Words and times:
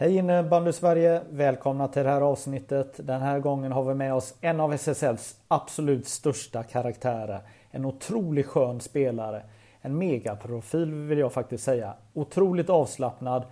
Hej 0.00 0.16
innebandy 0.16 0.72
Sverige! 0.72 1.22
Välkomna 1.30 1.88
till 1.88 2.02
det 2.02 2.10
här 2.10 2.20
avsnittet. 2.20 3.00
Den 3.06 3.22
här 3.22 3.38
gången 3.38 3.72
har 3.72 3.84
vi 3.84 3.94
med 3.94 4.14
oss 4.14 4.34
en 4.40 4.60
av 4.60 4.72
SSLs 4.72 5.36
absolut 5.48 6.06
största 6.06 6.62
karaktärer. 6.62 7.40
En 7.70 7.84
otroligt 7.84 8.46
skön 8.46 8.80
spelare. 8.80 9.42
En 9.80 9.98
megaprofil 9.98 10.94
vill 10.94 11.18
jag 11.18 11.32
faktiskt 11.32 11.64
säga. 11.64 11.94
Otroligt 12.12 12.70
avslappnad. 12.70 13.42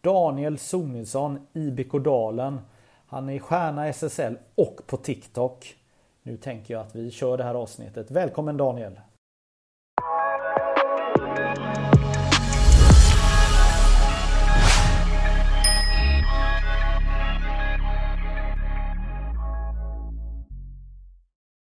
Daniel 0.00 0.58
Sonilsson, 0.58 1.46
IBK 1.52 1.92
Dalen. 1.92 2.60
Han 3.06 3.28
är 3.28 3.38
stjärna 3.38 3.86
i 3.86 3.90
SSL 3.90 4.36
och 4.54 4.80
på 4.86 4.96
TikTok. 4.96 5.76
Nu 6.22 6.36
tänker 6.36 6.74
jag 6.74 6.80
att 6.80 6.94
vi 6.94 7.10
kör 7.10 7.36
det 7.36 7.44
här 7.44 7.54
avsnittet. 7.54 8.10
Välkommen 8.10 8.56
Daniel! 8.56 9.00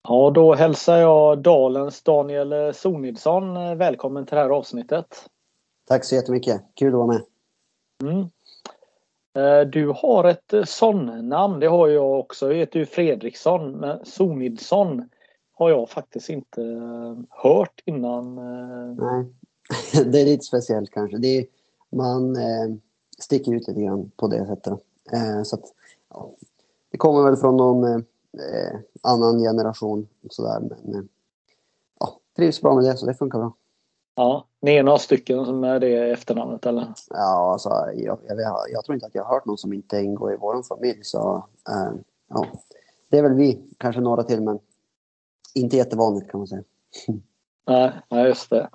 Ja, 0.09 0.31
då 0.35 0.55
hälsar 0.55 0.97
jag 0.97 1.37
Dalens 1.41 2.03
Daniel 2.03 2.73
Sonidsson 2.73 3.77
välkommen 3.77 4.25
till 4.25 4.35
det 4.35 4.41
här 4.41 4.49
avsnittet. 4.49 5.29
Tack 5.87 6.05
så 6.05 6.15
jättemycket. 6.15 6.61
Kul 6.75 6.87
att 6.87 6.93
vara 6.93 7.07
med. 7.07 7.21
Mm. 8.03 8.19
Eh, 9.33 9.67
du 9.67 9.87
har 9.95 10.23
ett 10.23 10.53
son-namn, 10.65 11.59
det 11.59 11.67
har 11.67 11.87
jag 11.87 12.19
också. 12.19 12.47
Jag 12.47 12.55
heter 12.55 12.79
ju 12.79 12.85
Fredriksson, 12.85 13.71
men 13.71 14.05
Sonidsson 14.05 15.09
har 15.53 15.69
jag 15.69 15.89
faktiskt 15.89 16.29
inte 16.29 16.61
eh, 16.61 17.17
hört 17.29 17.81
innan. 17.85 18.37
eh. 18.37 19.05
Nej, 19.05 19.25
det 20.11 20.21
är 20.21 20.25
lite 20.25 20.43
speciellt 20.43 20.91
kanske. 20.91 21.17
Det 21.17 21.37
är, 21.37 21.45
man 21.89 22.35
eh, 22.35 22.75
sticker 23.19 23.53
ut 23.53 23.67
lite 23.67 23.81
grann 23.81 24.11
på 24.15 24.27
det 24.27 24.45
sättet. 24.45 24.79
Eh, 25.13 25.43
så 25.43 25.55
att, 25.55 25.65
ja, 26.09 26.31
det 26.91 26.97
kommer 26.97 27.23
väl 27.23 27.37
från 27.37 27.57
någon 27.57 28.05
eh, 28.37 28.79
annan 29.03 29.39
generation. 29.39 30.07
och 30.25 30.33
Sådär, 30.33 30.59
men 30.59 30.95
eh, 30.95 31.01
ja, 31.99 32.19
trivs 32.35 32.61
bra 32.61 32.75
med 32.75 32.83
det 32.83 32.97
så 32.97 33.05
det 33.05 33.13
funkar 33.13 33.39
bra. 33.39 33.53
Ja, 34.15 34.47
ni 34.61 34.75
är 34.75 34.83
några 34.83 34.97
stycken 34.97 35.45
som 35.45 35.63
är 35.63 35.79
det 35.79 36.11
efternamnet 36.11 36.65
eller? 36.65 36.93
Ja, 37.09 37.51
alltså, 37.51 37.69
jag, 37.95 38.19
jag, 38.27 38.39
jag 38.73 38.85
tror 38.85 38.93
inte 38.93 39.05
att 39.05 39.15
jag 39.15 39.23
har 39.23 39.33
hört 39.33 39.45
någon 39.45 39.57
som 39.57 39.73
inte 39.73 40.01
ingår 40.01 40.33
i 40.33 40.37
vår 40.37 40.63
familj. 40.63 41.03
Så, 41.03 41.47
eh, 41.69 41.99
ja. 42.29 42.45
Det 43.09 43.17
är 43.17 43.23
väl 43.23 43.33
vi, 43.33 43.61
kanske 43.77 44.01
några 44.01 44.23
till, 44.23 44.41
men 44.41 44.59
inte 45.53 45.77
jättevanligt 45.77 46.31
kan 46.31 46.39
man 46.39 46.47
säga. 46.47 46.63
Nej, 47.67 47.91
nej 48.09 48.27
just 48.27 48.49
det. 48.49 48.69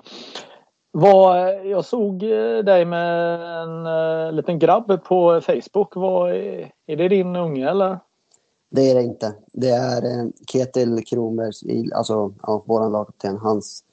Vad, 0.90 1.66
jag 1.66 1.84
såg 1.84 2.22
eh, 2.22 2.58
dig 2.58 2.84
med 2.84 3.40
en 3.62 3.86
uh, 3.86 4.32
liten 4.32 4.58
grabb 4.58 5.04
på 5.04 5.40
Facebook. 5.40 5.96
Vad, 5.96 6.30
är 6.86 6.96
det 6.96 7.08
din 7.08 7.36
unge 7.36 7.70
eller? 7.70 7.98
Det 8.74 8.90
är 8.90 8.94
det 8.94 9.02
inte. 9.02 9.34
Det 9.52 9.70
är 9.70 10.04
eh, 10.04 10.26
Ketil 10.46 11.04
Kronberg, 11.06 11.92
alltså 11.92 12.34
ja, 12.42 12.62
vår 12.66 12.90
lagkapten, 12.90 13.36
hans 13.36 13.84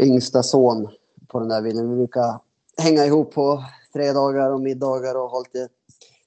yngsta 0.00 0.42
son 0.42 0.88
på 1.28 1.38
den 1.38 1.48
där 1.48 1.62
bilden. 1.62 1.90
Vi 1.90 1.96
brukar 1.96 2.38
hänga 2.76 3.04
ihop 3.04 3.34
på 3.34 3.64
fredagar 3.92 4.50
och 4.50 4.60
middagar 4.60 5.14
och 5.14 5.30
ha 5.30 5.38
lite 5.40 5.68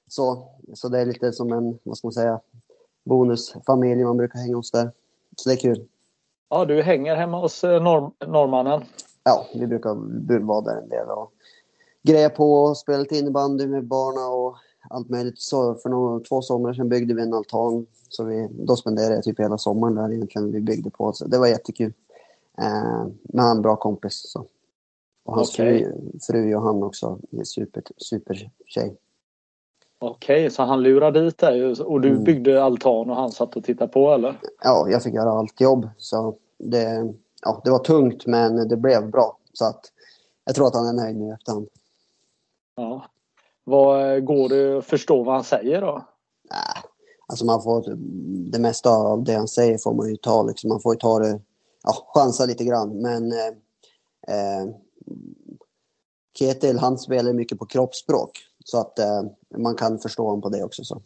så. 0.08 0.48
Så 0.74 0.88
det 0.88 1.00
är 1.00 1.06
lite 1.06 1.32
som 1.32 1.52
en, 1.52 1.78
vad 1.82 1.98
ska 1.98 2.06
man 2.06 2.12
säga, 2.12 2.40
bonusfamilj 3.04 4.04
man 4.04 4.16
brukar 4.16 4.38
hänga 4.38 4.56
hos 4.56 4.70
där. 4.70 4.92
Så 5.36 5.48
det 5.48 5.54
är 5.54 5.60
kul. 5.60 5.88
Ja, 6.48 6.64
du 6.64 6.82
hänger 6.82 7.16
hemma 7.16 7.40
hos 7.40 7.64
eh, 7.64 7.82
norr, 7.82 8.10
norrmannen. 8.26 8.84
Ja, 9.24 9.46
vi 9.54 9.66
brukar 9.66 9.94
vara 10.40 10.60
där 10.60 10.82
en 10.82 10.88
del 10.88 11.08
och 11.08 11.32
greja 12.02 12.30
på 12.30 12.52
och 12.52 12.76
spela 12.76 12.98
lite 12.98 13.16
innebandy 13.16 13.66
med 13.66 13.84
barna 13.84 14.28
och 14.28 14.56
allt 14.90 15.08
möjligt. 15.08 15.38
Så 15.40 15.74
för 15.74 15.88
några, 15.88 16.20
två 16.20 16.42
somrar 16.42 16.74
sedan 16.74 16.88
byggde 16.88 17.14
vi 17.14 17.22
en 17.22 17.34
altan. 17.34 17.86
Så 18.08 18.24
vi, 18.24 18.48
då 18.50 18.76
spenderade 18.76 19.14
jag 19.14 19.24
typ 19.24 19.40
hela 19.40 19.58
sommaren 19.58 19.94
där 19.94 20.12
egentligen. 20.12 20.52
Vi 20.52 20.60
byggde 20.60 20.90
på. 20.90 21.12
Så 21.12 21.26
det 21.26 21.38
var 21.38 21.46
jättekul. 21.46 21.92
Eh, 22.58 23.06
men 23.22 23.38
han 23.44 23.50
är 23.50 23.54
en 23.56 23.62
bra 23.62 23.76
kompis. 23.76 24.22
Så. 24.32 24.46
Och 25.24 25.34
hans 25.34 25.54
Okej. 25.54 25.84
fru, 25.84 26.18
fru 26.26 26.50
Johanna 26.50 26.86
också. 26.86 27.18
är 27.30 27.44
super, 27.44 27.82
super 27.96 28.50
tjej. 28.66 28.96
Okej, 29.98 30.50
så 30.50 30.62
han 30.62 30.82
lurade 30.82 31.24
dit 31.24 31.38
dig 31.38 31.64
och 31.66 32.00
du 32.00 32.08
Mm. 32.10 32.24
byggde 32.24 32.64
altan 32.64 33.10
och 33.10 33.16
han 33.16 33.32
satt 33.32 33.56
och 33.56 33.64
tittade 33.64 33.92
på 33.92 34.10
eller? 34.10 34.40
Ja, 34.62 34.86
jag 34.90 35.02
fick 35.02 35.14
göra 35.14 35.30
allt 35.30 35.60
jobb. 35.60 35.88
Så 35.98 36.36
det, 36.58 37.14
ja, 37.42 37.60
det 37.64 37.70
var 37.70 37.78
tungt 37.78 38.26
men 38.26 38.68
det 38.68 38.76
blev 38.76 39.10
bra. 39.10 39.38
Så 39.52 39.64
att 39.64 39.92
jag 40.44 40.54
tror 40.54 40.66
att 40.66 40.74
han 40.74 40.86
är 40.86 40.92
nöjd 41.02 41.16
nu 41.16 41.32
efterhand. 41.32 41.68
Ja. 42.76 43.04
Vad, 43.68 44.24
går 44.24 44.48
det 44.48 44.78
att 44.78 44.84
förstå 44.84 45.22
vad 45.22 45.34
han 45.34 45.44
säger 45.44 45.80
då? 45.80 46.04
Nej, 46.50 46.82
alltså 47.26 47.44
man 47.44 47.62
får 47.62 47.94
det 48.50 48.58
mesta 48.58 48.90
av 48.90 49.24
det 49.24 49.34
han 49.34 49.48
säger 49.48 49.78
får 49.78 49.94
man 49.94 50.08
ju 50.08 50.16
ta 50.16 50.42
liksom. 50.42 50.68
Man 50.68 50.80
får 50.80 50.94
ju 50.94 50.98
ta 50.98 51.18
det, 51.18 51.40
ja, 51.82 52.06
chansa 52.14 52.46
lite 52.46 52.64
grann. 52.64 53.02
Men 53.02 53.32
eh, 53.32 53.46
eh, 54.28 54.68
Ketil, 56.38 56.78
han 56.78 56.98
spelar 56.98 57.32
mycket 57.32 57.58
på 57.58 57.66
kroppsspråk. 57.66 58.30
Så 58.64 58.78
att 58.78 58.98
eh, 58.98 59.22
man 59.56 59.74
kan 59.74 59.98
förstå 59.98 60.24
honom 60.24 60.42
på 60.42 60.48
det 60.48 60.64
också. 60.64 60.84
Så 60.84 61.02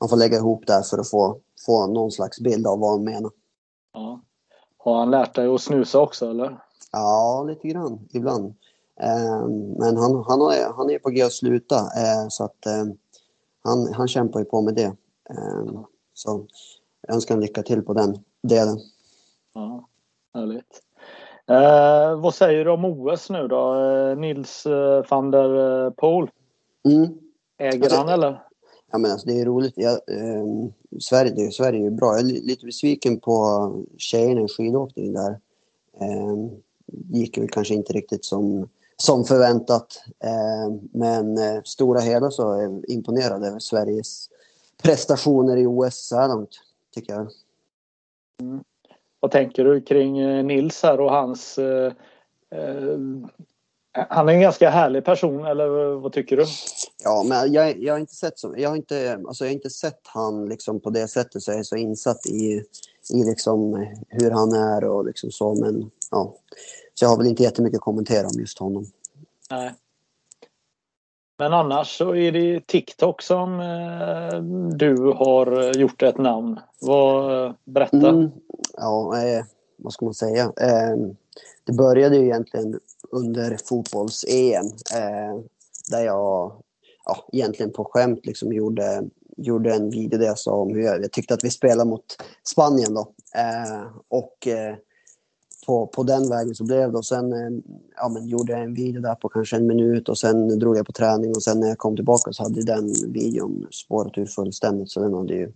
man 0.00 0.08
får 0.08 0.16
lägga 0.16 0.36
ihop 0.36 0.66
där 0.66 0.82
för 0.82 0.98
att 0.98 1.10
få, 1.10 1.38
få 1.66 1.86
någon 1.86 2.10
slags 2.10 2.40
bild 2.40 2.66
av 2.66 2.78
vad 2.78 2.90
han 2.90 3.04
menar. 3.04 3.30
Ja. 3.92 4.20
Har 4.78 4.98
han 4.98 5.10
lärt 5.10 5.34
dig 5.34 5.46
att 5.46 5.60
snusa 5.60 6.00
också 6.00 6.30
eller? 6.30 6.58
Ja, 6.92 7.44
lite 7.48 7.68
grann 7.68 8.08
ibland. 8.12 8.54
Eh, 9.00 9.46
men 9.78 9.96
han, 9.96 10.24
han, 10.28 10.40
är, 10.40 10.72
han 10.76 10.90
är 10.90 10.98
på 10.98 11.10
g 11.10 11.22
att 11.22 11.32
sluta. 11.32 11.76
Eh, 11.76 12.28
så 12.28 12.44
att 12.44 12.66
eh, 12.66 12.84
han, 13.62 13.92
han 13.92 14.08
kämpar 14.08 14.38
ju 14.40 14.44
på 14.44 14.62
med 14.62 14.74
det. 14.74 14.92
Eh, 15.30 15.80
så 16.14 16.46
jag 17.06 17.14
önskar 17.14 17.36
lycka 17.36 17.62
till 17.62 17.82
på 17.82 17.92
den 17.94 18.18
delen. 18.42 18.78
Ja, 19.54 19.88
härligt. 20.34 20.80
Eh, 21.46 22.20
vad 22.20 22.34
säger 22.34 22.64
du 22.64 22.70
om 22.70 22.84
OS 22.84 23.30
nu 23.30 23.48
då? 23.48 23.74
Eh, 23.84 24.16
Nils 24.18 24.66
van 25.10 25.30
der 25.30 25.90
Poel. 25.90 26.30
Mm. 26.84 27.18
Äger 27.58 27.82
Alltså- 27.82 27.96
han 27.98 28.08
eller? 28.08 28.42
Ja, 28.92 28.98
men 28.98 29.10
alltså, 29.10 29.26
det 29.26 29.40
är 29.40 29.44
roligt. 29.44 29.74
Jag, 29.76 29.92
eh, 29.92 30.44
Sverige, 31.00 31.30
det, 31.36 31.52
Sverige 31.54 31.80
är 31.80 31.84
ju 31.84 31.90
bra. 31.90 32.06
Jag 32.12 32.18
är 32.20 32.24
li- 32.24 32.42
lite 32.46 32.66
besviken 32.66 33.20
på 33.20 33.72
tjejerna 33.96 34.40
i 34.40 34.48
skidåkning 34.48 35.12
där. 35.12 35.30
Eh, 36.00 36.36
gick 37.12 37.38
väl 37.38 37.48
kanske 37.48 37.74
inte 37.74 37.92
riktigt 37.92 38.24
som, 38.24 38.68
som 38.96 39.24
förväntat. 39.24 40.04
Eh, 40.24 40.74
men 40.92 41.38
eh, 41.38 41.62
stora 41.64 42.00
hela 42.00 42.30
så 42.30 42.52
är 42.52 42.62
jag 42.62 42.84
imponerad 42.88 43.44
över 43.44 43.58
Sveriges 43.58 44.28
prestationer 44.82 45.56
i 45.56 45.66
OS 45.66 46.08
så 46.08 46.16
här 46.16 46.28
långt, 46.28 46.60
tycker 46.94 47.12
jag. 47.12 47.28
Vad 49.20 49.30
tänker 49.30 49.64
du 49.64 49.80
kring 49.80 50.18
eh, 50.18 50.44
Nils 50.44 50.82
här 50.82 51.00
och 51.00 51.10
hans... 51.10 51.58
Eh, 51.58 51.92
eh, 52.50 52.98
han 54.08 54.28
är 54.28 54.32
en 54.32 54.40
ganska 54.40 54.70
härlig 54.70 55.04
person 55.04 55.44
eller 55.44 55.94
vad 55.94 56.12
tycker 56.12 56.36
du? 56.36 56.44
Ja, 57.04 57.24
men 57.28 57.52
jag, 57.52 57.78
jag 57.78 57.94
har 57.94 57.98
inte 57.98 58.14
sett 58.14 58.38
så, 58.38 58.54
jag 58.56 58.68
har 58.68 58.76
inte, 58.76 59.20
alltså 59.26 59.44
jag 59.44 59.50
har 59.50 59.54
inte 59.54 59.70
sett 59.70 60.00
han 60.04 60.48
liksom 60.48 60.80
på 60.80 60.90
det 60.90 61.08
sättet 61.08 61.42
så 61.42 61.50
jag 61.50 61.58
är 61.58 61.62
så 61.62 61.76
insatt 61.76 62.26
i, 62.26 62.64
i 63.10 63.24
liksom 63.24 63.86
hur 64.08 64.30
han 64.30 64.52
är 64.52 64.84
och 64.84 65.04
liksom 65.04 65.30
så, 65.30 65.54
men 65.54 65.90
ja. 66.10 66.34
Så 66.94 67.04
jag 67.04 67.10
har 67.10 67.16
väl 67.16 67.26
inte 67.26 67.42
jättemycket 67.42 67.78
att 67.78 67.82
kommentera 67.82 68.26
om 68.26 68.40
just 68.40 68.58
honom. 68.58 68.86
Nej. 69.50 69.74
Men 71.38 71.52
annars 71.52 71.98
så 71.98 72.14
är 72.14 72.32
det 72.32 72.66
TikTok 72.66 73.22
som 73.22 73.60
eh, 73.60 74.40
du 74.76 74.96
har 74.96 75.76
gjort 75.78 76.02
ett 76.02 76.18
namn. 76.18 76.60
Vad, 76.80 77.46
eh, 77.46 77.52
berätta. 77.64 78.08
Mm, 78.08 78.30
ja, 78.76 79.22
eh, 79.22 79.44
vad 79.76 79.92
ska 79.92 80.04
man 80.04 80.14
säga? 80.14 80.44
Eh, 80.44 80.96
det 81.64 81.72
började 81.72 82.16
ju 82.16 82.24
egentligen 82.24 82.80
under 83.10 83.56
fotbolls-EM 83.56 84.66
eh, 84.94 85.40
där 85.90 86.04
jag 86.04 86.52
ja, 87.04 87.28
egentligen 87.32 87.72
på 87.72 87.84
skämt 87.84 88.26
liksom 88.26 88.52
gjorde, 88.52 89.04
gjorde 89.36 89.74
en 89.74 89.90
video 89.90 90.18
där 90.18 90.26
jag 90.26 90.38
sa 90.38 90.52
om 90.52 90.74
hur 90.74 90.82
jag, 90.82 91.02
jag 91.02 91.12
tyckte 91.12 91.34
att 91.34 91.44
vi 91.44 91.50
spelade 91.50 91.90
mot 91.90 92.04
Spanien 92.44 92.94
då. 92.94 93.12
Eh, 93.34 93.86
och 94.08 94.48
på, 95.66 95.86
på 95.86 96.02
den 96.02 96.28
vägen 96.28 96.54
så 96.54 96.64
blev 96.64 96.92
det. 96.92 96.98
Och 96.98 97.06
sen 97.06 97.32
eh, 97.32 97.62
ja, 97.96 98.08
men 98.08 98.28
gjorde 98.28 98.52
jag 98.52 98.62
en 98.62 98.74
video 98.74 99.02
där 99.02 99.14
på 99.14 99.28
kanske 99.28 99.56
en 99.56 99.66
minut 99.66 100.08
och 100.08 100.18
sen 100.18 100.58
drog 100.58 100.76
jag 100.76 100.86
på 100.86 100.92
träning 100.92 101.30
och 101.30 101.42
sen 101.42 101.60
när 101.60 101.68
jag 101.68 101.78
kom 101.78 101.96
tillbaka 101.96 102.32
så 102.32 102.42
hade 102.42 102.62
den 102.62 102.92
videon 103.12 103.66
spårat 103.70 104.18
ur 104.18 104.26
fullständigt. 104.26 104.90
Så 104.90 105.00
den 105.00 105.14
hade 105.14 105.34
ju 105.34 105.52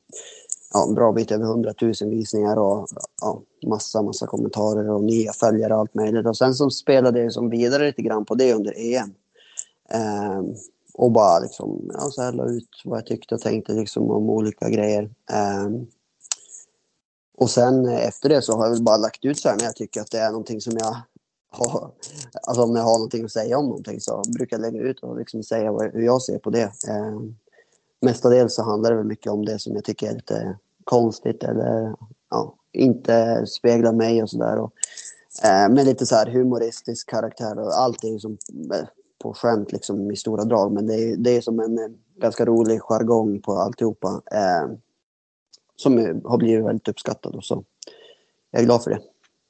ja, 0.73 0.87
en 0.89 0.95
bra 0.95 1.13
bit 1.13 1.33
över 1.33 1.45
100 1.45 1.75
000 1.81 1.93
visningar 2.11 2.57
och 2.57 2.89
ja, 3.21 3.43
massa, 3.67 4.03
massa 4.03 4.27
kommentarer 4.27 4.91
och 4.91 5.05
nya 5.05 5.33
följare 5.33 5.75
och 5.75 5.81
allt 5.81 5.95
möjligt. 5.95 6.27
Och 6.27 6.37
sen 6.37 6.55
så 6.55 6.71
spelade 6.71 7.23
jag 7.23 7.33
som 7.33 7.51
vidare 7.51 7.87
lite 7.87 8.03
grann 8.03 8.25
på 8.25 8.35
det 8.35 8.55
under 8.55 8.75
EM. 8.77 9.15
Eh, 9.91 10.43
och 10.95 11.13
bara 11.13 11.39
liksom, 11.39 11.91
ja, 11.95 12.01
så 12.01 12.23
här 12.23 12.33
la 12.33 12.45
ut 12.49 12.69
vad 12.85 12.99
jag 12.99 13.07
tyckte 13.07 13.35
och 13.35 13.41
tänkte 13.41 13.73
liksom 13.73 14.11
om 14.11 14.31
olika 14.31 14.69
grejer. 14.69 15.03
Eh, 15.31 15.69
och 17.38 17.50
sen 17.50 17.87
eh, 17.88 18.06
efter 18.06 18.29
det 18.29 18.43
så 18.43 18.56
har 18.56 18.64
jag 18.64 18.70
väl 18.70 18.82
bara 18.82 18.96
lagt 18.96 19.25
ut 19.25 19.38
så 19.38 19.49
här 19.49 19.56
när 19.56 19.64
jag 19.64 19.76
tycker 19.76 20.00
att 20.00 20.11
det 20.11 20.19
är 20.19 20.31
någonting 20.31 20.61
som 20.61 20.73
jag 20.76 20.96
har, 21.50 21.90
alltså 22.43 22.62
om 22.62 22.76
jag 22.76 22.82
har 22.82 22.99
någonting 22.99 23.25
att 23.25 23.32
säga 23.32 23.58
om 23.58 23.67
någonting 23.67 24.00
så 24.00 24.23
brukar 24.38 24.56
jag 24.56 24.73
lägga 24.73 24.81
ut 24.81 25.00
och 25.00 25.19
liksom 25.19 25.43
säga 25.43 25.73
hur 25.73 26.02
jag 26.02 26.23
ser 26.23 26.38
på 26.38 26.50
det. 26.50 26.73
Eh, 26.88 27.20
mestadels 28.00 28.55
så 28.55 28.62
handlar 28.62 28.90
det 28.90 28.96
väl 28.96 29.06
mycket 29.06 29.32
om 29.32 29.44
det 29.44 29.58
som 29.58 29.75
jag 29.75 29.85
tycker 29.85 30.11
är 30.11 30.14
lite 30.14 30.58
konstigt 30.85 31.43
eller 31.43 31.94
ja, 32.31 32.55
inte 32.73 33.46
speglar 33.46 33.93
mig 33.93 34.23
och 34.23 34.31
sådär. 34.31 34.58
Eh, 35.44 35.69
med 35.69 35.85
lite 35.85 36.06
så 36.06 36.14
här 36.14 36.26
humoristisk 36.26 37.11
karaktär 37.11 37.58
och 37.58 37.79
allting 37.79 38.20
som 38.20 38.38
eh, 38.75 38.87
på 39.23 39.35
skämt 39.35 39.73
liksom 39.73 40.11
i 40.11 40.17
stora 40.17 40.44
drag 40.44 40.73
men 40.73 40.87
det 40.87 40.94
är, 40.94 41.17
det 41.17 41.37
är 41.37 41.40
som 41.40 41.61
en 41.61 41.79
eh, 41.79 41.88
ganska 42.17 42.44
rolig 42.44 42.81
jargong 42.81 43.40
på 43.40 43.52
alltihopa. 43.52 44.23
Eh, 44.32 44.70
som 45.81 46.23
har 46.25 46.39
blivit 46.39 46.65
väldigt 46.65 46.89
uppskattad 46.89 47.35
och 47.35 47.45
så 47.45 47.65
jag 48.51 48.63
är 48.63 48.67
glad 48.67 48.83
för 48.83 48.91
det. 48.91 49.01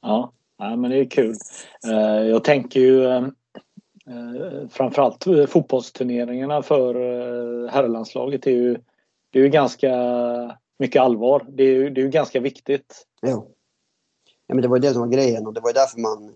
Ja, 0.03 0.33
ja 0.59 0.77
men 0.77 0.91
det 0.91 0.97
är 0.97 1.05
kul. 1.05 1.35
Eh, 1.87 2.27
jag 2.29 2.45
tänker 2.45 2.81
ju 2.81 3.05
eh, 3.05 3.25
eh, 4.07 4.69
framförallt 4.71 5.25
fotbollsturneringarna 5.49 6.63
för 6.63 6.95
herrlandslaget 7.69 8.47
är 8.47 8.51
ju, 8.51 8.79
det 9.31 9.39
är 9.39 9.43
ju 9.43 9.49
ganska 9.49 9.93
mycket 10.79 11.03
allvar. 11.03 11.47
Det 11.49 11.63
är 11.63 11.75
ju, 11.75 11.91
det 11.91 12.01
är 12.01 12.03
ju 12.03 12.11
ganska 12.11 12.41
viktigt. 12.41 13.07
Ja. 13.21 13.47
ja, 14.47 14.55
men 14.55 14.63
det 14.63 14.69
var 14.69 14.77
ju 14.77 14.81
det 14.81 14.93
som 14.93 15.01
var 15.01 15.09
grejen 15.09 15.47
och 15.47 15.55
det 15.55 15.61
var 15.61 15.71
ju 15.71 15.75
därför 15.75 16.01
man 16.01 16.35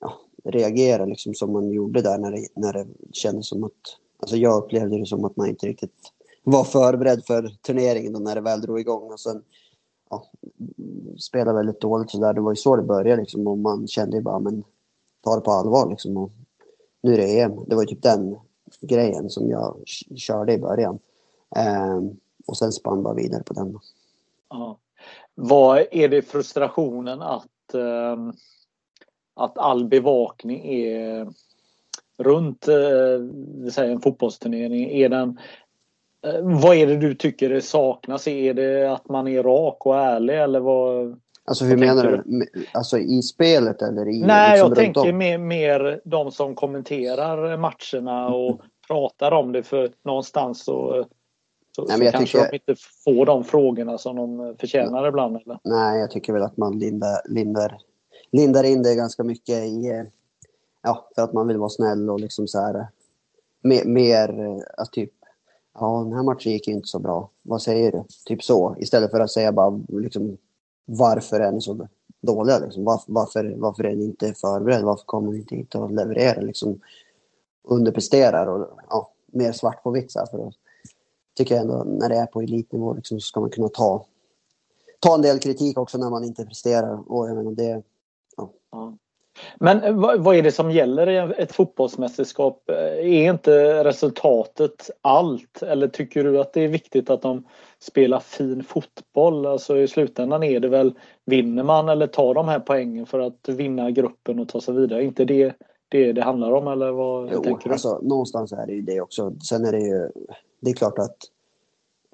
ja, 0.00 0.12
reagerade 0.44 1.10
liksom 1.10 1.34
som 1.34 1.52
man 1.52 1.70
gjorde 1.70 2.02
där 2.02 2.18
när 2.18 2.30
det, 2.30 2.48
när 2.56 2.72
det 2.72 2.86
kändes 3.12 3.48
som 3.48 3.64
att... 3.64 3.72
Alltså 4.18 4.36
jag 4.36 4.64
upplevde 4.64 4.98
det 4.98 5.06
som 5.06 5.24
att 5.24 5.36
man 5.36 5.48
inte 5.48 5.66
riktigt 5.66 6.12
var 6.42 6.64
förberedd 6.64 7.24
för 7.26 7.48
turneringen 7.48 8.22
när 8.22 8.34
det 8.34 8.40
väl 8.40 8.60
drog 8.60 8.80
igång. 8.80 9.12
Och 9.12 9.20
sen 9.20 9.42
ja, 10.10 10.26
spelade 11.18 11.56
väldigt 11.56 11.80
dåligt 11.80 12.10
så 12.10 12.20
där. 12.20 12.32
Det 12.32 12.40
var 12.40 12.52
ju 12.52 12.56
så 12.56 12.76
det 12.76 12.82
började 12.82 13.22
liksom 13.22 13.46
och 13.46 13.58
man 13.58 13.88
kände 13.88 14.16
ju 14.16 14.22
bara 14.22 14.38
men 14.38 14.64
ta 15.20 15.34
det 15.34 15.40
på 15.40 15.50
allvar 15.50 15.90
liksom. 15.90 16.16
Och 16.16 16.30
nu 17.00 17.14
är 17.14 17.18
det 17.18 17.40
EM. 17.40 17.64
Det 17.66 17.74
var 17.74 17.82
ju 17.82 17.88
typ 17.88 18.02
den 18.02 18.36
grejen 18.80 19.30
som 19.30 19.50
jag 19.50 19.82
körde 20.16 20.52
i 20.52 20.58
början. 20.58 20.98
Eh, 21.56 22.00
och 22.46 22.56
sen 22.56 22.72
spann 22.72 23.02
bara 23.02 23.14
vidare 23.14 23.42
på 23.42 23.54
den. 23.54 23.78
Ja. 24.48 24.78
Vad 25.34 25.86
är 25.90 26.08
det 26.08 26.22
frustrationen 26.22 27.22
att, 27.22 27.74
eh, 27.74 28.32
att 29.34 29.58
all 29.58 29.84
bevakning 29.84 30.66
är 30.66 31.28
runt 32.16 32.68
eh, 32.68 33.84
en 33.84 34.00
fotbollsturnering? 34.00 34.90
Är 34.90 35.08
den, 35.08 35.38
vad 36.42 36.76
är 36.76 36.86
det 36.86 36.96
du 36.96 37.14
tycker 37.14 37.48
det 37.48 37.62
saknas? 37.62 38.28
Är 38.28 38.54
det 38.54 38.92
att 38.92 39.08
man 39.08 39.28
är 39.28 39.42
rak 39.42 39.86
och 39.86 39.96
ärlig 39.96 40.42
eller 40.42 40.60
vad? 40.60 41.20
Alltså 41.44 41.64
hur 41.64 41.76
menar 41.76 42.04
du? 42.04 42.22
du? 42.24 42.66
Alltså 42.72 42.98
i 42.98 43.22
spelet 43.22 43.82
eller 43.82 44.08
i 44.08 44.20
Nej, 44.20 44.50
liksom 44.50 44.68
jag 44.68 44.76
tänker 44.76 45.12
mer, 45.12 45.38
mer 45.38 46.00
de 46.04 46.30
som 46.32 46.54
kommenterar 46.54 47.56
matcherna 47.56 48.34
och 48.34 48.50
mm. 48.50 48.66
pratar 48.86 49.32
om 49.32 49.52
det 49.52 49.62
för 49.62 49.92
någonstans 50.04 50.64
så, 50.64 51.06
så, 51.76 51.84
Nej, 51.84 52.06
så 52.06 52.12
kanske 52.12 52.38
tycker... 52.38 52.50
de 52.50 52.56
inte 52.56 52.82
får 53.04 53.26
de 53.26 53.44
frågorna 53.44 53.98
som 53.98 54.16
de 54.16 54.56
förtjänar 54.60 55.08
ibland. 55.08 55.36
Eller? 55.36 55.58
Nej, 55.64 56.00
jag 56.00 56.10
tycker 56.10 56.32
väl 56.32 56.42
att 56.42 56.56
man 56.56 56.78
lindar, 56.78 57.18
lindar, 57.28 57.78
lindar 58.32 58.64
in 58.64 58.82
det 58.82 58.94
ganska 58.94 59.24
mycket 59.24 59.64
i... 59.64 59.90
Eh, 59.90 60.04
ja, 60.82 61.08
för 61.14 61.22
att 61.22 61.32
man 61.32 61.48
vill 61.48 61.58
vara 61.58 61.68
snäll 61.68 62.10
och 62.10 62.20
liksom 62.20 62.48
så 62.48 62.60
här... 62.60 62.86
Mer, 63.64 63.84
mer 63.84 64.28
alltså 64.76 64.92
typ 64.92 65.12
ja, 65.74 66.02
den 66.02 66.12
här 66.12 66.22
matchen 66.22 66.52
gick 66.52 66.68
ju 66.68 66.74
inte 66.74 66.88
så 66.88 66.98
bra. 66.98 67.30
Vad 67.42 67.62
säger 67.62 67.92
du? 67.92 68.04
Typ 68.24 68.42
så. 68.42 68.76
Istället 68.78 69.10
för 69.10 69.20
att 69.20 69.30
säga 69.30 69.52
bara 69.52 69.80
liksom, 69.88 70.38
varför 70.84 71.40
är 71.40 71.52
ni 71.52 71.60
så 71.60 71.88
dåliga? 72.20 72.58
Liksom? 72.58 72.84
Varför, 72.84 73.12
varför, 73.12 73.54
varför 73.58 73.84
är 73.84 73.96
ni 73.96 74.04
inte 74.04 74.34
förberedda? 74.34 74.86
Varför 74.86 75.04
kommer 75.04 75.32
ni 75.32 75.38
inte 75.38 75.56
hit 75.56 75.74
och 75.74 75.90
levererar? 75.90 76.42
Liksom, 76.42 76.80
underpresterar 77.64 78.46
och 78.46 78.78
ja, 78.88 79.12
mer 79.26 79.52
svart 79.52 79.82
på 79.82 79.90
vitt. 79.90 80.12
Så 80.12 80.26
för 80.30 80.46
att, 80.46 80.54
tycker 81.36 81.54
jag 81.54 81.62
ändå 81.62 81.84
när 81.84 82.08
det 82.08 82.16
är 82.16 82.26
på 82.26 82.40
elitnivå 82.40 82.94
liksom, 82.94 83.20
så 83.20 83.24
ska 83.24 83.40
man 83.40 83.50
kunna 83.50 83.68
ta, 83.68 84.06
ta 85.00 85.14
en 85.14 85.22
del 85.22 85.38
kritik 85.38 85.78
också 85.78 85.98
när 85.98 86.10
man 86.10 86.24
inte 86.24 86.46
presterar. 86.46 87.12
Och 87.12 87.28
jag 87.28 87.36
menar, 87.36 87.52
det, 87.52 87.82
ja. 88.36 88.96
Men 89.58 90.00
vad 90.00 90.36
är 90.36 90.42
det 90.42 90.52
som 90.52 90.70
gäller 90.70 91.10
i 91.10 91.42
ett 91.42 91.52
fotbollsmästerskap? 91.52 92.70
Eh, 92.70 92.76
är 92.76 93.30
inte 93.30 93.84
resultatet 93.84 94.90
allt? 95.00 95.62
Eller 95.62 95.88
tycker 95.88 96.24
du 96.24 96.40
att 96.40 96.52
det 96.52 96.60
är 96.60 96.68
viktigt 96.68 97.10
att 97.10 97.22
de 97.22 97.44
spelar 97.78 98.20
fin 98.20 98.64
fotboll? 98.64 99.46
Alltså 99.46 99.78
i 99.78 99.88
slutändan 99.88 100.42
är 100.42 100.60
det 100.60 100.68
väl, 100.68 100.94
vinner 101.24 101.62
man 101.62 101.88
eller 101.88 102.06
tar 102.06 102.34
de 102.34 102.48
här 102.48 102.60
poängen 102.60 103.06
för 103.06 103.20
att 103.20 103.48
vinna 103.48 103.90
gruppen 103.90 104.38
och 104.38 104.48
ta 104.48 104.60
sig 104.60 104.74
vidare? 104.74 105.04
inte 105.04 105.24
det 105.24 105.54
det 105.92 106.12
det 106.12 106.22
handlar 106.22 106.52
om 106.52 106.68
eller 106.68 106.92
vad 106.92 107.30
jo, 107.32 107.42
tänker 107.42 107.68
du? 107.68 107.72
Alltså, 107.72 107.98
någonstans 108.02 108.52
är 108.52 108.66
det 108.66 108.72
ju 108.72 108.82
det 108.82 109.00
också. 109.00 109.34
Sen 109.40 109.64
är 109.64 109.72
det 109.72 109.80
ju, 109.80 110.10
det 110.60 110.70
är 110.70 110.74
klart 110.74 110.98
att 110.98 111.16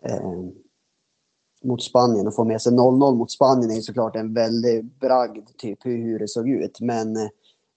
eh, 0.02 0.32
mot 1.62 1.82
Spanien 1.82 2.26
och 2.26 2.34
få 2.34 2.44
med 2.44 2.62
sig 2.62 2.72
0-0 2.72 3.14
mot 3.14 3.30
Spanien 3.30 3.70
är 3.70 3.80
såklart 3.80 4.16
en 4.16 4.34
väldig 4.34 4.84
bragd, 4.84 5.48
typ 5.56 5.86
hur, 5.86 6.18
det 6.18 6.28
såg 6.28 6.48
ut. 6.48 6.80
Men 6.80 7.16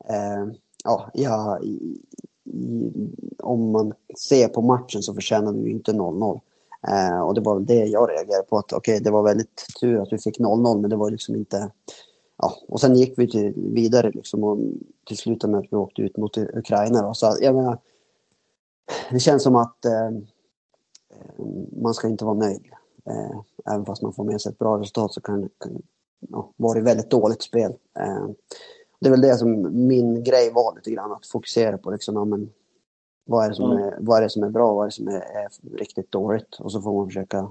eh, 0.10 0.48
ja, 0.84 1.12
ja 1.14 1.60
i, 1.64 1.98
i, 2.44 2.92
om 3.40 3.72
man 3.72 3.94
ser 4.30 4.48
på 4.48 4.62
matchen 4.62 5.04
så 5.04 5.14
förtjänade 5.14 5.64
vi 5.64 5.72
inte 5.72 5.92
0-0. 5.92 6.40
Eh, 6.88 7.22
och 7.22 7.34
det 7.34 7.42
var 7.42 7.56
väl 7.56 7.66
det 7.66 7.86
jag 7.86 8.10
reagerade 8.10 8.48
på. 8.50 8.58
att 8.58 8.74
Okej, 8.74 8.94
okay, 8.94 9.04
det 9.04 9.12
var 9.12 9.24
väldigt 9.24 9.66
tur 9.82 10.02
att 10.02 10.14
vi 10.14 10.18
fick 10.18 10.40
0-0, 10.40 10.82
men 10.82 10.90
det 10.90 10.96
var 10.96 11.12
liksom 11.12 11.36
inte... 11.36 11.72
Ja, 12.38 12.54
och 12.68 12.82
sen 12.82 12.96
gick 12.96 13.14
vi 13.18 13.32
till, 13.32 13.54
vidare 13.56 14.12
liksom 14.12 14.44
och 14.44 14.58
till 15.08 15.18
slut 15.18 15.44
med 15.44 15.60
att 15.60 15.68
vi 15.70 15.78
åkte 15.78 16.02
ut 16.02 16.18
mot 16.18 16.38
Ukraina. 16.38 17.02
Då. 17.02 17.14
Så 17.14 17.38
jag 17.42 17.56
menar, 17.56 17.78
det 19.12 19.20
känns 19.20 19.44
som 19.44 19.56
att 19.56 19.86
eh, 19.86 20.12
man 21.82 21.94
ska 21.94 22.08
inte 22.08 22.26
vara 22.26 22.38
nöjd. 22.38 22.66
Eh, 23.06 23.42
även 23.74 23.86
fast 23.86 24.02
man 24.02 24.14
får 24.14 24.24
med 24.24 24.42
sig 24.42 24.52
ett 24.52 24.60
bra 24.60 24.80
resultat 24.80 25.14
så 25.14 25.22
kan 25.22 25.42
det 25.42 25.50
ja, 26.30 26.52
vara 26.58 26.82
väldigt 26.82 27.10
dåligt 27.10 27.42
spel. 27.42 27.74
Eh, 28.00 28.28
det 29.00 29.08
är 29.08 29.12
väl 29.12 29.22
det 29.22 29.38
som 29.38 29.88
min 29.88 30.24
grej 30.24 30.52
var 30.54 30.76
lite 30.76 30.92
grann, 30.92 31.12
att 31.12 31.28
fokusera 31.28 31.78
på 31.78 31.92
liksom, 31.92 32.16
ja, 32.16 32.26
men, 32.26 32.50
vad, 33.26 33.46
är 33.46 33.50
det 33.50 33.56
som 33.56 33.72
är, 33.72 33.98
vad 34.00 34.24
är 34.24 34.28
som 34.28 34.44
är 34.44 34.50
bra, 34.50 34.74
vad 34.74 34.84
är 34.84 34.88
det 34.88 34.96
som 34.96 35.08
är, 35.08 35.22
är 35.22 35.78
riktigt 35.78 36.12
dåligt 36.12 36.56
och 36.60 36.72
så 36.72 36.82
får 36.82 36.94
man 36.94 37.08
försöka 37.08 37.50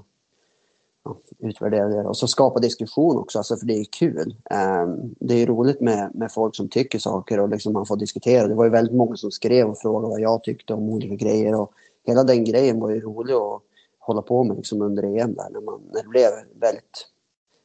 ja, 1.03 1.17
utvärdera 1.39 1.87
det 1.87 2.03
och 2.03 2.17
så 2.17 2.27
skapa 2.27 2.59
diskussion 2.59 3.17
också, 3.17 3.37
alltså, 3.37 3.57
för 3.57 3.65
det 3.65 3.79
är 3.79 3.83
kul. 3.83 4.35
Um, 4.83 5.15
det 5.19 5.33
är 5.33 5.47
roligt 5.47 5.81
med, 5.81 6.11
med 6.15 6.31
folk 6.31 6.55
som 6.55 6.69
tycker 6.69 6.99
saker 6.99 7.39
och 7.39 7.49
liksom 7.49 7.73
man 7.73 7.85
får 7.85 7.97
diskutera. 7.97 8.47
Det 8.47 8.55
var 8.55 8.63
ju 8.63 8.69
väldigt 8.69 8.95
många 8.95 9.15
som 9.15 9.31
skrev 9.31 9.69
och 9.69 9.77
frågade 9.77 10.07
vad 10.07 10.21
jag 10.21 10.43
tyckte 10.43 10.73
om 10.73 10.89
olika 10.89 11.15
grejer 11.15 11.55
och 11.55 11.73
hela 12.03 12.23
den 12.23 12.43
grejen 12.43 12.79
var 12.79 12.89
ju 12.89 13.01
rolig 13.01 13.35
och 13.35 13.63
hålla 14.01 14.21
på 14.21 14.43
med 14.43 14.57
liksom 14.57 14.81
under 14.81 15.03
EM 15.03 15.33
där 15.33 15.49
när, 15.49 15.61
man, 15.61 15.81
när 15.93 16.03
det 16.03 16.09
blev 16.09 16.29
väldigt 16.53 17.07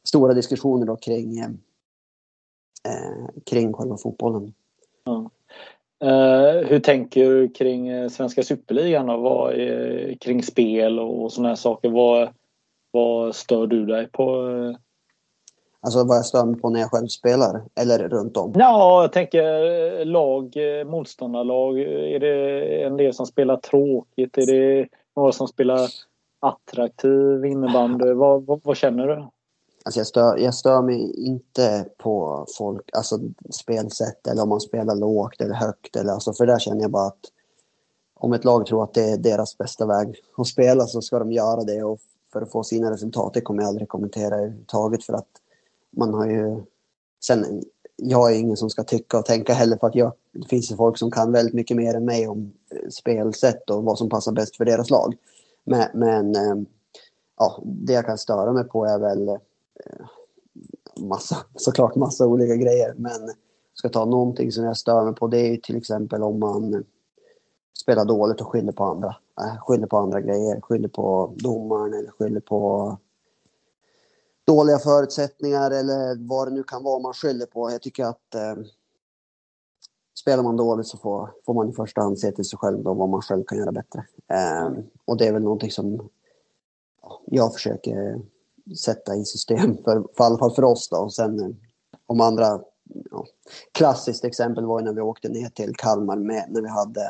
stora 0.07 0.33
diskussioner 0.33 0.85
då 0.85 0.95
kring, 0.95 1.39
eh, 1.39 1.55
kring 3.45 3.73
själva 3.73 3.97
fotbollen. 3.97 4.53
Ja. 5.03 5.29
Uh, 6.03 6.67
hur 6.67 6.79
tänker 6.79 7.29
du 7.29 7.49
kring 7.49 7.87
eh, 7.87 8.09
svenska 8.09 8.43
superligan 8.43 9.09
och 9.09 9.21
vad 9.21 9.53
är, 9.53 10.17
kring 10.21 10.43
spel 10.43 10.99
och 10.99 11.31
sådana 11.31 11.49
här 11.49 11.55
saker? 11.55 11.89
Vad, 11.89 12.29
vad 12.91 13.35
stör 13.35 13.67
du 13.67 13.85
dig 13.85 14.07
på? 14.07 14.47
Alltså 15.79 16.03
vad 16.03 16.17
jag 16.17 16.25
stör 16.25 16.45
mig 16.45 16.59
på 16.59 16.69
när 16.69 16.79
jag 16.79 16.91
själv 16.91 17.07
spelar 17.07 17.61
eller 17.79 18.09
runt 18.09 18.37
om? 18.37 18.53
Ja, 18.55 19.01
jag 19.01 19.11
tänker 19.11 20.05
lag, 20.05 20.55
motståndarlag. 20.85 21.79
Är 21.79 22.19
det 22.19 22.83
en 22.83 22.97
del 22.97 23.13
som 23.13 23.25
spelar 23.25 23.57
tråkigt? 23.57 24.37
Är 24.37 24.45
det 24.45 24.87
några 25.15 25.31
som 25.31 25.47
spelar 25.47 25.89
attraktiv 26.39 27.45
innebandy? 27.45 28.13
Vad, 28.13 28.45
vad, 28.45 28.61
vad, 28.63 28.77
känner 28.77 29.07
du? 29.07 29.27
Alltså 29.85 29.99
jag, 29.99 30.07
stör, 30.07 30.37
jag 30.37 30.53
stör 30.53 30.81
mig 30.81 31.25
inte 31.25 31.85
på 31.97 32.45
folk, 32.57 32.89
alltså 32.93 33.19
spelsätt 33.49 34.27
eller 34.27 34.43
om 34.43 34.49
man 34.49 34.61
spelar 34.61 34.95
lågt 34.95 35.41
eller 35.41 35.55
högt. 35.55 35.95
Eller, 35.95 36.13
alltså 36.13 36.33
för 36.33 36.45
där 36.45 36.59
känner 36.59 36.81
jag 36.81 36.91
bara 36.91 37.07
att 37.07 37.19
om 38.19 38.33
ett 38.33 38.45
lag 38.45 38.65
tror 38.65 38.83
att 38.83 38.93
det 38.93 39.03
är 39.03 39.17
deras 39.17 39.57
bästa 39.57 39.85
väg 39.85 40.15
att 40.37 40.47
spela 40.47 40.85
så 40.85 41.01
ska 41.01 41.19
de 41.19 41.31
göra 41.31 41.63
det 41.63 41.83
och 41.83 41.99
för 42.33 42.41
att 42.41 42.51
få 42.51 42.63
sina 42.63 42.91
resultat. 42.91 43.33
Det 43.33 43.41
kommer 43.41 43.61
jag 43.61 43.69
aldrig 43.69 43.87
kommentera 43.87 44.35
överhuvudtaget 44.35 45.03
för 45.03 45.13
att 45.13 45.29
man 45.97 46.13
har 46.13 46.25
ju... 46.25 46.63
Sen 47.23 47.63
jag 47.95 48.31
är 48.31 48.39
ingen 48.39 48.57
som 48.57 48.69
ska 48.69 48.83
tycka 48.83 49.19
och 49.19 49.25
tänka 49.25 49.53
heller 49.53 49.77
för 49.77 49.87
att 49.87 49.95
jag, 49.95 50.13
det 50.31 50.47
finns 50.47 50.71
ju 50.71 50.75
folk 50.75 50.97
som 50.97 51.11
kan 51.11 51.31
väldigt 51.31 51.53
mycket 51.53 51.77
mer 51.77 51.93
än 51.93 52.05
mig 52.05 52.27
om 52.27 52.51
spelsätt 52.89 53.69
och 53.69 53.83
vad 53.83 53.97
som 53.97 54.09
passar 54.09 54.31
bäst 54.31 54.57
för 54.57 54.65
deras 54.65 54.89
lag. 54.89 55.15
Men, 55.67 55.87
men 55.93 56.35
eh, 56.35 56.55
ja, 57.37 57.61
det 57.63 57.93
jag 57.93 58.05
kan 58.05 58.17
störa 58.17 58.53
mig 58.53 58.63
på 58.63 58.85
är 58.85 58.99
väl 58.99 59.29
eh, 59.29 60.05
massa, 60.99 61.37
såklart 61.55 61.95
massa 61.95 62.27
olika 62.27 62.55
grejer. 62.55 62.93
Men 62.97 63.29
ska 63.73 63.89
ta 63.89 64.05
någonting 64.05 64.51
som 64.51 64.63
jag 64.63 64.77
stör 64.77 65.05
mig 65.05 65.15
på 65.15 65.27
det 65.27 65.39
är 65.39 65.57
till 65.57 65.77
exempel 65.77 66.23
om 66.23 66.39
man 66.39 66.85
spelar 67.81 68.05
dåligt 68.05 68.41
och 68.41 68.47
skyller 68.47 68.71
på 68.71 68.83
andra. 68.83 69.15
Eh, 69.41 69.57
skyller 69.59 69.87
på 69.87 69.97
andra 69.97 70.21
grejer, 70.21 70.61
skyller 70.61 70.89
på 70.89 71.33
domaren 71.35 71.93
eller 71.93 72.11
skyller 72.11 72.39
på 72.39 72.97
dåliga 74.45 74.79
förutsättningar 74.79 75.71
eller 75.71 76.27
vad 76.27 76.47
det 76.47 76.53
nu 76.53 76.63
kan 76.63 76.83
vara 76.83 76.99
man 76.99 77.13
skyller 77.13 77.45
på. 77.45 77.71
Jag 77.71 77.81
tycker 77.81 78.05
att 78.05 78.35
eh, 78.35 78.55
spelar 80.19 80.43
man 80.43 80.57
dåligt 80.57 80.87
så 80.87 80.97
får, 80.97 81.31
får 81.45 81.53
man 81.53 81.69
i 81.69 81.73
första 81.73 82.01
hand 82.01 82.19
se 82.19 82.31
till 82.31 82.45
sig 82.45 82.59
själv 82.59 82.83
då, 82.83 82.93
vad 82.93 83.09
man 83.09 83.21
själv 83.21 83.43
kan 83.43 83.57
göra 83.57 83.71
bättre. 83.71 84.05
Um, 84.67 84.83
och 85.05 85.17
det 85.17 85.27
är 85.27 85.33
väl 85.33 85.43
någonting 85.43 85.71
som 85.71 86.09
jag 87.25 87.53
försöker 87.53 88.21
sätta 88.85 89.15
i 89.15 89.25
system, 89.25 89.77
för, 89.83 90.05
för 90.17 90.23
i 90.23 90.27
alla 90.27 90.37
fall 90.37 90.51
för 90.51 90.63
oss 90.63 90.89
då. 90.89 90.97
Och 90.97 91.13
sen 91.13 91.39
eh, 91.39 91.49
om 92.05 92.21
andra, 92.21 92.61
ja, 93.11 93.25
klassiskt 93.71 94.25
exempel 94.25 94.65
var 94.65 94.81
när 94.81 94.93
vi 94.93 95.01
åkte 95.01 95.29
ner 95.29 95.49
till 95.49 95.75
Kalmar 95.75 96.15
med, 96.15 96.45
när 96.49 96.61
vi 96.61 96.69
hade, 96.69 97.01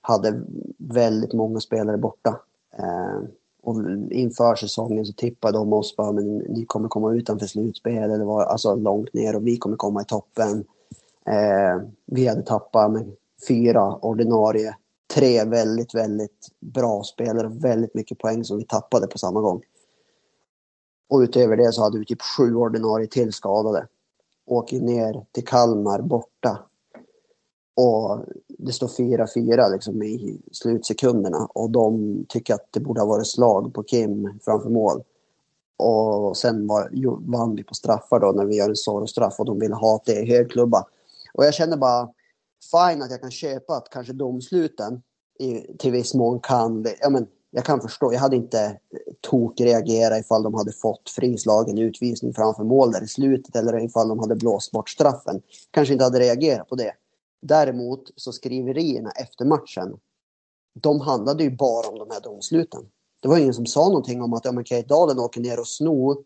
hade 0.00 0.42
väldigt 0.78 1.32
många 1.32 1.60
spelare 1.60 1.98
borta. 1.98 2.40
Eh, 2.78 3.28
och 3.62 3.76
inför 4.10 4.54
säsongen 4.54 5.06
så 5.06 5.12
tippade 5.12 5.58
de 5.58 5.72
oss 5.72 5.96
bara, 5.96 6.12
men 6.12 6.38
ni 6.38 6.64
kommer 6.64 6.88
komma 6.88 7.14
utanför 7.14 7.46
slutspel 7.46 8.10
eller 8.10 8.24
var, 8.24 8.44
alltså 8.44 8.74
långt 8.74 9.14
ner 9.14 9.36
och 9.36 9.46
vi 9.46 9.56
kommer 9.56 9.76
komma 9.76 10.02
i 10.02 10.04
toppen. 10.04 10.64
Eh, 11.28 11.88
vi 12.06 12.26
hade 12.26 12.42
tappat 12.42 12.92
med 12.92 13.16
fyra 13.48 13.96
ordinarie, 13.96 14.76
tre 15.14 15.44
väldigt, 15.44 15.94
väldigt 15.94 16.48
bra 16.60 17.02
spelare 17.02 17.46
och 17.46 17.64
väldigt 17.64 17.94
mycket 17.94 18.18
poäng 18.18 18.44
som 18.44 18.56
vi 18.56 18.64
tappade 18.64 19.06
på 19.06 19.18
samma 19.18 19.40
gång. 19.40 19.62
Och 21.08 21.18
utöver 21.18 21.56
det 21.56 21.72
så 21.72 21.82
hade 21.82 21.98
vi 21.98 22.04
typ 22.04 22.22
sju 22.22 22.54
ordinarie 22.54 23.06
till 23.06 23.32
skadade. 23.32 23.86
Åker 24.46 24.80
ner 24.80 25.26
till 25.32 25.44
Kalmar 25.44 26.02
borta 26.02 26.58
och 27.76 28.24
det 28.48 28.72
står 28.72 28.88
4-4 28.88 29.72
liksom 29.72 30.02
i 30.02 30.40
slutsekunderna 30.52 31.48
och 31.54 31.70
de 31.70 32.16
tycker 32.28 32.54
att 32.54 32.68
det 32.70 32.80
borde 32.80 33.00
ha 33.00 33.08
varit 33.08 33.26
slag 33.26 33.74
på 33.74 33.82
Kim 33.82 34.38
framför 34.44 34.70
mål. 34.70 35.02
Och 35.76 36.36
sen 36.36 36.66
var, 36.66 36.90
vann 37.30 37.56
vi 37.56 37.64
på 37.64 37.74
straffar 37.74 38.20
då 38.20 38.32
när 38.32 38.44
vi 38.44 38.56
gör 38.56 38.68
en 38.68 38.76
Zorro-straff. 38.76 39.34
och 39.38 39.44
de 39.44 39.58
ville 39.58 39.74
ha 39.74 40.02
det 40.06 40.20
i 40.20 40.30
högklubba. 40.30 40.84
Och 41.34 41.44
jag 41.44 41.54
känner 41.54 41.76
bara, 41.76 42.08
fine 42.70 43.02
att 43.02 43.10
jag 43.10 43.20
kan 43.20 43.30
köpa 43.30 43.76
att 43.76 43.90
kanske 43.90 44.12
domsluten 44.12 45.02
i, 45.38 45.76
till 45.78 45.92
viss 45.92 46.14
mån 46.14 46.40
kan, 46.40 46.86
ja 47.00 47.10
men 47.10 47.26
jag 47.50 47.64
kan 47.64 47.80
förstå, 47.80 48.12
jag 48.12 48.20
hade 48.20 48.36
inte 48.36 48.60
eh, 48.60 48.78
tokreagerat 49.20 50.20
ifall 50.20 50.42
de 50.42 50.54
hade 50.54 50.72
fått 50.72 51.10
frislagen 51.10 51.78
utvisning 51.78 52.34
framför 52.34 52.64
mål 52.64 52.92
där 52.92 53.04
i 53.04 53.08
slutet 53.08 53.56
eller 53.56 53.84
ifall 53.84 54.08
de 54.08 54.18
hade 54.18 54.36
blåst 54.36 54.72
bort 54.72 54.90
straffen. 54.90 55.42
Kanske 55.70 55.92
inte 55.92 56.04
hade 56.04 56.20
reagerat 56.20 56.68
på 56.68 56.74
det. 56.74 56.92
Däremot 57.42 58.10
så 58.16 58.32
skriverierna 58.32 59.10
efter 59.10 59.44
matchen, 59.44 59.98
de 60.74 61.00
handlade 61.00 61.44
ju 61.44 61.50
bara 61.50 61.88
om 61.88 61.98
de 61.98 62.10
här 62.10 62.20
domsluten. 62.20 62.80
Det 63.20 63.28
var 63.28 63.38
ingen 63.38 63.54
som 63.54 63.66
sa 63.66 63.88
någonting 63.88 64.22
om 64.22 64.32
att 64.32 64.44
ja, 64.44 64.52
men 64.52 64.64
Kate 64.64 64.88
Dalen 64.88 65.18
åker 65.18 65.40
ner 65.40 65.60
och 65.60 65.68
snor 65.68 66.16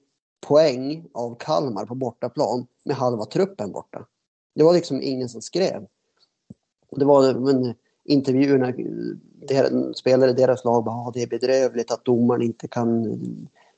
poäng 0.46 1.06
av 1.14 1.36
Kalmar 1.38 1.86
på 1.86 1.94
bortaplan 1.94 2.66
med 2.84 2.96
halva 2.96 3.24
truppen 3.24 3.72
borta. 3.72 4.06
Det 4.58 4.64
var 4.64 4.72
liksom 4.74 5.02
ingen 5.02 5.28
som 5.28 5.42
skrev. 5.42 5.86
Och 6.90 6.98
Det 6.98 7.04
var 7.04 7.34
men, 7.34 7.74
intervjuerna, 8.04 8.72
der, 9.48 9.92
spelare 9.92 10.30
i 10.30 10.34
deras 10.34 10.64
lag 10.64 10.84
bara, 10.84 10.94
ah, 10.94 11.10
det 11.14 11.22
är 11.22 11.26
bedrövligt 11.26 11.90
att 11.90 12.04
domaren 12.04 12.42
inte 12.42 12.68
kan... 12.68 13.02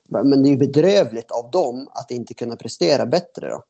Men 0.08 0.42
det 0.42 0.48
är 0.48 0.50
ju 0.50 0.56
bedrövligt 0.56 1.30
av 1.30 1.50
dem 1.50 1.88
att 1.90 2.10
inte 2.10 2.34
kunna 2.34 2.56
prestera 2.56 3.06
bättre 3.06 3.48
då 3.48 3.62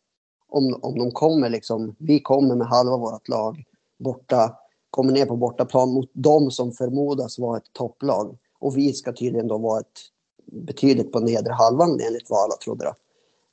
om, 0.51 0.79
om 0.83 0.99
de 0.99 1.11
kommer 1.11 1.49
liksom, 1.49 1.97
vi 1.99 2.21
kommer 2.21 2.55
med 2.55 2.67
halva 2.67 2.97
vårt 2.97 3.29
lag 3.29 3.65
borta, 3.99 4.57
kommer 4.91 5.13
ner 5.13 5.27
på 5.27 5.37
bortaplan 5.37 5.93
mot 5.93 6.11
dem 6.13 6.51
som 6.51 6.73
förmodas 6.73 7.39
vara 7.39 7.57
ett 7.57 7.73
topplag. 7.73 8.39
Och 8.59 8.77
vi 8.77 8.93
ska 8.93 9.13
tydligen 9.13 9.49
då 9.49 9.59
vara 9.59 9.81
ett 9.81 10.01
betydligt 10.45 11.13
på 11.13 11.21
nedre 11.21 11.53
halvan 11.53 12.01
enligt 12.07 12.31
vad 12.31 12.45
alla 12.45 12.57
trodde. 12.57 12.85
Då. 12.85 12.95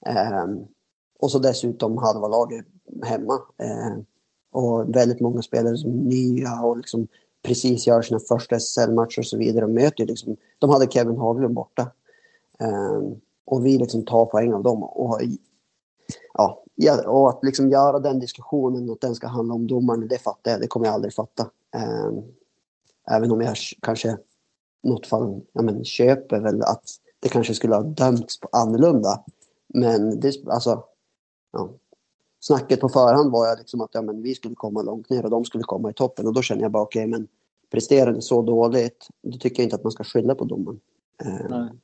Ehm, 0.09 0.67
och 1.19 1.31
så 1.31 1.39
dessutom 1.39 1.97
halva 1.97 2.27
laget 2.27 2.65
hemma. 3.03 3.33
Eh, 3.57 3.97
och 4.51 4.95
väldigt 4.95 5.19
många 5.19 5.41
spelare 5.41 5.77
som 5.77 5.91
är 5.91 6.03
nya 6.03 6.61
och 6.61 6.77
liksom 6.77 7.07
precis 7.43 7.87
gör 7.87 8.01
sina 8.01 8.19
första 8.19 8.55
SSL-matcher 8.55 9.19
och 9.19 9.25
så 9.25 9.37
vidare. 9.37 9.65
Och 9.65 9.71
möter 9.71 10.05
liksom, 10.05 10.37
de 10.59 10.69
hade 10.69 10.91
Kevin 10.91 11.17
Haglund 11.17 11.53
borta. 11.53 11.91
Eh, 12.59 13.01
och 13.45 13.65
vi 13.65 13.77
liksom 13.77 14.05
tar 14.05 14.25
poäng 14.25 14.53
av 14.53 14.63
dem 14.63 14.83
och 14.83 15.21
ja, 16.75 17.09
och 17.09 17.29
att 17.29 17.43
liksom 17.43 17.69
göra 17.69 17.99
den 17.99 18.19
diskussionen, 18.19 18.89
att 18.89 19.01
den 19.01 19.15
ska 19.15 19.27
handla 19.27 19.53
om 19.53 19.67
domaren, 19.67 20.07
det 20.07 20.17
fattar 20.17 20.51
jag. 20.51 20.61
Det 20.61 20.67
kommer 20.67 20.85
jag 20.85 20.93
aldrig 20.93 21.13
fatta. 21.13 21.49
Eh, 21.75 22.11
även 23.11 23.31
om 23.31 23.41
jag 23.41 23.55
kanske 23.81 24.17
något 24.83 25.07
fall 25.07 25.41
ja, 25.53 25.61
men, 25.61 25.85
köper 25.85 26.39
väl 26.39 26.61
att 26.61 26.83
det 27.19 27.29
kanske 27.29 27.53
skulle 27.53 27.75
ha 27.75 27.83
dömts 27.83 28.39
på 28.39 28.49
annorlunda. 28.51 29.23
Men 29.67 30.19
det, 30.19 30.47
alltså, 30.47 30.83
ja. 31.51 31.69
Snacket 32.39 32.79
på 32.79 32.89
förhand 32.89 33.31
var 33.31 33.49
ju 33.49 33.57
liksom 33.57 33.81
att 33.81 33.89
ja, 33.93 34.01
men 34.01 34.21
vi 34.21 34.35
skulle 34.35 34.55
komma 34.55 34.81
långt 34.81 35.09
ner 35.09 35.23
och 35.23 35.29
de 35.29 35.45
skulle 35.45 35.63
komma 35.63 35.89
i 35.89 35.93
toppen. 35.93 36.27
Och 36.27 36.33
då 36.33 36.41
känner 36.41 36.61
jag 36.61 36.71
bara 36.71 36.83
okej, 36.83 37.01
okay, 37.01 37.11
men 37.11 37.27
presterar 37.71 38.13
det 38.13 38.21
så 38.21 38.41
dåligt, 38.41 39.07
då 39.21 39.37
tycker 39.37 39.63
jag 39.63 39.65
inte 39.65 39.75
att 39.75 39.83
man 39.83 39.91
ska 39.91 40.03
skylla 40.03 40.35
på 40.35 40.45
domaren. 40.45 40.79
Ehm, 41.25 41.79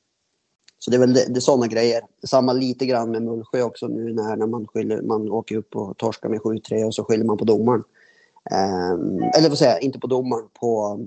så 0.79 0.91
det 0.91 0.97
är 0.97 0.99
väl 0.99 1.13
det, 1.13 1.25
det 1.27 1.39
är 1.39 1.41
sådana 1.41 1.67
grejer. 1.67 2.01
Samma 2.23 2.53
lite 2.53 2.85
grann 2.85 3.11
med 3.11 3.23
Mullsjö 3.23 3.61
också 3.61 3.87
nu 3.87 4.13
när, 4.13 4.35
när 4.35 4.47
man, 4.47 4.67
skyller, 4.67 5.01
man 5.01 5.31
åker 5.31 5.55
upp 5.55 5.75
och 5.75 5.97
torskar 5.97 6.29
med 6.29 6.39
7-3 6.39 6.85
och 6.85 6.95
så 6.95 7.03
skyller 7.03 7.25
man 7.25 7.37
på 7.37 7.45
domaren. 7.45 7.83
Um, 8.93 9.23
eller 9.37 9.49
vad 9.49 9.57
säger 9.57 9.83
inte 9.83 9.99
på 9.99 10.07
domaren, 10.07 10.45
på 10.59 10.99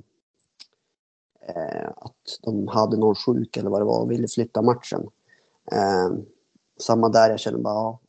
uh, 1.49 1.89
att 1.97 2.39
de 2.43 2.69
hade 2.69 2.97
någon 2.97 3.15
sjuk 3.15 3.57
eller 3.57 3.71
vad 3.71 3.81
det 3.81 3.85
var 3.85 4.01
och 4.01 4.11
ville 4.11 4.29
flytta 4.29 4.63
matchen. 4.63 5.09
Um, 6.77 6.81
samma 6.81 7.09
där, 7.09 7.31
jag 7.31 7.41
känner 7.41 7.59
bara, 7.59 7.75
ja, 7.75 8.01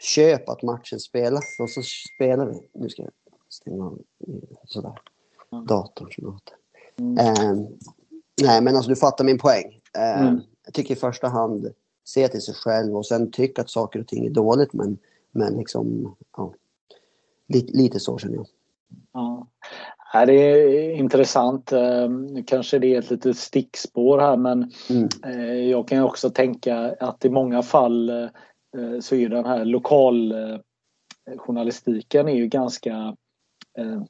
köp 0.00 0.48
att 0.48 0.62
matchen 0.62 1.00
spelas 1.00 1.44
och 1.58 1.70
så 1.70 1.82
spelar 2.14 2.46
vi. 2.46 2.68
Nu 2.72 2.88
ska 2.88 3.02
jag 3.02 3.12
stänga 3.48 3.84
av 3.84 3.98
sådär. 4.64 5.00
Datorn 5.68 6.08
som 6.10 6.24
låter. 6.24 6.54
Mm. 6.98 7.50
Um, 7.50 7.78
nej, 8.42 8.62
men 8.62 8.76
alltså 8.76 8.90
du 8.90 8.96
fattar 8.96 9.24
min 9.24 9.38
poäng. 9.38 9.80
Mm 9.92 10.40
jag 10.64 10.74
tycker 10.74 10.94
i 10.94 10.98
första 10.98 11.28
hand 11.28 11.72
se 12.04 12.28
till 12.28 12.42
sig 12.42 12.54
själv 12.54 12.96
och 12.96 13.06
sen 13.06 13.30
tycka 13.30 13.62
att 13.62 13.70
saker 13.70 14.00
och 14.00 14.06
ting 14.06 14.26
är 14.26 14.30
dåligt 14.30 14.72
men, 14.72 14.98
men 15.30 15.54
liksom, 15.54 16.16
ja, 16.36 16.54
lite, 17.46 17.72
lite 17.72 18.00
så 18.00 18.18
känner 18.18 18.36
jag. 18.36 18.46
Ja. 19.12 19.46
Det 20.12 20.32
är 20.32 20.90
intressant. 20.90 21.72
Ehm, 21.72 22.44
kanske 22.44 22.78
det 22.78 22.94
är 22.94 22.98
ett 22.98 23.10
litet 23.10 23.36
stickspår 23.36 24.18
här 24.18 24.36
men 24.36 24.72
mm. 24.90 25.08
Eh, 25.24 25.70
jag 25.70 25.88
kan 25.88 26.02
också 26.02 26.30
tänka 26.30 26.96
att 27.00 27.24
i 27.24 27.30
många 27.30 27.62
fall 27.62 28.10
eh, 28.10 28.28
så 29.00 29.14
är 29.14 29.28
den 29.28 29.44
här 29.44 29.64
lokaljournalistiken 29.64 32.28
är 32.28 32.36
ju 32.36 32.46
ganska 32.46 33.16
eh, 33.78 34.02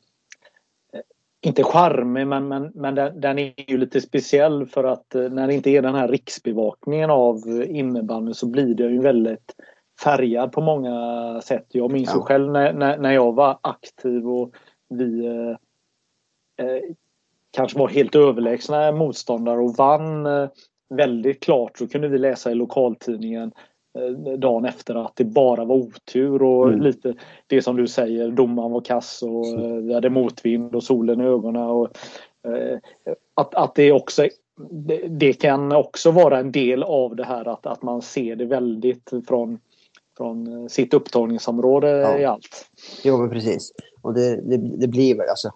inte 1.40 1.64
charmig 1.64 2.26
men, 2.26 2.48
men, 2.48 2.72
men 2.74 2.94
den, 2.94 3.20
den, 3.20 3.38
är 3.38 3.70
ju 3.70 3.78
lite 3.78 4.00
speciell 4.00 4.66
för 4.66 4.84
att 4.84 5.14
eh, 5.14 5.30
när 5.30 5.46
det 5.46 5.54
inte 5.54 5.70
är 5.70 5.82
den 5.82 5.94
här 5.94 6.08
riksbevakningen 6.08 7.10
av 7.10 7.62
innebandy 7.66 8.34
så 8.34 8.46
blir 8.46 8.74
det 8.74 8.90
ju 8.90 9.00
väldigt 9.00 9.54
färgad 10.02 10.52
på 10.52 10.60
många 10.60 11.40
sätt. 11.40 11.66
Jag 11.68 11.92
minns 11.92 12.08
ja. 12.08 12.14
ju 12.16 12.22
själv 12.22 12.52
när, 12.52 12.72
när, 12.72 12.98
när, 12.98 13.12
jag 13.12 13.32
var 13.32 13.58
aktiv 13.62 14.28
och 14.28 14.54
vi 14.88 15.26
eh, 15.26 15.32
eh, 15.32 15.56
kanske 17.50 17.78
var 17.78 17.88
helt 17.88 18.14
överlägsna 18.14 18.92
motståndare 18.92 19.60
och 19.60 19.76
vann 19.76 20.26
eh, 20.26 20.48
väldigt 20.90 21.40
klart 21.40 21.78
så 21.78 21.88
kunde 21.88 22.08
vi 22.08 22.18
läsa 22.18 22.50
i 22.50 22.54
lokaltidningen 22.54 23.52
Eh, 23.98 24.38
dagen 24.38 24.64
efter 24.64 24.94
att 24.94 25.16
det 25.16 25.24
bara 25.24 25.64
var 25.64 25.76
otur 25.76 26.42
och 26.42 26.68
mm. 26.68 26.80
lite 26.80 27.14
det 27.46 27.62
som 27.62 27.76
du 27.76 27.88
säger, 27.88 28.30
domaren 28.30 28.72
var 28.72 28.80
kass 28.80 29.22
och 29.22 29.44
vi 29.82 29.94
hade 29.94 30.10
motvind 30.10 30.74
och 30.74 30.82
solen 30.82 31.20
i 31.20 31.24
ögonen. 31.24 31.62
Och, 31.62 31.88
eh, 32.48 32.78
att, 33.34 33.54
att 33.54 33.74
det 33.74 33.92
också 33.92 34.28
det, 35.08 35.32
kan 35.32 35.72
också 35.72 36.10
vara 36.10 36.38
en 36.38 36.52
del 36.52 36.82
av 36.82 37.16
det 37.16 37.24
här 37.24 37.48
att, 37.48 37.66
att 37.66 37.82
man 37.82 38.02
ser 38.02 38.36
det 38.36 38.44
väldigt 38.44 39.10
från, 39.28 39.58
från 40.16 40.68
sitt 40.70 40.94
upptagningsområde 40.94 41.88
ja. 41.88 42.18
i 42.18 42.24
allt. 42.24 42.70
Jo, 43.04 43.18
men 43.18 43.30
precis. 43.30 43.72
Och 44.02 44.14
det, 44.14 44.36
det, 44.36 44.56
det 44.56 44.88
blir 44.88 45.16
väl 45.16 45.28
alltså. 45.28 45.50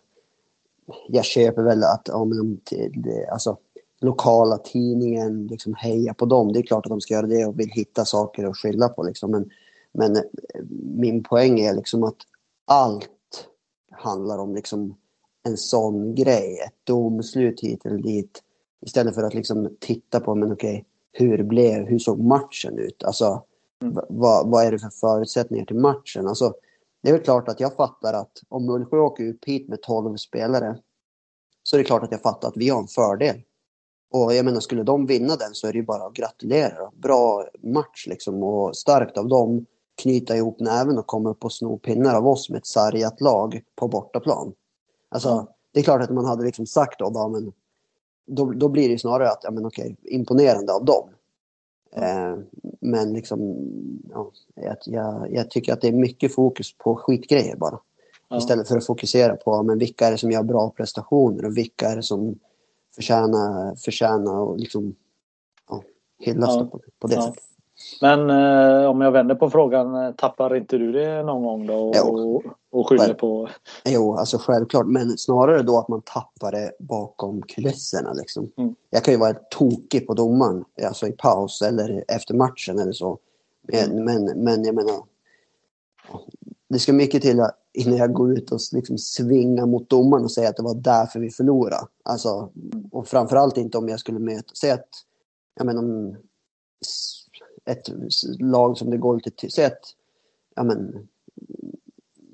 Jag 1.09 1.25
köper 1.25 1.63
väl 1.63 1.85
att 1.85 2.09
men, 2.09 2.61
det, 3.03 3.29
alltså, 3.33 3.57
lokala 4.01 4.59
tidningen 4.59 5.47
liksom 5.47 5.75
heja 5.75 6.15
på 6.15 6.27
dem. 6.27 6.53
Det 6.53 6.59
är 6.59 6.63
klart 6.63 6.87
att 6.87 6.91
de 6.91 7.01
ska 7.01 7.15
göra 7.15 7.27
det 7.27 7.45
och 7.45 7.61
vill 7.61 7.71
hitta 7.71 8.05
saker 8.05 8.45
att 8.45 8.57
skylla 8.57 8.89
på. 8.89 9.03
Liksom. 9.03 9.31
Men, 9.31 9.51
Men 9.93 10.17
min 10.97 11.23
poäng 11.23 11.61
är 11.61 11.75
liksom 11.75 12.05
att 12.05 12.17
allt 12.65 13.49
handlar 13.91 14.39
om 14.39 14.55
liksom 14.55 14.95
en 15.47 15.57
sån 15.57 16.15
grej. 16.15 16.59
Ett 16.67 16.87
domslut 16.87 17.61
hit 17.61 17.87
eller 17.87 17.99
dit. 17.99 18.43
Istället 18.87 19.15
för 19.15 19.23
att 19.23 19.35
liksom 19.35 19.77
titta 19.81 20.21
på, 20.21 20.35
men 20.35 20.53
okej, 20.53 20.85
hur 21.13 21.43
blev, 21.43 21.87
hur 21.87 21.99
såg 21.99 22.21
matchen 22.21 22.79
ut? 22.79 23.05
Alltså, 23.05 23.43
mm. 23.83 23.99
vad, 24.09 24.51
vad 24.51 24.65
är 24.65 24.73
det 24.73 24.79
för 24.79 24.91
förutsättningar 24.91 25.65
till 25.65 25.77
matchen? 25.77 26.27
Alltså, 26.27 26.55
det 27.07 27.11
är 27.11 27.15
väl 27.15 27.23
klart 27.23 27.49
att 27.49 27.61
jag 27.61 27.77
fattar 27.77 28.13
att 28.13 28.43
om 28.49 28.67
Mullsjö 28.67 28.99
åker 28.99 29.25
ut 29.25 29.45
hit 29.45 29.69
med 29.69 29.83
12 29.83 30.17
spelare 30.17 30.79
så 31.63 31.77
är 31.77 31.79
det 31.79 31.85
klart 31.85 32.03
att 32.03 32.13
jag 32.13 32.23
fattar 32.23 32.49
att 32.49 32.57
vi 32.57 32.69
har 32.69 32.81
en 32.81 32.87
fördel. 32.87 33.43
Och 34.13 34.35
jag 34.35 34.45
menar, 34.45 34.61
skulle 34.61 34.83
de 34.83 35.07
vinna 35.07 35.37
den 35.37 35.55
så 35.55 35.67
är 35.67 35.73
det 35.73 35.79
ju 35.79 35.85
bara 35.85 36.07
att 36.07 36.13
gratulera. 36.13 36.91
Bra 36.95 37.45
match 37.63 38.07
liksom 38.07 38.43
och 38.43 38.77
starkt 38.77 39.19
av 39.19 39.29
dem 39.29 39.67
knyta 40.03 40.37
ihop 40.37 40.61
näven 40.61 40.99
och 40.99 41.07
komma 41.07 41.31
upp 41.31 41.45
och 41.45 41.53
sno 41.53 41.79
pinnar 41.79 42.15
av 42.15 42.27
oss 42.27 42.51
med 42.51 42.59
ett 42.59 42.67
sargat 42.67 43.21
lag 43.21 43.63
på 43.77 43.89
bortaplan. 43.89 44.53
Alltså, 45.09 45.31
mm. 45.31 45.47
det 45.73 45.81
är 45.81 45.85
klart 45.85 46.03
att 46.03 46.11
man 46.11 46.25
hade 46.25 46.45
liksom 46.45 46.67
sagt 46.67 46.99
då, 46.99 47.11
bara, 47.11 47.29
men 47.29 47.53
då, 48.27 48.45
då 48.45 48.69
blir 48.69 48.89
det 48.89 48.99
snarare 48.99 49.31
att, 49.31 49.41
ja 49.43 49.51
men 49.51 49.67
okej, 49.67 49.97
imponerande 50.03 50.73
av 50.73 50.85
dem. 50.85 51.09
Eh, 51.97 52.37
men 52.81 53.13
liksom, 53.13 53.57
ja, 54.11 54.31
jag, 54.87 55.29
jag, 55.31 55.51
tycker 55.51 55.73
att 55.73 55.81
det 55.81 55.89
är 55.89 55.93
mycket 55.93 56.35
fokus 56.35 56.79
på 56.79 56.97
skitgrejer 56.97 57.57
bara. 57.57 57.79
Ja. 58.29 58.39
Istället 58.39 58.69
för 58.69 58.77
att 58.77 58.87
fokusera 58.87 59.37
på 59.37 59.63
men 59.63 59.79
vilka 59.79 60.07
är 60.07 60.11
det 60.11 60.19
som 60.19 60.31
gör 60.31 60.43
bra 60.43 60.71
prestationer 60.71 61.45
och 61.45 61.57
vilka 61.57 61.89
är 61.89 61.97
det 61.97 62.03
som 62.03 62.39
förtjänar, 62.95 63.77
förtjänar 63.77 64.39
och 64.39 64.59
liksom, 64.59 64.95
ja, 65.69 65.83
hyllas 66.19 66.55
ja. 66.55 66.65
på, 66.65 66.81
på 66.99 67.07
det 67.07 67.23
sättet. 67.23 67.46
Men 68.01 68.31
eh, 68.31 68.91
om 68.91 69.01
jag 69.01 69.11
vänder 69.11 69.35
på 69.35 69.51
frågan, 69.51 69.95
eh, 69.95 70.13
tappar 70.13 70.57
inte 70.57 70.79
du 70.79 70.93
det 70.93 71.23
någon 71.23 71.43
gång 71.43 71.67
då 71.67 71.93
och, 72.03 72.45
och, 72.71 72.89
skyller 72.89 73.15
på? 73.15 73.49
Jo, 73.85 74.17
alltså 74.17 74.39
självklart. 74.39 74.87
Men 74.87 75.19
snarare 75.19 75.63
då 75.63 75.79
att 75.79 75.89
man 75.89 76.03
tappar 76.03 76.53
det 76.53 76.73
bakom 76.79 77.43
kulisserna. 77.43 78.13
Liksom. 78.13 78.51
Mm. 78.57 78.75
Jag 78.91 79.05
kan 79.05 79.15
ju 79.15 79.21
vara 79.21 79.35
tokig 79.51 80.07
på 80.07 80.15
domaren, 80.15 80.65
alltså 80.87 81.07
i 81.07 81.13
paus 81.13 81.63
eller 81.63 82.05
efter 82.09 82.35
matchen 82.35 82.79
eller 82.79 82.93
så. 82.93 83.19
Men, 83.63 83.93
mm. 83.93 84.05
men, 84.05 84.45
men 84.45 84.65
jag 84.65 84.75
menar, 84.75 85.03
det 86.69 86.79
ska 86.79 86.93
mycket 86.93 87.23
till 87.23 87.43
innan 87.73 87.97
jag 87.97 88.13
går 88.13 88.33
ut 88.33 88.53
och 88.53 88.61
liksom 88.73 88.99
svingar 88.99 89.67
mot 89.67 89.91
domaren 89.91 90.25
och 90.25 90.33
säger 90.33 90.49
att 90.49 90.57
det 90.57 90.63
var 90.63 90.75
därför 90.75 91.21
vi 91.21 91.31
förlorade. 91.31 91.87
Alltså, 92.05 92.51
och 92.93 93.09
framförallt 93.09 93.57
inte 93.57 93.79
om 93.79 93.89
jag 93.89 94.01
skulle 94.01 94.19
möta, 94.19 94.55
säg 94.55 94.71
att, 94.71 94.89
jag 95.57 95.67
menar, 95.67 96.17
ett 97.67 97.89
lag 98.39 98.79
som 98.79 98.91
det 98.91 98.97
går 98.97 99.15
lite 99.15 99.31
till. 99.31 99.51
Säg 99.51 99.65
att, 99.65 99.95
ja 100.55 100.63
men, 100.63 101.09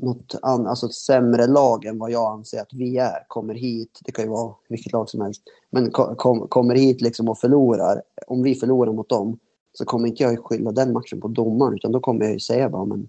något 0.03 0.35
an, 0.43 0.67
alltså 0.67 0.87
ett 0.87 0.95
sämre 0.95 1.47
lag 1.47 1.85
än 1.85 1.99
vad 1.99 2.11
jag 2.11 2.33
anser 2.33 2.61
att 2.61 2.73
vi 2.73 2.99
är 2.99 3.25
kommer 3.29 3.55
hit. 3.55 4.01
Det 4.05 4.13
kan 4.13 4.25
ju 4.25 4.31
vara 4.31 4.55
vilket 4.69 4.93
lag 4.93 5.09
som 5.09 5.21
helst. 5.21 5.43
Men 5.71 5.91
kom, 5.91 6.49
kommer 6.49 6.75
hit 6.75 7.01
liksom 7.01 7.29
och 7.29 7.39
förlorar. 7.39 8.03
Om 8.27 8.43
vi 8.43 8.55
förlorar 8.55 8.93
mot 8.93 9.09
dem 9.09 9.39
så 9.73 9.85
kommer 9.85 10.09
inte 10.09 10.23
jag 10.23 10.45
skylla 10.45 10.73
den 10.73 10.93
matchen 10.93 11.21
på 11.21 11.29
domaren 11.29 11.75
utan 11.75 11.93
då 11.93 12.01
kommer 12.01 12.25
jag 12.25 12.33
ju 12.33 12.41
säga 12.41 12.69
bara 12.69 12.85
men 12.85 13.09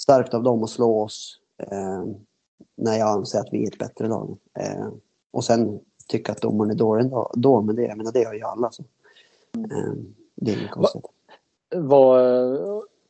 starkt 0.00 0.34
av 0.34 0.42
dem 0.42 0.62
att 0.62 0.70
slå 0.70 1.02
oss 1.02 1.38
eh, 1.58 2.04
när 2.76 2.98
jag 2.98 3.08
anser 3.08 3.38
att 3.38 3.48
vi 3.52 3.62
är 3.62 3.68
ett 3.68 3.78
bättre 3.78 4.08
lag. 4.08 4.38
Eh, 4.58 4.88
och 5.30 5.44
sen 5.44 5.80
tycka 6.08 6.32
att 6.32 6.42
domaren 6.42 6.70
är 6.70 6.74
dålig 6.74 7.10
då, 7.10 7.32
då 7.34 7.62
men 7.62 7.76
det, 7.76 7.82
jag 7.82 7.96
menar, 7.96 8.12
det 8.12 8.22
gör 8.22 8.34
ju 8.34 8.42
alla. 8.42 8.70
Så. 8.70 8.84
Eh, 9.56 9.92
det 10.34 10.52
är 10.52 10.58
inget 10.58 10.70
konstigt 10.70 11.13
vad, 11.74 12.48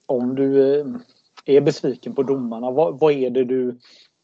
om 0.06 0.34
du 0.34 0.78
eh, 0.80 0.86
är 1.44 1.60
besviken 1.60 2.14
på 2.14 2.22
domarna, 2.22 2.70
vad, 2.70 2.98
vad 2.98 3.12
är 3.12 3.30
det 3.30 3.44
du 3.44 3.78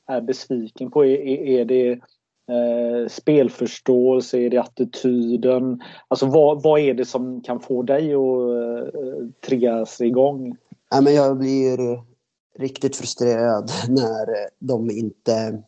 är 0.06 0.20
besviken 0.20 0.90
på? 0.90 1.04
Är, 1.04 1.26
är 1.26 1.64
det 1.64 1.90
eh, 1.90 3.09
spelförståelse? 3.09 4.38
Är 4.38 4.50
det 4.50 4.59
attityden? 4.59 5.82
Alltså 6.09 6.26
vad, 6.26 6.62
vad 6.62 6.80
är 6.80 6.95
det 6.95 7.04
som 7.04 7.41
kan 7.41 7.60
få 7.60 7.82
dig 7.82 8.14
att 8.14 8.21
eh, 8.21 9.28
triggas 9.47 10.00
igång? 10.00 10.56
Ja, 10.91 11.00
men 11.00 11.14
jag 11.14 11.38
blir 11.38 12.02
riktigt 12.58 12.97
frustrerad 12.97 13.71
när 13.88 14.49
de 14.58 14.91
inte... 14.91 15.62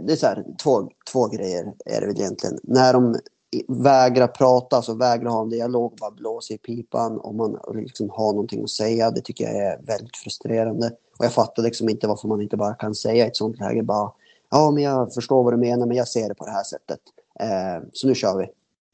Det 0.00 0.12
är 0.12 0.16
så 0.16 0.26
här, 0.26 0.44
två, 0.62 0.90
två 1.12 1.26
grejer 1.28 1.72
är 1.84 2.00
det 2.00 2.06
väl 2.06 2.20
egentligen. 2.20 2.58
När 2.62 2.92
de 2.92 3.16
vägra 3.68 4.28
prata, 4.28 4.76
alltså 4.76 4.94
vägra 4.94 5.30
ha 5.30 5.42
en 5.42 5.48
dialog, 5.48 5.96
bara 6.00 6.10
blåsa 6.10 6.54
i 6.54 6.58
pipan 6.58 7.20
om 7.20 7.36
man 7.36 7.58
liksom 7.74 8.10
har 8.10 8.32
någonting 8.32 8.62
att 8.62 8.70
säga. 8.70 9.10
Det 9.10 9.20
tycker 9.20 9.44
jag 9.44 9.56
är 9.56 9.80
väldigt 9.82 10.16
frustrerande. 10.16 10.86
Och 11.18 11.24
jag 11.24 11.32
fattar 11.32 11.62
liksom 11.62 11.88
inte 11.88 12.06
varför 12.06 12.28
man 12.28 12.42
inte 12.42 12.56
bara 12.56 12.74
kan 12.74 12.94
säga 12.94 13.24
i 13.24 13.28
ett 13.28 13.36
sånt 13.36 13.58
läge 13.58 13.82
bara 13.82 14.12
ja, 14.50 14.70
men 14.70 14.82
jag 14.82 15.14
förstår 15.14 15.44
vad 15.44 15.52
du 15.52 15.56
menar, 15.56 15.86
men 15.86 15.96
jag 15.96 16.08
ser 16.08 16.28
det 16.28 16.34
på 16.34 16.44
det 16.44 16.50
här 16.52 16.64
sättet. 16.64 17.00
Eh, 17.40 17.88
så 17.92 18.06
nu 18.06 18.14
kör 18.14 18.38
vi. 18.38 18.44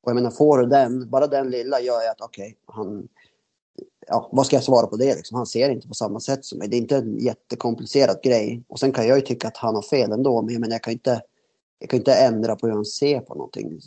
Och 0.03 0.11
jag 0.11 0.15
menar, 0.15 0.31
får 0.31 0.59
du 0.59 0.67
den, 0.67 1.11
bara 1.11 1.27
den 1.27 1.51
lilla 1.51 1.81
gör 1.81 2.03
jag 2.03 2.11
att 2.11 2.21
okej, 2.21 2.57
okay, 2.67 2.85
han, 2.85 3.09
ja, 4.07 4.29
vad 4.33 4.47
ska 4.47 4.57
jag 4.57 4.63
svara 4.63 4.87
på 4.87 4.97
det 4.97 5.15
liksom? 5.15 5.37
Han 5.37 5.47
ser 5.47 5.71
inte 5.71 5.89
på 5.89 5.95
samma 5.95 6.21
sätt 6.21 6.45
som 6.45 6.59
mig. 6.59 6.69
Det 6.69 6.77
är 6.77 6.79
inte 6.79 6.97
en 6.97 7.19
jättekomplicerad 7.19 8.23
grej. 8.23 8.63
Och 8.69 8.81
sen 8.81 8.93
kan 8.93 9.09
jag 9.09 9.19
ju 9.19 9.25
tycka 9.25 9.49
att 9.49 9.57
han 9.57 9.75
har 9.75 9.83
fel 9.83 10.13
ändå, 10.13 10.43
men 10.43 10.53
jag 10.53 10.61
menar, 10.61 10.75
jag 10.75 10.83
kan 10.83 10.93
inte 10.93 11.23
jag 11.79 11.91
kan 11.91 11.99
inte 11.99 12.15
ändra 12.15 12.57
på 12.57 12.67
hur 12.67 12.75
han 12.75 12.85
ser 12.85 13.21
på 13.21 13.35
någonting 13.35 13.81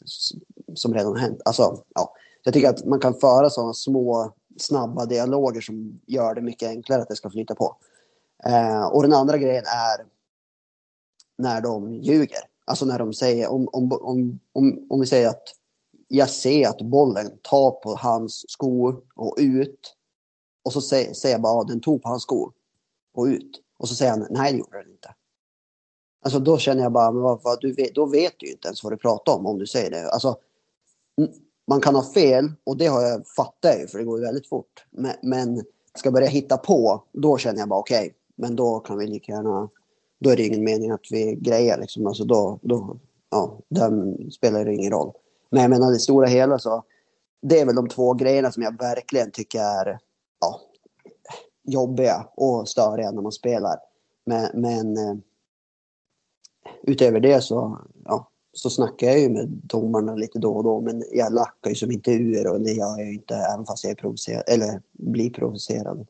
som 0.75 0.93
redan 0.93 1.11
har 1.11 1.19
hänt. 1.19 1.41
Alltså, 1.45 1.83
ja. 1.95 2.15
Jag 2.43 2.53
tycker 2.53 2.69
att 2.69 2.85
man 2.85 2.99
kan 2.99 3.13
föra 3.13 3.49
sådana 3.49 3.73
små, 3.73 4.33
snabba 4.57 5.05
dialoger 5.05 5.61
som 5.61 5.99
gör 6.05 6.35
det 6.35 6.41
mycket 6.41 6.69
enklare 6.69 7.01
att 7.01 7.09
det 7.09 7.15
ska 7.15 7.29
flyta 7.29 7.55
på. 7.55 7.75
Eh, 8.45 8.85
och 8.85 9.01
den 9.03 9.13
andra 9.13 9.37
grejen 9.37 9.63
är 9.65 10.05
när 11.37 11.61
de 11.61 11.93
ljuger. 11.93 12.39
Alltså 12.65 12.85
när 12.85 12.99
de 12.99 13.13
säger, 13.13 13.47
om, 13.47 13.67
om, 13.71 13.91
om, 13.91 14.39
om, 14.53 14.87
om 14.89 14.99
vi 14.99 15.05
säger 15.05 15.29
att 15.29 15.43
jag 16.07 16.29
ser 16.29 16.67
att 16.67 16.81
bollen 16.81 17.31
tar 17.41 17.71
på 17.71 17.95
hans 17.95 18.45
skor 18.47 19.01
och 19.15 19.35
ut. 19.39 19.95
Och 20.63 20.73
så 20.73 20.81
säger, 20.81 21.13
säger 21.13 21.35
jag 21.35 21.41
bara, 21.41 21.61
att 21.61 21.67
den 21.67 21.81
tog 21.81 22.03
på 22.03 22.09
hans 22.09 22.23
skor 22.23 22.53
och 23.13 23.25
ut. 23.25 23.61
Och 23.77 23.89
så 23.89 23.95
säger 23.95 24.11
han, 24.11 24.27
nej 24.29 24.51
det 24.51 24.57
gjorde 24.57 24.77
den 24.77 24.91
inte. 24.91 25.13
Alltså 26.21 26.39
då 26.39 26.57
känner 26.57 26.83
jag 26.83 26.91
bara, 26.91 27.11
men 27.11 27.21
vad, 27.21 27.43
vad, 27.43 27.61
du 27.61 27.73
vet, 27.73 27.95
då 27.95 28.05
vet 28.05 28.33
du 28.37 28.45
ju 28.45 28.51
inte 28.51 28.67
ens 28.67 28.83
vad 28.83 28.93
du 28.93 28.97
pratar 28.97 29.33
om 29.33 29.45
om 29.45 29.59
du 29.59 29.67
säger 29.67 29.91
det. 29.91 30.09
Alltså, 30.09 30.37
man 31.67 31.81
kan 31.81 31.95
ha 31.95 32.03
fel 32.03 32.51
och 32.63 32.77
det 32.77 32.87
har 32.87 33.01
jag 33.01 33.27
fattat 33.27 33.79
ju 33.79 33.87
för 33.87 33.97
det 33.97 34.03
går 34.03 34.19
ju 34.19 34.25
väldigt 34.25 34.49
fort. 34.49 34.85
Men, 34.89 35.13
men 35.23 35.63
ska 35.95 36.11
börja 36.11 36.27
hitta 36.27 36.57
på, 36.57 37.03
då 37.11 37.37
känner 37.37 37.59
jag 37.59 37.69
bara 37.69 37.79
okej, 37.79 37.99
okay, 37.99 38.13
men 38.35 38.55
då 38.55 38.79
kan 38.79 38.97
vi 38.97 39.07
lika 39.07 39.31
gärna, 39.31 39.69
då 40.19 40.29
är 40.29 40.37
det 40.37 40.45
ingen 40.45 40.63
mening 40.63 40.91
att 40.91 41.11
vi 41.11 41.35
grejer 41.35 41.77
liksom. 41.77 42.07
Alltså 42.07 42.23
då, 42.23 42.59
då 42.61 42.97
ja, 43.29 43.59
den 43.69 44.17
spelar 44.31 44.65
det 44.65 44.73
ingen 44.73 44.91
roll. 44.91 45.11
Men 45.49 45.61
jag 45.61 45.69
menar 45.69 45.91
det 45.91 45.99
stora 45.99 46.27
hela 46.27 46.59
så, 46.59 46.83
det 47.41 47.59
är 47.59 47.65
väl 47.65 47.75
de 47.75 47.89
två 47.89 48.13
grejerna 48.13 48.51
som 48.51 48.63
jag 48.63 48.77
verkligen 48.77 49.31
tycker 49.31 49.59
är 49.59 49.99
ja, 50.39 50.61
jobbiga 51.63 52.27
och 52.35 52.69
störiga 52.69 53.11
när 53.11 53.21
man 53.21 53.31
spelar. 53.31 53.79
Men, 54.25 54.49
men 54.53 54.97
eh, 54.97 55.15
utöver 56.83 57.19
det 57.19 57.41
så, 57.41 57.79
ja, 58.05 58.29
så 58.53 58.69
snackar 58.69 59.07
jag 59.07 59.19
ju 59.19 59.29
med 59.29 59.47
domarna 59.47 60.15
lite 60.15 60.39
då 60.39 60.51
och 60.51 60.63
då. 60.63 60.81
Men 60.81 61.03
jag 61.11 61.33
lackar 61.33 61.69
ju 61.69 61.75
som 61.75 61.91
inte 61.91 62.11
ur 62.11 62.51
och 62.51 62.61
det 62.61 62.71
gör 62.71 62.97
jag 62.97 63.07
ju 63.07 63.13
inte 63.13 63.35
även 63.35 63.65
fast 63.65 63.83
jag 63.83 63.91
är 63.91 63.95
provocerad, 63.95 64.43
eller 64.47 64.81
blir 64.91 65.29
provocerad. 65.29 66.07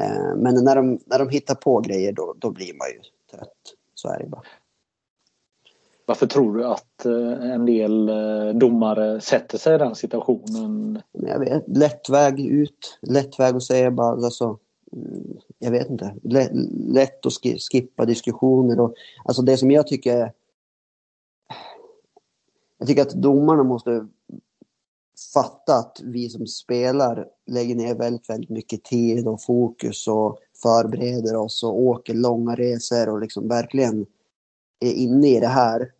Eh, 0.00 0.36
men 0.36 0.64
när 0.64 0.76
de, 0.76 0.98
när 1.06 1.18
de 1.18 1.28
hittar 1.28 1.54
på 1.54 1.80
grejer 1.80 2.12
då, 2.12 2.34
då 2.38 2.50
blir 2.50 2.74
man 2.74 2.88
ju 2.88 3.00
trött. 3.36 3.74
Så 3.94 4.08
är 4.08 4.18
det 4.18 4.26
bara. 4.26 4.42
Varför 6.06 6.26
tror 6.26 6.56
du 6.56 6.64
att 6.64 7.06
eh, 7.06 7.52
en 7.52 7.66
del 7.66 8.08
eh, 8.08 8.54
domare 8.54 9.20
sätter 9.20 9.58
sig 9.58 9.74
i 9.74 9.78
den 9.78 9.94
situationen? 9.94 11.02
Jag 11.12 11.38
vet, 11.38 11.64
lätt 11.68 12.08
väg 12.08 12.40
ut, 12.40 12.98
lätt 13.02 13.38
väg 13.38 13.56
att 13.56 13.62
säga 13.62 13.90
bara 13.90 14.10
alltså, 14.10 14.58
Mm, 14.92 15.38
jag 15.58 15.70
vet 15.70 15.90
inte, 15.90 16.14
lätt 16.22 17.26
att 17.26 17.32
skippa 17.72 18.04
diskussioner. 18.04 18.80
Och, 18.80 18.94
alltså 19.24 19.42
det 19.42 19.56
som 19.56 19.70
jag 19.70 19.86
tycker... 19.86 20.32
Jag 22.78 22.88
tycker 22.88 23.02
att 23.02 23.14
domarna 23.14 23.62
måste 23.62 24.08
fatta 25.34 25.74
att 25.74 26.00
vi 26.04 26.28
som 26.28 26.46
spelar 26.46 27.26
lägger 27.46 27.74
ner 27.74 27.94
väldigt, 27.94 28.30
väldigt 28.30 28.50
mycket 28.50 28.84
tid 28.84 29.28
och 29.28 29.42
fokus 29.42 30.08
och 30.08 30.38
förbereder 30.62 31.36
oss 31.36 31.62
och 31.62 31.80
åker 31.80 32.14
långa 32.14 32.54
resor 32.54 33.08
och 33.08 33.20
liksom 33.20 33.48
verkligen 33.48 34.06
är 34.80 34.92
inne 34.92 35.28
i 35.28 35.40
det 35.40 35.46
här. 35.46 35.92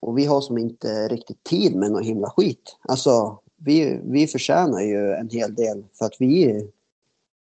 Och 0.00 0.18
vi 0.18 0.24
har 0.24 0.40
som 0.40 0.58
inte 0.58 1.08
riktigt 1.08 1.44
tid 1.44 1.76
med 1.76 1.90
någon 1.90 2.04
himla 2.04 2.30
skit. 2.30 2.76
Alltså, 2.82 3.38
vi, 3.56 4.00
vi 4.04 4.26
förtjänar 4.26 4.80
ju 4.80 5.12
en 5.12 5.28
hel 5.28 5.54
del 5.54 5.84
för 5.98 6.04
att 6.04 6.16
vi 6.18 6.70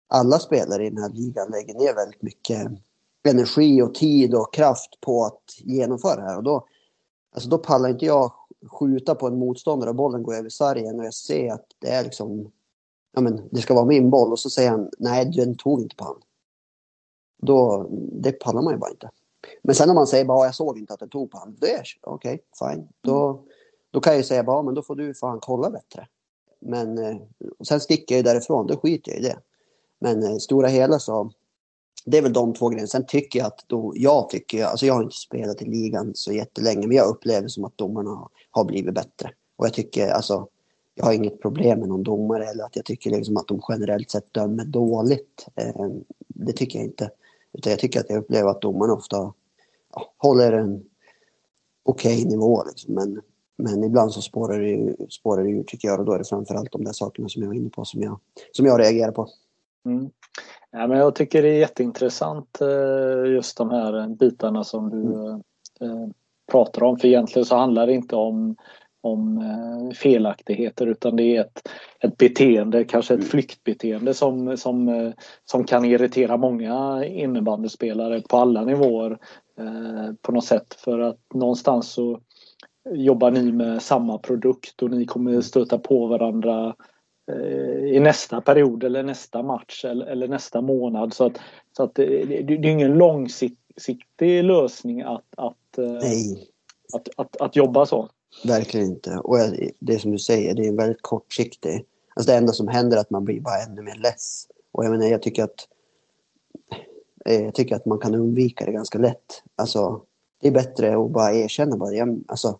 alla 0.09 0.39
spelare 0.39 0.87
i 0.87 0.91
den 0.91 1.03
här 1.03 1.11
ligan 1.11 1.51
lägger 1.51 1.75
ner 1.75 1.95
väldigt 1.95 2.23
mycket 2.23 2.69
energi 3.29 3.83
och 3.83 3.95
tid 3.95 4.35
och 4.35 4.55
kraft 4.55 5.01
på 5.01 5.25
att 5.25 5.43
genomföra 5.59 6.17
det 6.17 6.23
här. 6.23 6.37
Och 6.37 6.43
då, 6.43 6.67
alltså 7.35 7.49
då 7.49 7.59
pallar 7.59 7.89
inte 7.89 8.07
jag 8.07 8.33
skjuta 8.67 9.15
på 9.15 9.27
en 9.27 9.39
motståndare 9.39 9.91
och 9.91 9.97
bollen 9.97 10.23
går 10.23 10.35
över 10.35 10.49
sargen 10.49 10.99
och 10.99 11.05
jag 11.05 11.15
ser 11.15 11.53
att 11.53 11.67
det 11.79 11.89
är 11.89 12.05
liksom 12.05 12.53
ja 13.13 13.21
men 13.21 13.49
det 13.53 13.61
ska 13.61 13.75
vara 13.75 13.85
min 13.85 14.11
boll 14.11 14.33
och 14.33 14.39
så 14.39 14.51
säger 14.51 14.71
han 14.71 14.91
nej 14.99 15.33
den 15.37 15.57
tog 15.57 15.83
inte 15.83 15.97
på 15.97 16.05
han. 16.05 16.21
Då, 17.43 17.89
det 18.13 18.33
pallar 18.33 18.63
man 18.63 18.73
ju 18.73 18.79
bara 18.79 18.91
inte. 18.91 19.11
Men 19.63 19.75
sen 19.75 19.91
om 19.91 19.95
man 19.95 20.07
säger 20.07 20.25
bara 20.25 20.47
jag 20.47 20.55
såg 20.55 20.79
inte 20.79 20.95
att 20.95 21.01
den 21.01 21.09
tog 21.09 21.31
på 21.31 21.39
han. 21.39 21.57
Det 21.61 21.73
är 21.73 21.85
okej, 22.01 22.43
okay, 22.59 22.75
fine. 22.75 22.89
Då, 23.01 23.45
då 23.91 24.01
kan 24.01 24.13
jag 24.13 24.19
ju 24.19 24.25
säga 24.25 24.45
bara 24.45 24.63
men 24.63 24.75
då 24.75 24.83
får 24.83 24.97
du 24.97 25.15
fan 25.15 25.39
kolla 25.41 25.71
bättre. 25.71 26.09
Men 26.61 26.99
eh, 26.99 27.17
sen 27.65 27.81
sticker 27.81 28.15
jag 28.15 28.19
ju 28.19 28.23
därifrån, 28.23 28.67
då 28.67 28.77
skiter 28.77 29.13
jag 29.13 29.21
i 29.21 29.23
det. 29.23 29.39
Men 30.05 30.23
eh, 30.23 30.37
stora 30.37 30.69
hela 30.69 30.99
så 30.99 31.31
det 32.05 32.19
är 32.19 32.23
väl 32.23 32.33
de 32.33 32.55
två 32.55 32.69
grejerna. 32.69 32.87
Sen 32.87 33.07
tycker 33.07 33.39
jag 33.39 33.47
att 33.47 33.65
då, 33.67 33.93
jag 33.97 34.29
tycker, 34.29 34.65
alltså 34.65 34.87
jag 34.87 34.95
har 34.95 35.03
inte 35.03 35.17
spelat 35.17 35.63
i 35.63 35.65
ligan 35.65 36.13
så 36.15 36.33
jättelänge, 36.33 36.87
men 36.87 36.97
jag 36.97 37.09
upplever 37.09 37.49
som 37.49 37.65
att 37.65 37.79
domarna 37.79 38.29
har 38.51 38.65
blivit 38.65 38.95
bättre. 38.95 39.31
Och 39.57 39.67
jag 39.67 39.75
tycker 39.75 40.09
alltså, 40.09 40.49
jag 40.95 41.05
har 41.05 41.13
inget 41.13 41.43
problem 41.43 41.81
med 41.81 41.89
någon 41.89 42.03
domare 42.03 42.45
eller 42.45 42.65
att 42.65 42.77
jag 42.77 42.85
tycker 42.85 43.11
liksom 43.11 43.37
att 43.37 43.49
de 43.49 43.61
generellt 43.69 44.11
sett 44.11 44.33
dömer 44.35 44.65
dåligt. 44.65 45.47
Eh, 45.55 45.87
det 46.29 46.53
tycker 46.53 46.79
jag 46.79 46.87
inte. 46.87 47.11
Utan 47.53 47.71
jag 47.71 47.79
tycker 47.79 48.01
att 48.01 48.11
jag 48.11 48.19
upplever 48.19 48.51
att 48.51 48.61
domarna 48.61 48.93
ofta 48.93 49.33
ja, 49.95 50.13
håller 50.19 50.53
en 50.53 50.85
okej 51.83 52.17
okay 52.17 52.31
nivå. 52.31 52.65
Liksom. 52.69 52.95
Men, 52.95 53.21
men 53.57 53.85
ibland 53.85 54.13
så 54.13 54.23
spårar 54.23 54.61
det, 54.61 54.97
spårar 55.11 55.45
det 55.45 55.51
ur 55.51 55.63
tycker 55.63 55.89
jag 55.89 56.01
och 56.01 56.07
då 56.07 56.13
är 56.13 56.19
det 56.19 56.29
framförallt 56.29 56.73
de 56.73 56.85
där 56.85 56.93
sakerna 56.93 57.29
som 57.29 57.43
jag 57.43 57.49
var 57.49 57.57
inne 57.57 57.71
på 57.71 57.85
som 57.85 58.03
jag, 58.03 58.21
som 58.53 58.67
jag 58.67 58.81
reagerar 58.81 59.13
på. 59.13 59.29
Mm. 59.85 60.11
Ja, 60.71 60.87
men 60.87 60.99
jag 60.99 61.15
tycker 61.15 61.43
det 61.43 61.49
är 61.49 61.59
jätteintressant 61.59 62.61
eh, 62.61 63.33
just 63.33 63.57
de 63.57 63.71
här 63.71 64.09
bitarna 64.09 64.65
som 64.65 64.91
du 64.91 65.29
mm. 65.29 65.43
Eh, 65.81 66.09
pratar 66.53 66.83
om. 66.83 66.99
För 66.99 67.09
egentligen 67.09 67.47
så 67.47 67.57
handlar 67.57 67.87
det 67.87 67.93
inte 67.93 68.17
om, 68.17 68.57
om 69.01 69.39
eh, 69.39 69.95
felaktigheter 69.95 70.87
utan 70.87 71.17
det 71.17 71.37
är 71.37 71.41
ett, 71.41 71.69
ett 72.01 72.17
beteende, 72.17 72.85
kanske 72.85 73.15
ett 73.15 73.21
mm. 73.21 73.31
flyktbeteende 73.31 74.15
som, 74.15 74.57
som, 74.57 75.13
som 75.45 75.65
kan 75.65 75.85
irritera 75.85 76.37
många 76.37 77.05
innebandyspelare 77.05 78.21
på 78.21 78.37
alla 78.37 78.65
nivåer 78.65 79.19
på 80.23 80.33
något 80.33 80.45
sätt. 80.45 80.75
För 80.75 80.99
att 80.99 81.21
någonstans 81.35 81.93
så 81.93 82.21
jobbar 82.91 83.31
ni 83.31 83.53
med 83.53 83.83
samma 83.83 84.19
produkt 84.19 84.83
och 84.83 84.91
ni 84.91 85.05
kommer 85.05 85.41
stöta 85.41 85.79
på 85.79 86.07
varandra 86.07 86.67
Eh, 86.69 86.75
i 87.87 88.01
nästa 88.01 88.41
period 88.41 88.85
eller 88.85 89.03
nästa 89.03 89.43
match 89.43 89.85
eller, 89.85 90.07
eller 90.07 90.29
nästa 90.29 90.61
månad. 90.61 91.15
Så 91.15 91.27
att, 91.27 91.33
så 91.77 91.83
att 91.83 91.95
det, 91.95 92.25
det, 92.25 92.43
det 92.43 92.69
är 92.69 92.73
ingen 92.73 92.99
långsiktig 92.99 94.45
lösning 94.45 95.03
att, 95.03 95.25
att, 95.37 95.79
eh, 95.79 95.97
att, 96.93 97.09
att, 97.17 97.37
att, 97.37 97.57
jobba 97.57 97.87
så. 97.87 98.09
Verkligen 98.45 98.87
inte. 98.87 99.11
Och 99.11 99.39
det 99.79 99.99
som 99.99 100.11
du 100.11 100.19
säger, 100.19 100.55
det 100.55 100.67
är 100.67 100.73
väldigt 100.73 101.03
kortsiktigt. 101.03 101.89
Alltså 102.17 102.33
det 102.33 102.39
enda 102.39 102.53
som 102.53 102.69
händer 102.69 102.97
är 102.97 103.01
att 103.01 103.11
man 103.11 103.25
blir 103.25 103.41
bara 103.41 103.63
ännu 103.63 103.83
mer 103.83 103.97
less. 103.97 104.47
Och 104.73 104.85
jag 104.85 104.91
menar, 104.91 105.07
jag 105.07 105.23
tycker 105.23 105.45
att 105.45 105.69
eh, 107.25 107.43
jag 107.43 107.55
tycker 107.55 107.77
att 107.77 107.87
man 107.87 107.99
kan 107.99 108.15
undvika 108.15 108.65
det 108.65 108.73
ganska 108.73 108.99
lätt. 108.99 109.43
Alltså, 109.57 110.03
det 110.41 110.49
är 110.49 110.53
bättre 110.53 110.97
att 110.97 111.11
bara 111.11 111.35
erkänna 111.35 111.77
bara. 111.77 111.93
Jag, 111.93 112.25
alltså, 112.29 112.59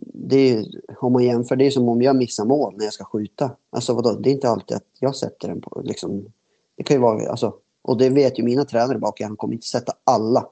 det 0.00 0.50
är, 0.50 0.66
om 1.00 1.12
man 1.12 1.24
jämför, 1.24 1.56
det 1.56 1.66
är 1.66 1.70
som 1.70 1.88
om 1.88 2.02
jag 2.02 2.16
missar 2.16 2.44
mål 2.44 2.74
när 2.76 2.84
jag 2.84 2.92
ska 2.92 3.04
skjuta. 3.04 3.50
Alltså 3.70 3.94
vadå, 3.94 4.12
det 4.12 4.30
är 4.30 4.34
inte 4.34 4.48
alltid 4.48 4.76
att 4.76 4.86
jag 5.00 5.16
sätter 5.16 5.48
den 5.48 5.60
på 5.60 5.82
liksom. 5.84 6.32
Det 6.76 6.82
kan 6.82 6.96
ju 6.96 7.00
vara, 7.00 7.30
alltså, 7.30 7.54
och 7.82 7.98
det 7.98 8.08
vet 8.08 8.38
ju 8.38 8.42
mina 8.42 8.64
tränare 8.64 8.98
bak, 8.98 9.20
han 9.20 9.36
kommer 9.36 9.54
inte 9.54 9.66
sätta 9.66 9.92
alla. 10.04 10.48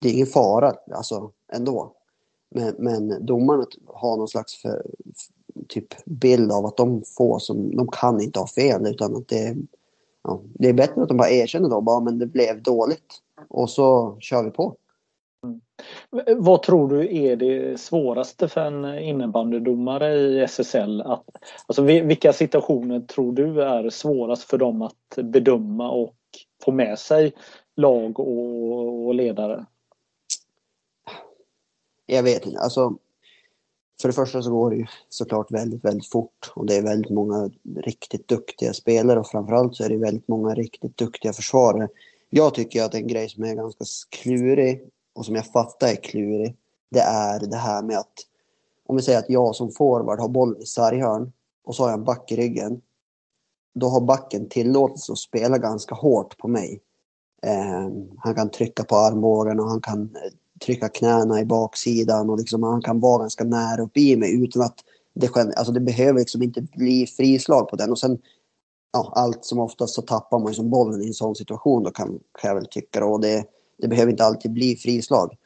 Det 0.00 0.08
är 0.08 0.12
ingen 0.12 0.26
fara, 0.26 0.74
alltså 0.94 1.30
ändå. 1.52 1.92
Men, 2.50 2.74
men 2.78 3.26
domarna 3.26 3.66
har 3.86 4.16
någon 4.16 4.28
slags 4.28 4.62
för, 4.62 4.86
typ 5.68 6.04
bild 6.04 6.52
av 6.52 6.66
att 6.66 6.76
de 6.76 7.02
får 7.16 7.38
som, 7.38 7.76
de 7.76 7.88
kan 7.88 8.20
inte 8.20 8.38
ha 8.38 8.46
fel 8.46 8.86
utan 8.86 9.16
att 9.16 9.28
det, 9.28 9.56
ja, 10.22 10.40
det 10.54 10.68
är 10.68 10.72
bättre 10.72 11.02
att 11.02 11.08
de 11.08 11.16
bara 11.16 11.30
erkänner 11.30 11.68
då, 11.68 11.80
bara 11.80 12.00
men 12.00 12.18
det 12.18 12.26
blev 12.26 12.62
dåligt. 12.62 13.14
Och 13.48 13.70
så 13.70 14.16
kör 14.20 14.44
vi 14.44 14.50
på. 14.50 14.76
Mm. 15.44 15.60
Vad 16.42 16.62
tror 16.62 16.88
du 16.88 17.16
är 17.16 17.36
det 17.36 17.80
svåraste 17.80 18.48
för 18.48 18.60
en 18.60 18.98
innebandydomare 18.98 20.14
i 20.14 20.40
SSL? 20.40 21.00
Att, 21.00 21.24
alltså 21.66 21.82
vilka 21.82 22.32
situationer 22.32 23.00
tror 23.00 23.32
du 23.32 23.62
är 23.62 23.90
svårast 23.90 24.42
för 24.42 24.58
dem 24.58 24.82
att 24.82 25.16
bedöma 25.16 25.90
och 25.90 26.16
få 26.64 26.72
med 26.72 26.98
sig 26.98 27.32
lag 27.76 28.20
och, 28.20 29.06
och 29.06 29.14
ledare? 29.14 29.66
Jag 32.06 32.22
vet 32.22 32.46
inte. 32.46 32.58
Alltså, 32.58 32.96
för 34.00 34.08
det 34.08 34.14
första 34.14 34.42
så 34.42 34.50
går 34.50 34.70
det 34.70 34.76
ju 34.76 34.86
såklart 35.08 35.50
väldigt, 35.50 35.84
väldigt 35.84 36.08
fort 36.08 36.52
och 36.54 36.66
det 36.66 36.76
är 36.76 36.82
väldigt 36.82 37.10
många 37.10 37.50
riktigt 37.76 38.28
duktiga 38.28 38.72
spelare 38.72 39.20
och 39.20 39.26
framförallt 39.26 39.76
så 39.76 39.84
är 39.84 39.88
det 39.88 39.96
väldigt 39.96 40.28
många 40.28 40.54
riktigt 40.54 40.96
duktiga 40.96 41.32
försvarare. 41.32 41.88
Jag 42.30 42.54
tycker 42.54 42.82
att 42.82 42.94
en 42.94 43.06
grej 43.06 43.28
som 43.28 43.44
är 43.44 43.54
ganska 43.54 43.84
klurig 44.10 44.90
och 45.14 45.26
som 45.26 45.34
jag 45.34 45.46
fattar 45.46 45.88
är 45.88 45.96
klurig, 45.96 46.56
det 46.90 47.00
är 47.00 47.40
det 47.40 47.56
här 47.56 47.82
med 47.82 47.98
att 47.98 48.14
om 48.86 48.96
vi 48.96 49.02
säger 49.02 49.18
att 49.18 49.30
jag 49.30 49.56
som 49.56 49.70
forward 49.70 50.20
har 50.20 50.28
bollen 50.28 50.62
i 50.62 50.66
sarghörn 50.66 51.32
och 51.64 51.74
så 51.74 51.82
har 51.82 51.90
jag 51.90 51.98
en 51.98 52.04
back 52.04 52.32
i 52.32 52.36
ryggen. 52.36 52.80
Då 53.74 53.88
har 53.88 54.00
backen 54.00 54.48
tillåtelse 54.48 55.12
att 55.12 55.18
spela 55.18 55.58
ganska 55.58 55.94
hårt 55.94 56.38
på 56.38 56.48
mig. 56.48 56.80
Eh, 57.42 57.88
han 58.18 58.34
kan 58.34 58.50
trycka 58.50 58.84
på 58.84 58.96
armbågen 58.96 59.60
och 59.60 59.68
han 59.68 59.80
kan 59.80 60.02
eh, 60.02 60.32
trycka 60.64 60.88
knäna 60.88 61.40
i 61.40 61.44
baksidan 61.44 62.30
och 62.30 62.38
liksom 62.38 62.62
han 62.62 62.82
kan 62.82 63.00
vara 63.00 63.18
ganska 63.18 63.44
nära 63.44 63.82
upp 63.82 63.96
i 63.96 64.16
mig 64.16 64.44
utan 64.44 64.62
att 64.62 64.84
det, 65.14 65.36
alltså 65.36 65.72
det 65.72 65.80
behöver 65.80 66.18
liksom 66.18 66.42
inte 66.42 66.62
bli 66.62 67.06
frislag 67.06 67.68
på 67.68 67.76
den. 67.76 67.90
Och 67.90 67.98
sen 67.98 68.18
ja, 68.92 69.12
allt 69.14 69.44
som 69.44 69.58
oftast 69.58 69.94
så 69.94 70.02
tappar 70.02 70.38
man 70.38 70.48
ju 70.48 70.54
som 70.54 70.70
bollen 70.70 71.02
i 71.02 71.06
en 71.06 71.14
sån 71.14 71.34
situation 71.34 71.82
då 71.82 71.90
kan, 71.90 72.20
kan 72.40 72.48
jag 72.48 72.54
väl 72.54 72.66
tycka. 72.66 73.04
Och 73.04 73.20
det, 73.20 73.44
det 73.80 73.88
behöver 73.88 74.10
inte 74.10 74.24
alltid 74.24 74.52
bli 74.52 74.76
frislag. 74.76 75.36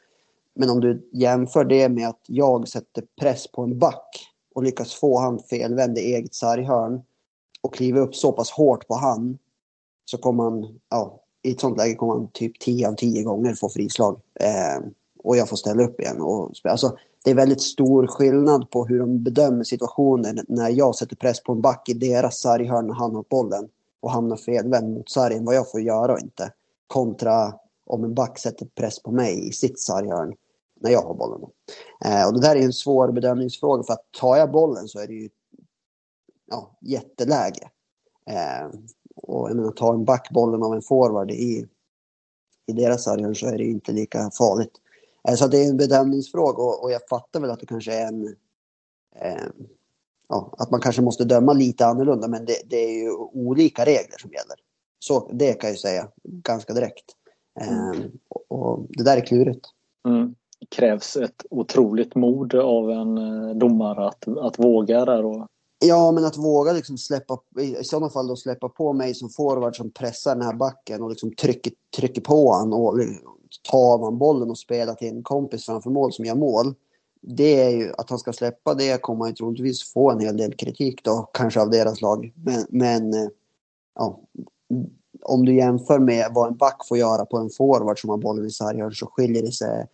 Men 0.55 0.69
om 0.69 0.79
du 0.79 1.09
jämför 1.13 1.65
det 1.65 1.89
med 1.89 2.07
att 2.07 2.21
jag 2.27 2.67
sätter 2.67 3.03
press 3.21 3.51
på 3.51 3.61
en 3.61 3.79
back 3.79 4.27
och 4.55 4.63
lyckas 4.63 4.93
få 4.93 5.19
han 5.19 5.39
felvänd 5.39 5.97
i 5.97 6.01
eget 6.01 6.33
sarghörn 6.33 7.01
och 7.61 7.73
kliva 7.73 7.99
upp 7.99 8.15
så 8.15 8.31
pass 8.31 8.51
hårt 8.51 8.87
på 8.87 8.95
han 8.95 9.37
så 10.05 10.17
kommer 10.17 10.43
han, 10.43 10.79
ja, 10.89 11.21
i 11.43 11.51
ett 11.51 11.59
sånt 11.59 11.77
läge 11.77 11.95
kommer 11.95 12.13
han 12.13 12.27
typ 12.27 12.59
10 12.59 12.87
av 12.89 12.93
10 12.93 13.23
gånger 13.23 13.53
få 13.53 13.69
frislag. 13.69 14.19
Eh, 14.39 14.87
och 15.23 15.37
jag 15.37 15.49
får 15.49 15.57
ställa 15.57 15.83
upp 15.83 15.99
igen. 15.99 16.21
Och, 16.21 16.51
alltså, 16.63 16.97
det 17.23 17.31
är 17.31 17.35
väldigt 17.35 17.61
stor 17.61 18.07
skillnad 18.07 18.69
på 18.69 18.85
hur 18.85 18.99
de 18.99 19.23
bedömer 19.23 19.63
situationen 19.63 20.39
när 20.47 20.69
jag 20.69 20.95
sätter 20.95 21.15
press 21.15 21.43
på 21.43 21.51
en 21.51 21.61
back 21.61 21.89
i 21.89 21.93
deras 21.93 22.39
sarghörn 22.39 22.87
när 22.87 22.93
han 22.93 23.15
har 23.15 23.25
bollen 23.29 23.69
och 23.99 24.11
hamnar 24.11 24.37
felvänd 24.37 24.93
mot 24.93 25.09
sargen, 25.09 25.45
vad 25.45 25.55
jag 25.55 25.71
får 25.71 25.81
göra 25.81 26.13
och 26.13 26.19
inte. 26.19 26.51
Kontra 26.87 27.53
om 27.85 28.03
en 28.03 28.13
back 28.13 28.39
sätter 28.39 28.65
press 28.65 29.03
på 29.03 29.11
mig 29.11 29.47
i 29.47 29.51
sitt 29.51 29.79
sarghörn 29.79 30.35
när 30.79 30.91
jag 30.91 31.01
har 31.01 31.13
bollen. 31.13 31.49
Eh, 32.05 32.27
och 32.27 32.33
det 32.33 32.41
där 32.41 32.55
är 32.55 32.61
en 32.61 32.73
svår 32.73 33.11
bedömningsfråga 33.11 33.83
för 33.83 33.93
att 33.93 34.11
tar 34.11 34.37
jag 34.37 34.51
bollen 34.51 34.87
så 34.87 34.99
är 34.99 35.07
det 35.07 35.13
ju 35.13 35.29
ja, 36.45 36.77
jätteläge. 36.81 37.69
Eh, 38.29 38.67
och 39.15 39.49
jag 39.49 39.55
menar, 39.55 39.71
tar 39.71 39.93
en 39.93 40.05
back 40.05 40.29
bollen 40.31 40.63
av 40.63 40.73
en 40.73 40.81
forward 40.81 41.31
i, 41.31 41.65
i 42.67 42.73
deras 42.73 43.03
sarghörn 43.03 43.35
så 43.35 43.47
är 43.47 43.57
det 43.57 43.63
ju 43.63 43.71
inte 43.71 43.91
lika 43.91 44.31
farligt. 44.31 44.81
Eh, 45.27 45.35
så 45.35 45.47
det 45.47 45.57
är 45.65 45.69
en 45.69 45.77
bedömningsfråga 45.77 46.63
och, 46.63 46.83
och, 46.83 46.91
jag 46.91 47.07
fattar 47.09 47.39
väl 47.39 47.51
att 47.51 47.59
det 47.59 47.65
kanske 47.65 47.93
är 47.93 48.07
en 48.07 48.27
eh, 49.15 49.45
ja, 50.29 50.55
att 50.57 50.71
man 50.71 50.81
kanske 50.81 51.01
måste 51.01 51.23
döma 51.23 51.53
lite 51.53 51.85
annorlunda 51.85 52.27
men 52.27 52.45
det, 52.45 52.61
det, 52.65 52.77
är 52.77 53.03
ju 53.03 53.11
olika 53.11 53.85
regler 53.85 54.17
som 54.17 54.31
gäller. 54.31 54.55
Så 54.99 55.31
det 55.33 55.53
kan 55.53 55.69
jag 55.69 55.79
säga 55.79 56.07
ganska 56.23 56.73
direkt. 56.73 57.05
Mm. 57.61 58.11
Och 58.47 58.85
det 58.89 59.03
där 59.03 59.17
är 59.17 59.25
klurigt. 59.25 59.65
Mm. 60.07 60.35
Det 60.59 60.65
krävs 60.65 61.17
ett 61.17 61.45
otroligt 61.49 62.15
mod 62.15 62.55
av 62.55 62.91
en 62.91 63.17
eh, 63.17 63.55
domare 63.55 64.07
att, 64.07 64.27
att 64.27 64.59
våga 64.59 65.05
där. 65.05 65.25
Och... 65.25 65.47
Ja, 65.79 66.11
men 66.11 66.25
att 66.25 66.37
våga 66.37 66.73
liksom 66.73 66.97
släppa, 66.97 67.37
i 67.59 67.83
sådana 67.83 68.09
fall 68.09 68.27
då 68.27 68.35
släppa 68.35 68.69
på 68.69 68.93
mig 68.93 69.15
som 69.15 69.29
forward 69.29 69.75
som 69.75 69.91
pressar 69.91 70.35
den 70.35 70.45
här 70.45 70.53
backen 70.53 71.03
och 71.03 71.09
liksom 71.09 71.35
trycker, 71.35 71.73
trycker 71.97 72.21
på 72.21 72.51
honom 72.51 72.81
och 72.81 72.99
tar 73.71 73.99
man 73.99 74.17
bollen 74.17 74.49
och 74.49 74.57
spelar 74.57 74.93
till 74.93 75.07
en 75.07 75.23
kompis 75.23 75.65
framför 75.65 75.89
mål 75.89 76.13
som 76.13 76.25
gör 76.25 76.35
mål. 76.35 76.73
Det 77.21 77.63
är 77.63 77.69
ju 77.69 77.93
att 77.97 78.09
han 78.09 78.19
ska 78.19 78.33
släppa 78.33 78.73
det 78.73 79.01
kommer 79.01 79.25
han 79.25 79.35
troligtvis 79.35 79.93
få 79.93 80.11
en 80.11 80.19
hel 80.19 80.37
del 80.37 80.53
kritik 80.53 81.03
då, 81.03 81.29
kanske 81.33 81.61
av 81.61 81.69
deras 81.69 82.01
lag. 82.01 82.33
Men, 82.35 82.65
men 82.69 83.13
eh, 83.13 83.29
ja, 83.95 84.19
om 85.21 85.45
du 85.45 85.55
jämför 85.55 85.99
med 85.99 86.31
vad 86.31 86.47
en 86.47 86.57
back 86.57 86.87
får 86.87 86.97
göra 86.97 87.25
på 87.25 87.37
en 87.37 87.49
forward 87.49 88.01
som 88.01 88.09
har 88.09 88.17
bollen 88.17 88.45
i 88.45 88.49
sarghörn 88.49 88.91
så 88.91 89.05
skiljer 89.05 89.41
det 89.41 89.51
sig 89.51 89.87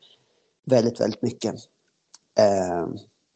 väldigt, 0.65 1.01
väldigt 1.01 1.21
mycket. 1.21 1.55
Eh, 2.39 2.83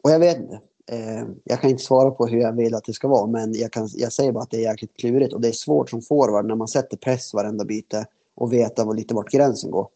och 0.02 0.10
jag 0.10 0.18
vet 0.18 0.36
inte. 0.36 0.60
Eh, 0.88 1.24
jag 1.44 1.60
kan 1.60 1.70
inte 1.70 1.82
svara 1.82 2.10
på 2.10 2.26
hur 2.26 2.38
jag 2.38 2.52
vill 2.52 2.74
att 2.74 2.84
det 2.84 2.92
ska 2.92 3.08
vara, 3.08 3.26
men 3.26 3.54
jag, 3.54 3.72
kan, 3.72 3.88
jag 3.94 4.12
säger 4.12 4.32
bara 4.32 4.42
att 4.42 4.50
det 4.50 4.56
är 4.56 4.70
jäkligt 4.70 4.96
klurigt 4.96 5.34
och 5.34 5.40
det 5.40 5.48
är 5.48 5.52
svårt 5.52 5.90
som 5.90 6.02
forward 6.02 6.46
när 6.46 6.54
man 6.54 6.68
sätter 6.68 6.96
press 6.96 7.34
varenda 7.34 7.64
byte 7.64 8.06
och 8.34 8.52
veta 8.52 8.84
lite 8.84 9.14
vart 9.14 9.30
gränsen 9.30 9.70
går. 9.70 9.88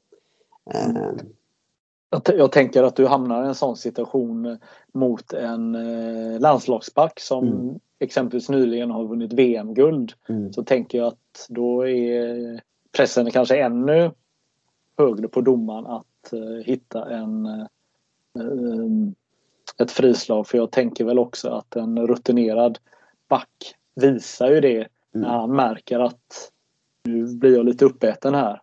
Eh, 0.75 1.11
jag 2.11 2.53
tänker 2.53 2.83
att 2.83 2.97
du 2.97 3.07
hamnar 3.07 3.45
i 3.45 3.47
en 3.47 3.55
sån 3.55 3.77
situation 3.77 4.59
mot 4.93 5.33
en 5.33 5.75
eh, 5.75 6.41
landslagsback 6.41 7.21
som 7.21 7.49
mm. 7.49 7.79
exempelvis 7.99 8.49
nyligen 8.49 8.91
har 8.91 9.05
vunnit 9.05 9.33
VM-guld. 9.33 10.13
Mm. 10.29 10.53
Så 10.53 10.65
tänker 10.65 10.99
jag 10.99 11.07
att 11.07 11.47
då 11.49 11.89
är 11.89 12.61
pressen 12.93 13.31
kanske 13.31 13.63
ännu 13.63 14.11
högre 14.99 15.29
på 15.29 15.41
domaren 15.41 15.87
att 15.87 16.33
uh, 16.33 16.63
hitta 16.65 17.11
en 17.11 17.47
uh, 18.39 19.09
ett 19.79 19.91
frislag. 19.91 20.47
För 20.47 20.59
jag 20.59 20.71
tänker 20.71 21.05
väl 21.05 21.19
också 21.19 21.49
att 21.49 21.77
en 21.77 22.07
rutinerad 22.07 22.79
back 23.29 23.75
visar 23.95 24.51
ju 24.51 24.61
det 24.61 24.77
mm. 24.77 24.89
när 25.13 25.29
han 25.29 25.57
märker 25.57 25.99
att 25.99 26.51
nu 27.05 27.27
blir 27.27 27.57
jag 27.57 27.67
lite 27.67 27.85
uppäten 27.85 28.35
här. 28.35 28.63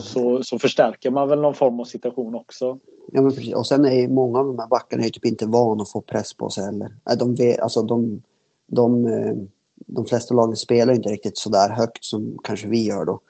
Så, 0.00 0.42
så 0.42 0.58
förstärker 0.58 1.10
man 1.10 1.28
väl 1.28 1.40
någon 1.40 1.54
form 1.54 1.80
av 1.80 1.84
situation 1.84 2.34
också. 2.34 2.78
Ja 3.12 3.22
men 3.22 3.32
precis. 3.32 3.54
Och 3.54 3.66
sen 3.66 3.84
är 3.84 4.08
många 4.08 4.38
av 4.38 4.46
de 4.46 4.58
här 4.58 4.68
backarna 4.68 5.04
är 5.04 5.08
typ 5.08 5.24
inte 5.24 5.46
vana 5.46 5.82
att 5.82 5.90
få 5.90 6.00
press 6.00 6.34
på 6.34 6.50
sig 6.50 6.64
heller. 6.64 6.96
De, 7.18 7.34
vet, 7.34 7.60
alltså 7.60 7.82
de, 7.82 8.22
de, 8.66 9.06
eh, 9.06 9.34
de 9.76 10.06
flesta 10.06 10.34
lagen 10.34 10.56
spelar 10.56 10.94
inte 10.94 11.08
riktigt 11.08 11.38
så 11.38 11.50
där 11.50 11.70
högt 11.70 12.04
som 12.04 12.38
kanske 12.44 12.68
vi 12.68 12.86
gör 12.86 13.04
då. 13.04 13.20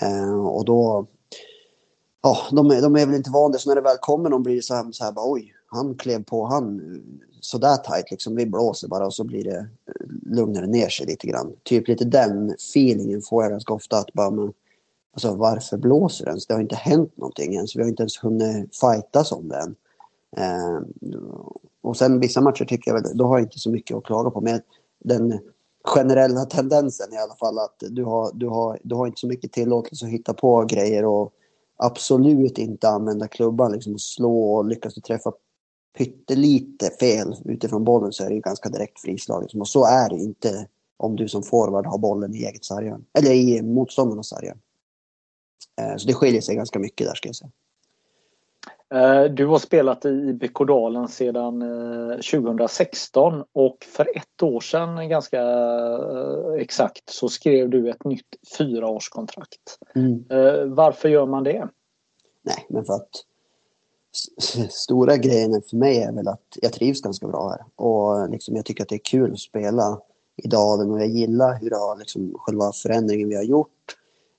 Eh, 0.00 0.46
och 0.46 0.64
då... 0.64 1.06
Ja, 2.22 2.38
de, 2.52 2.70
är, 2.70 2.82
de 2.82 2.96
är 2.96 3.06
väl 3.06 3.14
inte 3.14 3.30
vana 3.30 3.58
så 3.58 3.68
när 3.70 3.76
det 3.76 3.82
väl 3.82 3.96
kommer 4.00 4.30
någon 4.30 4.42
blir 4.42 4.56
det 4.56 4.62
så 4.62 4.74
här, 4.74 4.92
så 4.92 5.04
här 5.04 5.12
bara, 5.12 5.32
oj, 5.32 5.54
han 5.66 5.94
klev 5.94 6.24
på 6.24 6.44
han 6.44 6.80
sådär 7.40 7.76
tajt 7.76 8.10
liksom. 8.10 8.36
Vi 8.36 8.46
blåser 8.46 8.88
bara 8.88 9.06
och 9.06 9.14
så 9.14 9.24
blir 9.24 9.44
det 9.44 9.58
eh, 9.58 10.36
lugnare 10.36 10.66
ner 10.66 10.88
sig 10.88 11.06
lite 11.06 11.26
grann. 11.26 11.52
Typ 11.62 11.88
lite 11.88 12.04
den 12.04 12.50
feelingen 12.50 13.22
får 13.22 13.42
jag 13.42 13.50
ganska 13.50 13.74
ofta 13.74 13.98
att 13.98 14.12
bara, 14.12 14.30
men, 14.30 14.52
alltså 15.14 15.34
varför 15.34 15.76
blåser 15.76 16.24
den? 16.24 16.32
ens? 16.32 16.46
Det 16.46 16.54
har 16.54 16.60
inte 16.60 16.76
hänt 16.76 17.16
någonting 17.16 17.54
ens. 17.54 17.76
Vi 17.76 17.82
har 17.82 17.88
inte 17.88 18.02
ens 18.02 18.24
hunnit 18.24 18.76
fightas 18.76 19.32
om 19.32 19.48
det 19.48 19.56
än. 19.56 19.74
Eh, 20.36 20.80
och 21.82 21.96
sen 21.96 22.20
vissa 22.20 22.40
matcher 22.40 22.64
tycker 22.64 22.90
jag 22.90 23.02
väl, 23.02 23.16
då 23.16 23.26
har 23.26 23.38
jag 23.38 23.46
inte 23.46 23.58
så 23.58 23.70
mycket 23.70 23.96
att 23.96 24.04
klaga 24.04 24.30
på. 24.30 24.40
Men 24.40 24.60
den 25.04 25.38
generella 25.84 26.44
tendensen 26.44 27.12
i 27.12 27.16
alla 27.16 27.34
fall 27.34 27.58
att 27.58 27.82
du 27.90 28.04
har, 28.04 28.30
du 28.34 28.48
har, 28.48 28.78
du 28.82 28.94
har 28.94 29.06
inte 29.06 29.20
så 29.20 29.26
mycket 29.26 29.52
tillåtelse 29.52 30.06
att 30.06 30.12
hitta 30.12 30.34
på 30.34 30.64
grejer 30.64 31.04
och 31.04 31.32
absolut 31.76 32.58
inte 32.58 32.88
använda 32.88 33.28
klubban 33.28 33.72
liksom 33.72 33.94
och 33.94 34.00
slå 34.00 34.54
och 34.54 34.64
lyckas 34.64 34.94
du 34.94 35.00
träffa 35.00 35.32
pyttelite 35.98 36.90
fel 37.00 37.36
utifrån 37.44 37.84
bollen 37.84 38.12
så 38.12 38.24
är 38.24 38.28
det 38.28 38.34
ju 38.34 38.40
ganska 38.40 38.68
direkt 38.68 39.00
frislag. 39.00 39.50
Och 39.54 39.68
så 39.68 39.84
är 39.84 40.08
det 40.08 40.16
inte 40.16 40.68
om 40.96 41.16
du 41.16 41.28
som 41.28 41.42
forward 41.42 41.86
har 41.86 41.98
bollen 41.98 42.34
i 42.34 42.44
eget 42.44 42.64
sargen. 42.64 43.04
Eller 43.18 43.30
i 43.30 43.62
motståndarnas 43.62 44.28
sargen. 44.28 44.58
Eh, 45.80 45.96
så 45.96 46.06
det 46.06 46.14
skiljer 46.14 46.40
sig 46.40 46.56
ganska 46.56 46.78
mycket 46.78 47.06
där 47.06 47.14
ska 47.14 47.28
jag 47.28 47.36
säga. 47.36 47.50
Eh, 48.94 49.24
du 49.30 49.46
har 49.46 49.58
spelat 49.58 50.04
i 50.04 50.32
BK 50.32 50.58
Dalen 50.66 51.08
sedan 51.08 51.60
2016 52.30 53.34
eh, 53.34 53.44
och 53.52 53.76
för 53.96 54.16
ett 54.16 54.42
år 54.42 54.60
sedan 54.60 55.08
ganska 55.08 55.42
exakt 56.58 57.10
så 57.10 57.28
skrev 57.28 57.70
du 57.70 57.90
ett 57.90 58.04
nytt 58.04 58.36
fyraårskontrakt. 58.58 59.78
Mm. 59.94 60.24
Varför 60.74 61.08
gör 61.08 61.26
man 61.26 61.44
det? 61.44 61.68
Nej, 62.42 62.66
men 62.68 62.84
för 62.84 62.94
att 62.94 63.10
stora 64.70 65.16
grejen 65.16 65.62
för 65.70 65.76
mig 65.76 66.02
är 66.02 66.12
väl 66.12 66.28
att 66.28 66.58
jag 66.62 66.72
trivs 66.72 67.02
ganska 67.02 67.26
bra 67.26 67.48
här. 67.48 67.86
Och 67.86 68.30
liksom 68.30 68.56
jag 68.56 68.64
tycker 68.64 68.82
att 68.82 68.88
det 68.88 68.96
är 68.96 69.04
kul 69.04 69.32
att 69.32 69.38
spela 69.38 70.00
i 70.36 70.48
Dalen 70.48 70.90
och 70.90 71.00
jag 71.00 71.08
gillar 71.08 71.58
hur 71.60 71.70
det 71.70 71.76
har, 71.76 71.96
liksom, 71.96 72.34
själva 72.38 72.72
förändringen 72.72 73.28
vi 73.28 73.36
har 73.36 73.42
gjort. 73.42 73.96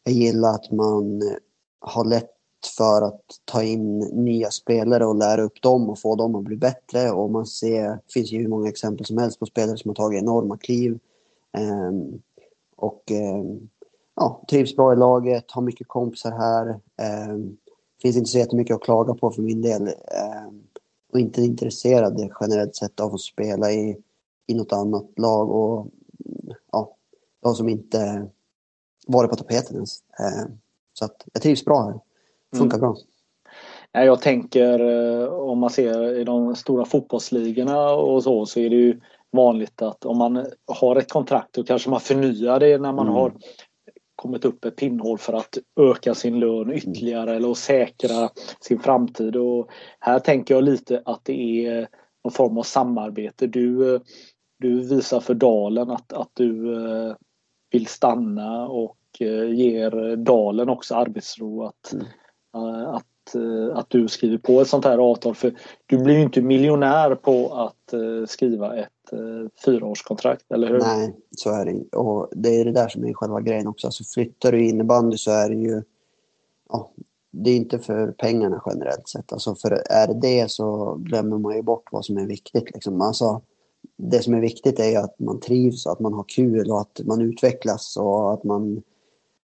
Jag 0.08 0.14
gillar 0.14 0.56
att 0.56 0.72
man 0.72 1.22
eh, 1.22 1.38
har 1.80 2.06
lätt 2.06 2.32
för 2.78 3.02
att 3.02 3.22
ta 3.46 3.64
in 3.64 4.00
nya 4.00 4.52
spelare 4.52 5.06
och 5.06 5.16
lära 5.16 5.42
upp 5.42 5.62
dem 5.62 5.90
och 5.90 6.00
få 6.00 6.16
dem 6.16 6.36
att 6.36 6.44
bli 6.44 6.58
bättre. 6.58 7.12
Och 7.12 7.32
man 7.32 7.46
ser, 7.46 7.90
det 7.90 8.14
finns 8.14 8.32
ju 8.32 8.38
hur 8.38 8.48
många 8.48 8.70
exempel 8.70 9.06
som 9.06 9.18
helst 9.18 9.40
på 9.40 9.46
spelare 9.46 9.78
som 9.78 9.90
har 9.90 9.96
tagit 9.96 10.22
enorma 10.22 10.58
kliv. 10.58 11.00
Um, 11.58 12.22
och 12.76 13.12
um, 13.12 13.70
ja, 14.16 14.44
trivs 14.50 14.76
bra 14.76 14.94
i 14.94 14.96
laget, 14.96 15.52
har 15.52 15.62
mycket 15.62 15.88
kompisar 15.88 16.32
här. 16.32 16.80
Um, 17.30 17.58
finns 18.02 18.18
inte 18.18 18.30
så 18.30 18.38
jättemycket 18.38 18.76
att 18.76 18.84
klaga 18.84 19.14
på 19.14 19.32
för 19.32 19.42
min 19.42 19.62
del. 19.62 19.90
Och 21.14 21.20
inte 21.20 21.42
intresserad 21.42 22.32
generellt 22.40 22.76
sett 22.76 23.00
av 23.00 23.14
att 23.14 23.22
spela 23.22 23.72
i, 23.72 23.98
i 24.48 24.54
något 24.54 24.74
annat 24.74 25.20
lag. 25.20 25.52
Och 25.52 25.88
ja, 26.72 26.96
de 27.42 27.56
som 27.56 27.70
inte 27.70 28.30
varit 29.08 29.30
på 29.30 29.36
tapeten 29.36 29.76
ens. 29.76 30.00
Eh, 30.20 30.52
så 30.94 31.06
att 31.06 31.26
jag 31.34 31.42
trivs 31.42 31.66
bra 31.66 31.82
här. 31.82 32.00
Funkar 32.60 32.78
mm. 32.78 32.90
bra. 32.90 32.98
Jag 33.92 34.22
tänker 34.22 34.80
eh, 34.80 35.28
om 35.28 35.60
man 35.60 35.70
ser 35.70 36.20
i 36.20 36.24
de 36.24 36.56
stora 36.56 36.86
fotbollsligorna 36.86 37.90
och 37.92 38.24
så 38.24 38.46
så 38.46 38.60
är 38.60 38.70
det 38.70 38.76
ju 38.76 39.00
vanligt 39.32 39.82
att 39.82 40.06
om 40.06 40.18
man 40.18 40.46
har 40.68 40.96
ett 40.96 41.12
kontrakt 41.12 41.54
då 41.54 41.64
kanske 41.64 41.90
man 41.90 42.00
förnyar 42.00 42.60
det 42.60 42.78
när 42.78 42.94
man 42.94 43.08
mm. 43.08 43.14
har 43.14 43.34
kommit 44.16 44.46
upp 44.46 44.66
ett 44.66 44.76
pinnhål 44.76 45.18
för 45.18 45.34
att 45.34 45.58
öka 45.80 46.16
sin 46.16 46.40
lön 46.40 46.74
ytterligare 46.74 47.32
mm. 47.32 47.36
eller 47.36 47.54
säkra 47.54 48.30
sin 48.60 48.80
framtid. 48.80 49.36
Och 49.36 49.70
här 50.00 50.20
tänker 50.20 50.56
jag 50.56 50.64
lite 50.64 51.02
att 51.06 51.22
det 51.24 51.66
är 51.68 51.88
någon 52.24 52.32
form 52.32 52.58
av 52.58 52.64
samarbete. 52.64 53.48
Du, 53.48 54.00
du 54.60 54.88
visar 54.88 55.20
för 55.20 55.34
Dalen 55.34 55.90
att, 55.90 56.14
att 56.14 56.32
du 56.34 56.74
eh, 56.74 57.16
vill 57.76 57.88
stanna 57.88 58.68
och 58.68 58.98
eh, 59.20 59.54
ger 59.54 60.16
Dalen 60.16 60.70
också 60.70 60.96
arbetsro 60.96 61.64
att, 61.64 61.94
mm. 61.94 62.06
Eh, 62.56 62.90
att 62.90 63.06
att 63.74 63.90
du 63.90 64.08
skriver 64.08 64.38
på 64.38 64.62
ett 64.62 64.68
sånt 64.68 64.86
här 64.86 64.98
avtal. 64.98 65.36
För 65.36 65.54
du 65.86 65.98
blir 65.98 66.16
ju 66.16 66.22
inte 66.22 66.42
miljonär 66.42 67.16
på 67.16 67.54
att 67.54 67.94
skriva 68.30 68.76
ett 68.76 69.14
eh, 69.14 69.50
fyraårskontrakt, 69.66 70.52
eller 70.52 70.68
hur? 70.68 70.80
Nej, 70.80 71.16
så 71.32 71.52
är 71.52 71.66
det 71.66 71.98
Och 71.98 72.30
det 72.32 72.60
är 72.62 72.66
det 72.66 72.72
där 72.72 72.88
som 72.88 73.06
är 73.06 73.14
själva 73.14 73.42
grejen 73.42 73.68
också. 73.68 73.88
Alltså 73.88 74.04
flyttar 74.04 74.52
du 74.52 74.66
innebandy 74.66 75.18
så 75.18 75.32
är 75.32 75.50
det 75.50 75.56
ju... 75.56 75.84
Ja, 76.70 76.92
det 77.32 77.50
är 77.50 77.56
inte 77.56 77.80
för 77.80 78.12
pengarna 78.12 78.64
generellt 78.66 79.10
sett. 79.10 79.34
Alltså 79.34 79.56
för 79.56 79.72
är 79.90 80.08
det 80.08 80.20
det 80.22 80.52
så 80.52 80.96
glömmer 80.96 81.38
man 81.38 81.56
ju 81.56 81.62
bort 81.62 81.90
vad 81.92 82.06
som 82.06 82.18
är 82.18 82.26
viktigt. 82.26 82.72
Liksom. 82.74 83.02
Alltså, 83.02 83.42
det 83.98 84.24
som 84.24 84.34
är 84.34 84.42
viktigt 84.42 84.80
är 84.80 85.00
att 85.00 85.20
man 85.20 85.40
trivs, 85.40 85.88
att 85.88 86.00
man 86.00 86.14
har 86.14 86.26
kul 86.28 86.72
och 86.72 86.82
att 86.82 87.02
man 87.06 87.22
utvecklas 87.22 87.98
och 87.98 88.34
att 88.34 88.44
man 88.44 88.84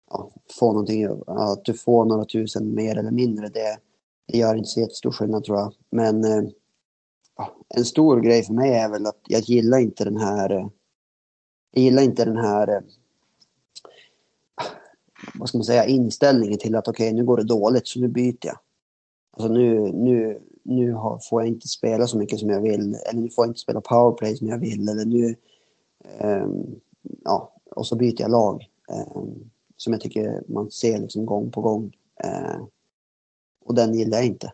ja, 0.09 0.31
får 0.59 0.67
någonting. 0.67 1.05
Att 1.27 1.65
du 1.65 1.73
får 1.73 2.05
några 2.05 2.25
tusen 2.25 2.75
mer 2.75 2.97
eller 2.97 3.11
mindre, 3.11 3.47
det, 3.47 3.77
det 4.27 4.37
gör 4.37 4.55
inte 4.55 4.69
så 4.69 4.79
jättestor 4.79 5.11
skillnad 5.11 5.43
tror 5.43 5.57
jag. 5.57 5.73
Men 5.89 6.23
eh, 6.23 6.49
ja, 7.37 7.55
en 7.69 7.85
stor 7.85 8.19
grej 8.19 8.43
för 8.43 8.53
mig 8.53 8.73
är 8.73 8.89
väl 8.89 9.05
att 9.05 9.21
jag 9.27 9.41
gillar 9.41 9.77
inte 9.77 10.03
den 10.03 10.17
här... 10.17 10.51
Eh, 10.51 10.67
jag 11.71 11.83
gillar 11.83 12.01
inte 12.01 12.25
den 12.25 12.37
här... 12.37 12.67
Eh, 12.67 12.81
vad 15.35 15.49
ska 15.49 15.57
man 15.57 15.65
säga? 15.65 15.85
Inställningen 15.85 16.59
till 16.59 16.75
att 16.75 16.87
okej, 16.87 17.07
okay, 17.07 17.17
nu 17.17 17.25
går 17.25 17.37
det 17.37 17.43
dåligt 17.43 17.87
så 17.87 17.99
nu 17.99 18.07
byter 18.07 18.37
jag. 18.41 18.57
Alltså 19.31 19.53
nu, 19.53 19.91
nu, 19.91 20.41
nu 20.63 20.93
har, 20.93 21.19
får 21.29 21.41
jag 21.41 21.47
inte 21.47 21.67
spela 21.67 22.07
så 22.07 22.17
mycket 22.17 22.39
som 22.39 22.49
jag 22.49 22.61
vill. 22.61 22.97
Eller 23.09 23.21
nu 23.21 23.29
får 23.29 23.45
jag 23.45 23.49
inte 23.49 23.59
spela 23.59 23.81
powerplay 23.81 24.35
som 24.35 24.47
jag 24.47 24.57
vill. 24.57 24.89
Eller 24.89 25.05
nu... 25.05 25.35
Um, 26.19 26.79
ja, 27.23 27.53
och 27.75 27.87
så 27.87 27.95
byter 27.95 28.21
jag 28.21 28.31
lag. 28.31 28.69
Um, 29.15 29.51
som 29.77 29.93
jag 29.93 30.01
tycker 30.01 30.43
man 30.47 30.71
ser 30.71 30.99
liksom 30.99 31.25
gång 31.25 31.51
på 31.51 31.61
gång. 31.61 31.93
Uh, 32.25 32.65
och 33.65 33.75
den 33.75 33.93
gillar 33.93 34.17
jag 34.17 34.27
inte. 34.27 34.53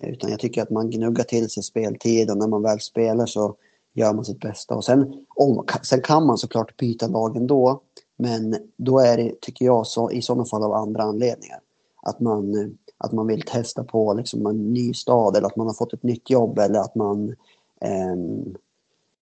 Utan 0.00 0.30
jag 0.30 0.40
tycker 0.40 0.62
att 0.62 0.70
man 0.70 0.90
gnuggar 0.90 1.24
till 1.24 1.50
sig 1.50 1.62
speltid 1.62 2.30
och 2.30 2.36
när 2.36 2.48
man 2.48 2.62
väl 2.62 2.80
spelar 2.80 3.26
så 3.26 3.56
gör 3.92 4.14
man 4.14 4.24
sitt 4.24 4.40
bästa. 4.40 4.74
Och 4.74 4.84
sen, 4.84 5.26
om, 5.28 5.64
sen 5.82 6.00
kan 6.00 6.26
man 6.26 6.38
såklart 6.38 6.76
byta 6.76 7.06
lag 7.06 7.36
ändå. 7.36 7.82
Men 8.16 8.56
då 8.76 8.98
är 8.98 9.16
det, 9.16 9.40
tycker 9.40 9.64
jag, 9.64 9.86
så, 9.86 10.10
i 10.10 10.22
sådana 10.22 10.44
fall 10.44 10.62
av 10.62 10.72
andra 10.72 11.02
anledningar. 11.02 11.60
Att 12.02 12.20
man, 12.20 12.54
eh, 12.54 12.66
att 12.98 13.12
man 13.12 13.26
vill 13.26 13.42
testa 13.42 13.84
på 13.84 14.14
liksom 14.14 14.46
en 14.46 14.72
ny 14.72 14.94
stad 14.94 15.36
eller 15.36 15.46
att 15.46 15.56
man 15.56 15.66
har 15.66 15.74
fått 15.74 15.92
ett 15.92 16.02
nytt 16.02 16.30
jobb 16.30 16.58
eller 16.58 16.80
att 16.80 16.94
man... 16.94 17.36
Eh, 17.80 18.16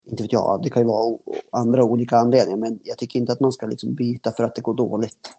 inte 0.07 0.23
vet 0.23 0.33
jag, 0.33 0.61
det 0.63 0.71
kan 0.71 0.83
ju 0.83 0.89
vara 0.89 1.19
andra 1.51 1.85
olika 1.85 2.17
anledningar 2.17 2.59
men 2.59 2.81
jag 2.85 2.99
tycker 2.99 3.19
inte 3.19 3.33
att 3.33 3.41
man 3.41 3.53
ska 3.53 3.67
liksom 3.67 3.95
byta 3.95 4.33
för 4.33 4.45
att 4.45 4.55
det 4.55 4.63
går 4.63 4.75
dåligt. 4.75 5.31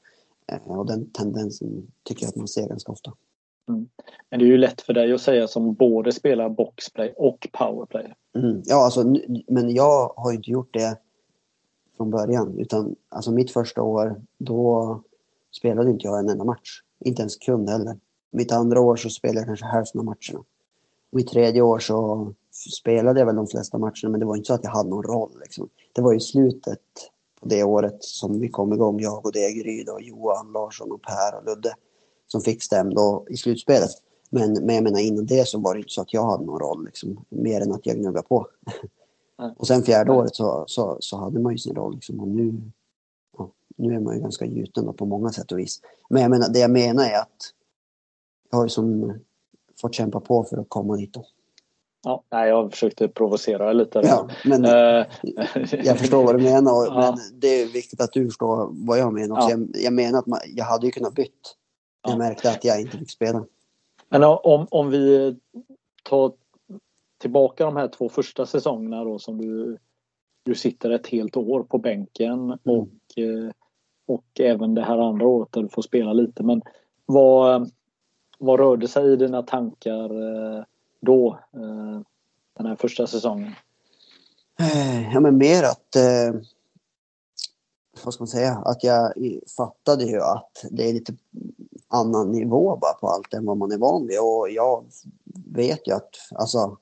Eh, 0.47 0.77
och 0.77 0.85
den 0.85 1.09
tendensen 1.09 1.87
tycker 2.03 2.23
jag 2.23 2.29
att 2.29 2.35
man 2.35 2.47
ser 2.47 2.67
ganska 2.67 2.91
ofta. 2.91 3.13
Mm. 3.69 3.87
Men 4.29 4.39
det 4.39 4.45
är 4.45 4.47
ju 4.47 4.57
lätt 4.57 4.81
för 4.81 4.93
dig 4.93 5.13
att 5.13 5.21
säga 5.21 5.47
som 5.47 5.73
både 5.73 6.11
spelar 6.11 6.49
boxplay 6.49 7.13
och 7.17 7.47
powerplay. 7.51 8.13
Mm. 8.35 8.61
Ja, 8.65 8.85
alltså, 8.85 9.15
men 9.47 9.73
jag 9.73 10.13
har 10.17 10.31
inte 10.31 10.51
gjort 10.51 10.73
det 10.73 10.97
från 11.97 12.11
början. 12.11 12.59
Utan 12.59 12.95
alltså 13.09 13.31
mitt 13.31 13.51
första 13.51 13.81
år, 13.81 14.21
då 14.37 15.01
spelade 15.51 15.91
inte 15.91 16.07
jag 16.07 16.19
en 16.19 16.29
enda 16.29 16.43
match. 16.43 16.81
Inte 16.99 17.21
ens 17.21 17.37
kund 17.37 17.69
heller. 17.69 17.97
Mitt 18.35 18.51
andra 18.51 18.81
år 18.81 18.95
så 18.95 19.09
spelade 19.09 19.39
jag 19.39 19.47
kanske 19.47 19.65
hälften 19.65 19.99
av 19.99 20.05
matcherna. 20.05 20.43
Mitt 21.11 21.27
tredje 21.27 21.61
år 21.61 21.79
så 21.79 22.33
spelade 22.79 23.19
jag 23.19 23.25
väl 23.25 23.35
de 23.35 23.47
flesta 23.47 23.77
matcherna, 23.77 24.09
men 24.09 24.19
det 24.19 24.25
var 24.25 24.35
inte 24.35 24.47
så 24.47 24.53
att 24.53 24.63
jag 24.63 24.71
hade 24.71 24.89
någon 24.89 25.03
roll. 25.03 25.31
Liksom. 25.41 25.69
Det 25.93 26.01
var 26.01 26.13
i 26.13 26.19
slutet 26.19 26.81
på 27.41 27.47
det 27.47 27.63
året 27.63 28.03
som 28.03 28.39
vi 28.39 28.49
kom 28.49 28.73
igång, 28.73 28.99
jag 28.99 29.25
och 29.25 29.31
Degeryd 29.31 29.89
och 29.89 30.01
Johan 30.01 30.51
Larsson 30.51 30.91
och 30.91 31.01
Per 31.01 31.37
och 31.37 31.45
Ludde 31.45 31.73
som 32.27 32.41
fick 32.41 32.63
stäm 32.63 32.93
då 32.93 33.25
i 33.29 33.37
slutspelet. 33.37 33.89
Men, 34.29 34.53
men 34.53 34.75
jag 34.75 34.83
menar 34.83 34.99
innan 34.99 35.25
det 35.25 35.47
så 35.47 35.59
var 35.59 35.73
det 35.73 35.79
inte 35.79 35.93
så 35.93 36.01
att 36.01 36.13
jag 36.13 36.25
hade 36.25 36.45
någon 36.45 36.59
roll 36.59 36.85
liksom, 36.85 37.25
mer 37.29 37.61
än 37.61 37.71
att 37.71 37.85
jag 37.85 37.97
gnuggade 37.97 38.27
på. 38.27 38.47
och 39.57 39.67
sen 39.67 39.83
fjärde 39.83 40.11
året 40.11 40.35
så, 40.35 40.63
så, 40.67 40.97
så 40.99 41.17
hade 41.17 41.39
man 41.39 41.51
ju 41.51 41.57
sin 41.57 41.75
roll 41.75 41.93
liksom, 41.93 42.19
och 42.19 42.27
nu, 42.27 42.61
ja, 43.37 43.51
nu 43.77 43.95
är 43.95 43.99
man 43.99 44.15
ju 44.15 44.21
ganska 44.21 44.45
gjuten 44.45 44.93
på 44.93 45.05
många 45.05 45.31
sätt 45.31 45.51
och 45.51 45.59
vis. 45.59 45.81
Men 46.09 46.21
jag 46.21 46.31
menar, 46.31 46.49
det 46.49 46.59
jag 46.59 46.71
menar 46.71 47.03
är 47.03 47.19
att 47.19 47.51
har 48.51 48.63
ju 48.63 48.69
som 48.69 49.19
fått 49.81 49.95
kämpa 49.95 50.19
på 50.19 50.43
för 50.43 50.57
att 50.57 50.69
komma 50.69 50.95
dit 50.95 51.13
då. 51.13 51.25
Ja, 52.03 52.23
nej, 52.31 52.49
jag 52.49 52.71
försökte 52.71 53.07
provocera 53.07 53.73
lite. 53.73 54.01
Ja, 54.03 54.29
men 54.45 54.65
uh, 54.65 55.05
jag 55.85 55.99
förstår 55.99 56.23
vad 56.23 56.37
du 56.37 56.43
menar. 56.43 56.71
Och, 56.71 56.85
ja. 57.03 57.15
Men 57.17 57.39
det 57.39 57.61
är 57.61 57.65
viktigt 57.65 58.01
att 58.01 58.13
du 58.13 58.25
förstår 58.25 58.69
vad 58.71 58.99
jag 58.99 59.13
menar. 59.13 59.37
Ja. 59.37 59.49
Jag, 59.49 59.69
jag, 59.73 59.93
menar 59.93 60.19
att 60.19 60.25
man, 60.25 60.39
jag 60.45 60.65
hade 60.65 60.85
ju 60.85 60.91
kunnat 60.91 61.13
bytt. 61.13 61.55
Jag 62.03 62.13
ja. 62.13 62.17
märkte 62.17 62.51
att 62.51 62.63
jag 62.63 62.81
inte 62.81 62.97
fick 62.97 63.11
spela. 63.11 63.45
Men 64.09 64.23
om, 64.23 64.67
om 64.71 64.89
vi 64.89 65.35
tar 66.03 66.33
tillbaka 67.17 67.65
de 67.65 67.75
här 67.75 67.87
två 67.87 68.09
första 68.09 68.45
säsongerna 68.45 69.03
då 69.03 69.19
som 69.19 69.37
du, 69.37 69.77
du 70.43 70.55
sitter 70.55 70.89
ett 70.89 71.07
helt 71.07 71.37
år 71.37 71.63
på 71.63 71.77
bänken 71.77 72.39
mm. 72.39 72.59
och, 72.63 73.17
eh, 73.17 73.51
och 74.07 74.25
även 74.39 74.73
det 74.75 74.83
här 74.83 74.97
andra 74.97 75.27
året 75.27 75.51
där 75.51 75.61
du 75.61 75.69
får 75.69 75.81
spela 75.81 76.13
lite. 76.13 76.43
Men 76.43 76.61
vad, 77.05 77.71
vad 78.39 78.59
rörde 78.59 78.87
sig 78.87 79.13
i 79.13 79.15
dina 79.15 79.43
tankar 79.43 80.03
eh, 80.03 80.63
då, 81.01 81.39
eh, 81.53 82.01
den 82.57 82.65
här 82.65 82.75
första 82.75 83.07
säsongen? 83.07 83.51
Eh, 84.59 85.13
ja 85.13 85.19
men 85.19 85.37
mer 85.37 85.63
att, 85.63 85.95
eh, 85.95 86.41
vad 88.03 88.13
ska 88.13 88.21
man 88.21 88.27
säga, 88.27 88.53
att 88.65 88.83
jag 88.83 89.13
fattade 89.57 90.05
ju 90.05 90.21
att 90.21 90.65
det 90.71 90.89
är 90.89 90.93
lite 90.93 91.13
annan 91.87 92.31
nivå 92.31 92.77
bara 92.81 92.93
på 92.93 93.07
allt 93.07 93.33
än 93.33 93.45
vad 93.45 93.57
man 93.57 93.71
är 93.71 93.77
van 93.77 94.07
vid. 94.07 94.19
Och 94.19 94.49
jag 94.49 94.85
vet 95.45 95.87
ju 95.87 95.93
att 95.93 96.09
alltså, 96.35 96.77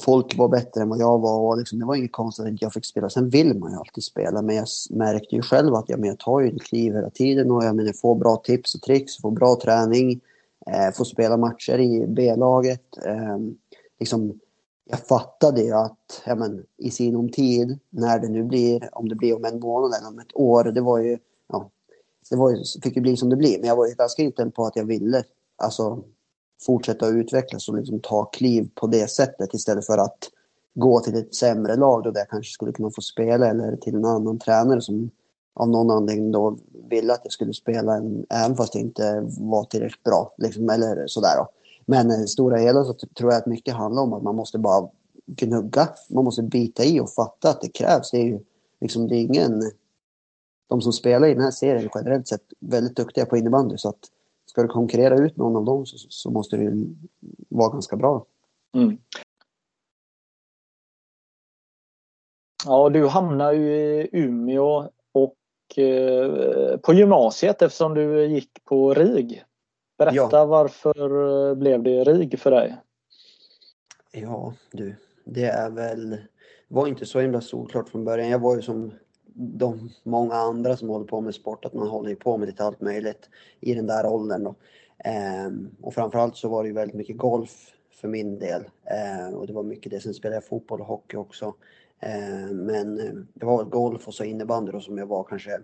folk 0.00 0.38
var 0.38 0.48
bättre 0.48 0.80
än 0.80 0.88
vad 0.88 0.98
jag 0.98 1.18
var 1.18 1.40
och 1.40 1.58
liksom, 1.58 1.78
det 1.78 1.84
var 1.84 1.94
inget 1.94 2.12
konstigt 2.12 2.46
att 2.46 2.62
jag 2.62 2.72
fick 2.72 2.86
spela. 2.86 3.10
Sen 3.10 3.30
vill 3.30 3.58
man 3.58 3.72
ju 3.72 3.78
alltid 3.78 4.04
spela 4.04 4.42
men 4.42 4.56
jag 4.56 4.66
märkte 4.90 5.36
ju 5.36 5.42
själv 5.42 5.74
att 5.74 5.88
jag, 5.88 6.00
men 6.00 6.08
jag 6.08 6.18
tar 6.18 6.40
ju 6.40 6.48
ett 6.48 6.62
kliv 6.62 6.94
hela 6.94 7.10
tiden 7.10 7.50
och 7.50 7.64
jag 7.64 7.76
menar, 7.76 7.92
får 7.92 8.14
bra 8.14 8.36
tips 8.36 8.74
och 8.74 8.82
tricks, 8.82 9.20
får 9.20 9.30
bra 9.30 9.58
träning, 9.62 10.20
eh, 10.66 10.94
får 10.94 11.04
spela 11.04 11.36
matcher 11.36 11.78
i 11.78 12.06
B-laget. 12.08 12.96
Eh, 13.04 13.38
liksom, 13.98 14.40
jag 14.84 15.00
fattade 15.00 15.62
ju 15.62 15.72
att 15.72 16.22
ja, 16.26 16.34
men, 16.34 16.64
i 16.76 16.90
sinom 16.90 17.28
tid, 17.28 17.78
när 17.90 18.18
det 18.18 18.28
nu 18.28 18.44
blir, 18.44 18.88
om 18.92 19.08
det 19.08 19.14
blir 19.14 19.36
om 19.36 19.44
en 19.44 19.60
månad 19.60 19.98
eller 19.98 20.08
om 20.08 20.18
ett 20.18 20.36
år, 20.36 20.64
det 20.64 20.80
var 20.80 20.98
ju, 20.98 21.18
ja, 21.48 21.70
det 22.30 22.36
var 22.36 22.50
ju, 22.50 22.56
fick 22.82 22.96
ju 22.96 23.02
bli 23.02 23.16
som 23.16 23.28
det 23.28 23.36
blir. 23.36 23.58
Men 23.58 23.68
jag 23.68 23.76
var 23.76 23.86
ju 23.86 23.94
ganska 23.94 24.22
inställd 24.22 24.54
på 24.54 24.64
att 24.64 24.76
jag 24.76 24.84
ville 24.84 25.24
alltså, 25.56 26.02
fortsätta 26.66 27.08
utvecklas 27.08 27.68
och 27.68 27.76
liksom 27.76 28.00
ta 28.00 28.24
kliv 28.24 28.68
på 28.74 28.86
det 28.86 29.10
sättet 29.10 29.54
istället 29.54 29.86
för 29.86 29.98
att 29.98 30.18
gå 30.74 31.00
till 31.00 31.14
ett 31.14 31.34
sämre 31.34 31.76
lag 31.76 32.04
då 32.04 32.12
jag 32.14 32.28
kanske 32.28 32.52
skulle 32.52 32.72
kunna 32.72 32.90
få 32.90 33.00
spela 33.00 33.46
eller 33.46 33.76
till 33.76 33.94
en 33.94 34.04
annan 34.04 34.38
tränare 34.38 34.80
som 34.80 35.10
av 35.54 35.68
någon 35.68 35.90
anledning 35.90 36.32
då 36.32 36.58
ville 36.90 37.12
att 37.12 37.20
jag 37.24 37.32
skulle 37.32 37.54
spela 37.54 37.96
en, 37.96 38.26
även 38.30 38.56
fast 38.56 38.74
jag 38.74 38.84
inte 38.84 39.26
var 39.38 39.64
tillräckligt 39.64 40.02
bra. 40.02 40.34
Liksom, 40.38 40.70
eller 40.70 41.06
sådär 41.06 41.36
då. 41.36 41.48
Men 41.86 42.10
i 42.10 42.28
stora 42.28 42.56
hela 42.56 42.84
så 42.84 42.94
tror 42.94 43.32
jag 43.32 43.38
att 43.38 43.46
mycket 43.46 43.74
handlar 43.74 44.02
om 44.02 44.12
att 44.12 44.22
man 44.22 44.36
måste 44.36 44.58
bara 44.58 44.88
gnugga. 45.26 45.88
Man 46.10 46.24
måste 46.24 46.42
bita 46.42 46.84
i 46.84 47.00
och 47.00 47.10
fatta 47.10 47.50
att 47.50 47.60
det 47.60 47.68
krävs. 47.68 48.10
Det 48.10 48.16
är 48.18 48.24
ju 48.24 48.40
liksom, 48.80 49.08
det 49.08 49.16
är 49.16 49.20
ingen... 49.20 49.62
De 50.68 50.80
som 50.80 50.92
spelar 50.92 51.28
i 51.28 51.34
den 51.34 51.42
här 51.42 51.50
serien 51.50 51.90
generellt 51.94 52.28
sett 52.28 52.42
väldigt 52.60 52.96
duktiga 52.96 53.26
på 53.26 53.36
innebandy 53.36 53.78
så 53.78 53.88
att 53.88 54.00
ska 54.52 54.62
du 54.62 54.68
konkurrera 54.68 55.14
ut 55.14 55.36
någon 55.36 55.56
av 55.56 55.64
dem 55.64 55.86
så, 55.86 55.96
så 56.08 56.30
måste 56.30 56.56
du 56.56 56.96
vara 57.48 57.72
ganska 57.72 57.96
bra. 57.96 58.26
Mm. 58.74 58.98
Ja, 62.66 62.88
du 62.88 63.06
hamnar 63.06 63.52
ju 63.52 63.72
i 63.76 64.08
Umeå 64.12 64.88
och 65.12 65.78
eh, 65.78 66.76
på 66.76 66.94
gymnasiet 66.94 67.62
eftersom 67.62 67.94
du 67.94 68.26
gick 68.26 68.64
på 68.64 68.94
RIG. 68.94 69.44
Berätta 69.98 70.36
ja. 70.36 70.44
varför 70.44 71.48
eh, 71.50 71.54
blev 71.54 71.82
det 71.82 72.04
RIG 72.04 72.38
för 72.38 72.50
dig? 72.50 72.76
Ja, 74.10 74.54
du, 74.72 74.96
det 75.24 75.44
är 75.44 75.70
väl, 75.70 76.16
var 76.68 76.86
inte 76.86 77.06
så 77.06 77.20
himla 77.20 77.40
solklart 77.40 77.88
från 77.88 78.04
början. 78.04 78.28
Jag 78.28 78.38
var 78.38 78.56
ju 78.56 78.62
som 78.62 78.92
de 79.34 79.90
många 80.02 80.34
andra 80.34 80.76
som 80.76 80.88
håller 80.88 81.06
på 81.06 81.20
med 81.20 81.34
sport, 81.34 81.64
att 81.64 81.74
man 81.74 81.88
håller 81.88 82.14
på 82.14 82.38
med 82.38 82.46
lite 82.46 82.64
allt 82.64 82.80
möjligt 82.80 83.28
i 83.60 83.74
den 83.74 83.86
där 83.86 84.06
åldern. 84.06 84.44
Då. 84.44 84.54
Ehm, 85.04 85.70
och 85.80 85.94
framförallt 85.94 86.36
så 86.36 86.48
var 86.48 86.62
det 86.62 86.68
ju 86.68 86.74
väldigt 86.74 86.96
mycket 86.96 87.16
golf 87.16 87.72
för 88.00 88.08
min 88.08 88.38
del. 88.38 88.64
Ehm, 88.84 89.34
och 89.34 89.46
det 89.46 89.52
var 89.52 89.62
mycket 89.62 89.92
det. 89.92 90.00
Sen 90.00 90.14
spelade 90.14 90.36
jag 90.36 90.44
fotboll 90.44 90.80
och 90.80 90.86
hockey 90.86 91.16
också. 91.16 91.54
Ehm, 92.00 92.56
men 92.56 93.00
eh, 93.00 93.12
det 93.34 93.46
var 93.46 93.64
golf 93.64 94.08
och 94.08 94.14
så 94.14 94.24
innebandy 94.24 94.72
då 94.72 94.80
som 94.80 94.98
jag 94.98 95.06
var 95.06 95.24
kanske 95.24 95.60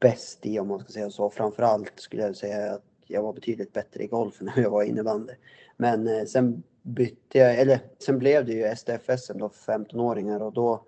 bäst 0.00 0.46
i 0.46 0.58
om 0.58 0.68
man 0.68 0.80
ska 0.80 0.92
säga 0.92 1.10
så. 1.10 1.30
Framförallt 1.30 1.92
skulle 2.00 2.22
jag 2.22 2.36
säga 2.36 2.72
att 2.72 2.84
jag 3.06 3.22
var 3.22 3.32
betydligt 3.32 3.72
bättre 3.72 4.04
i 4.04 4.06
golf 4.06 4.40
än 4.56 4.62
jag 4.62 4.70
var 4.70 4.82
innebandy. 4.82 5.32
Men 5.76 6.08
eh, 6.08 6.24
sen 6.24 6.62
bytte 6.82 7.38
jag, 7.38 7.58
eller 7.58 7.80
sen 7.98 8.18
blev 8.18 8.46
det 8.46 8.52
ju 8.52 8.76
SDF-SM 8.76 9.38
då 9.38 9.48
för 9.48 9.72
15-åringar 9.72 10.40
och 10.40 10.52
då 10.52 10.84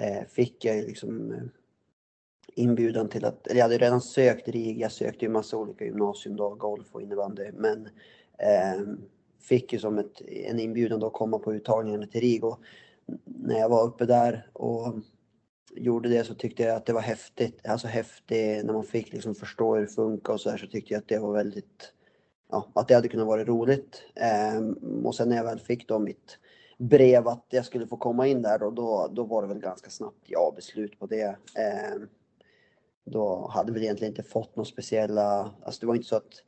Eh, 0.00 0.24
fick 0.28 0.64
jag 0.64 0.76
ju 0.76 0.86
liksom 0.86 1.32
eh, 1.32 1.42
inbjudan 2.54 3.08
till 3.08 3.24
att, 3.24 3.46
eller 3.46 3.58
jag 3.58 3.64
hade 3.64 3.78
redan 3.78 4.00
sökt 4.00 4.48
RIG, 4.48 4.80
jag 4.80 4.92
sökte 4.92 5.24
ju 5.24 5.30
massa 5.30 5.56
olika 5.56 5.84
gymnasium 5.84 6.36
då, 6.36 6.54
golf 6.54 6.86
och 6.92 7.02
innebandy, 7.02 7.50
men 7.52 7.88
eh, 8.38 8.82
fick 9.40 9.72
ju 9.72 9.78
som 9.78 9.98
ett, 9.98 10.20
en 10.20 10.60
inbjudan 10.60 11.00
då 11.00 11.06
att 11.06 11.12
komma 11.12 11.38
på 11.38 11.54
uttagningarna 11.54 12.06
till 12.06 12.20
RIG 12.20 12.44
och 12.44 12.60
när 13.24 13.58
jag 13.58 13.68
var 13.68 13.84
uppe 13.84 14.06
där 14.06 14.50
och 14.52 14.94
gjorde 15.76 16.08
det 16.08 16.24
så 16.24 16.34
tyckte 16.34 16.62
jag 16.62 16.76
att 16.76 16.86
det 16.86 16.92
var 16.92 17.00
häftigt, 17.00 17.66
alltså 17.68 17.86
häftigt 17.86 18.64
när 18.64 18.72
man 18.72 18.84
fick 18.84 19.12
liksom 19.12 19.34
förstå 19.34 19.74
hur 19.74 19.82
det 19.82 19.88
funkar 19.88 20.32
och 20.32 20.40
så 20.40 20.50
här 20.50 20.56
så 20.56 20.66
tyckte 20.66 20.94
jag 20.94 21.00
att 21.00 21.08
det 21.08 21.18
var 21.18 21.32
väldigt, 21.32 21.92
ja, 22.50 22.68
att 22.74 22.88
det 22.88 22.94
hade 22.94 23.08
kunnat 23.08 23.26
vara 23.26 23.44
roligt. 23.44 24.02
Eh, 24.14 24.60
och 25.04 25.14
sen 25.14 25.28
när 25.28 25.36
jag 25.36 25.44
väl 25.44 25.60
fick 25.60 25.88
då 25.88 25.98
mitt 25.98 26.38
brev 26.78 27.28
att 27.28 27.46
jag 27.48 27.64
skulle 27.64 27.86
få 27.86 27.96
komma 27.96 28.26
in 28.26 28.42
där 28.42 28.62
och 28.62 28.72
då, 28.72 29.08
då 29.12 29.24
var 29.24 29.42
det 29.42 29.48
väl 29.48 29.58
ganska 29.58 29.90
snabbt 29.90 30.22
ja 30.26 30.52
beslut 30.56 30.98
på 30.98 31.06
det. 31.06 31.36
Eh, 31.54 32.00
då 33.04 33.50
hade 33.54 33.72
vi 33.72 33.80
egentligen 33.80 34.12
inte 34.12 34.22
fått 34.22 34.56
några 34.56 34.64
speciella, 34.68 35.50
alltså 35.62 35.80
det 35.80 35.86
var 35.86 35.94
inte 35.94 36.08
så 36.08 36.16
att 36.16 36.42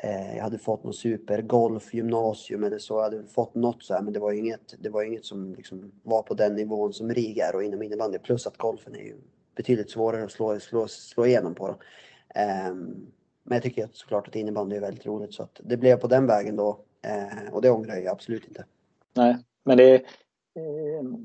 eh, 0.00 0.36
jag 0.36 0.42
hade 0.42 0.58
fått 0.58 0.84
någon 0.84 0.94
supergolf 0.94 1.94
gymnasium 1.94 2.64
eller 2.64 2.78
så. 2.78 2.94
Jag 2.94 3.02
hade 3.02 3.24
fått 3.24 3.54
något 3.54 3.82
så 3.82 3.94
här, 3.94 4.02
men 4.02 4.12
det 4.12 4.20
var 4.20 4.32
inget, 4.32 4.74
det 4.78 4.90
var 4.90 5.02
inget 5.02 5.24
som 5.24 5.54
liksom 5.54 5.92
var 6.02 6.22
på 6.22 6.34
den 6.34 6.54
nivån 6.54 6.92
som 6.92 7.10
RIG 7.10 7.38
är 7.38 7.54
och 7.54 7.64
inom 7.64 7.82
innebandy. 7.82 8.18
Plus 8.18 8.46
att 8.46 8.56
golfen 8.56 8.94
är 8.94 9.02
ju 9.02 9.16
betydligt 9.56 9.90
svårare 9.90 10.24
att 10.24 10.32
slå, 10.32 10.60
slå, 10.60 10.88
slå 10.88 11.26
igenom 11.26 11.54
på. 11.54 11.68
Eh, 12.34 12.74
men 13.42 13.56
jag 13.56 13.62
tycker 13.62 13.88
såklart 13.92 14.28
att 14.28 14.36
innebandy 14.36 14.76
är 14.76 14.80
väldigt 14.80 15.06
roligt 15.06 15.34
så 15.34 15.42
att 15.42 15.60
det 15.64 15.76
blev 15.76 15.96
på 15.96 16.06
den 16.06 16.26
vägen 16.26 16.56
då. 16.56 16.80
Eh, 17.02 17.52
och 17.52 17.62
det 17.62 17.70
ångrar 17.70 17.96
jag 17.96 18.06
absolut 18.06 18.48
inte. 18.48 18.64
Nej, 19.18 19.36
men 19.64 19.76
det 19.76 19.94
är, 19.94 20.02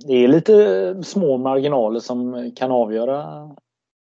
det 0.08 0.14
är 0.14 0.28
lite 0.28 1.04
små 1.04 1.38
marginaler 1.38 2.00
som 2.00 2.52
kan 2.56 2.72
avgöra. 2.72 3.50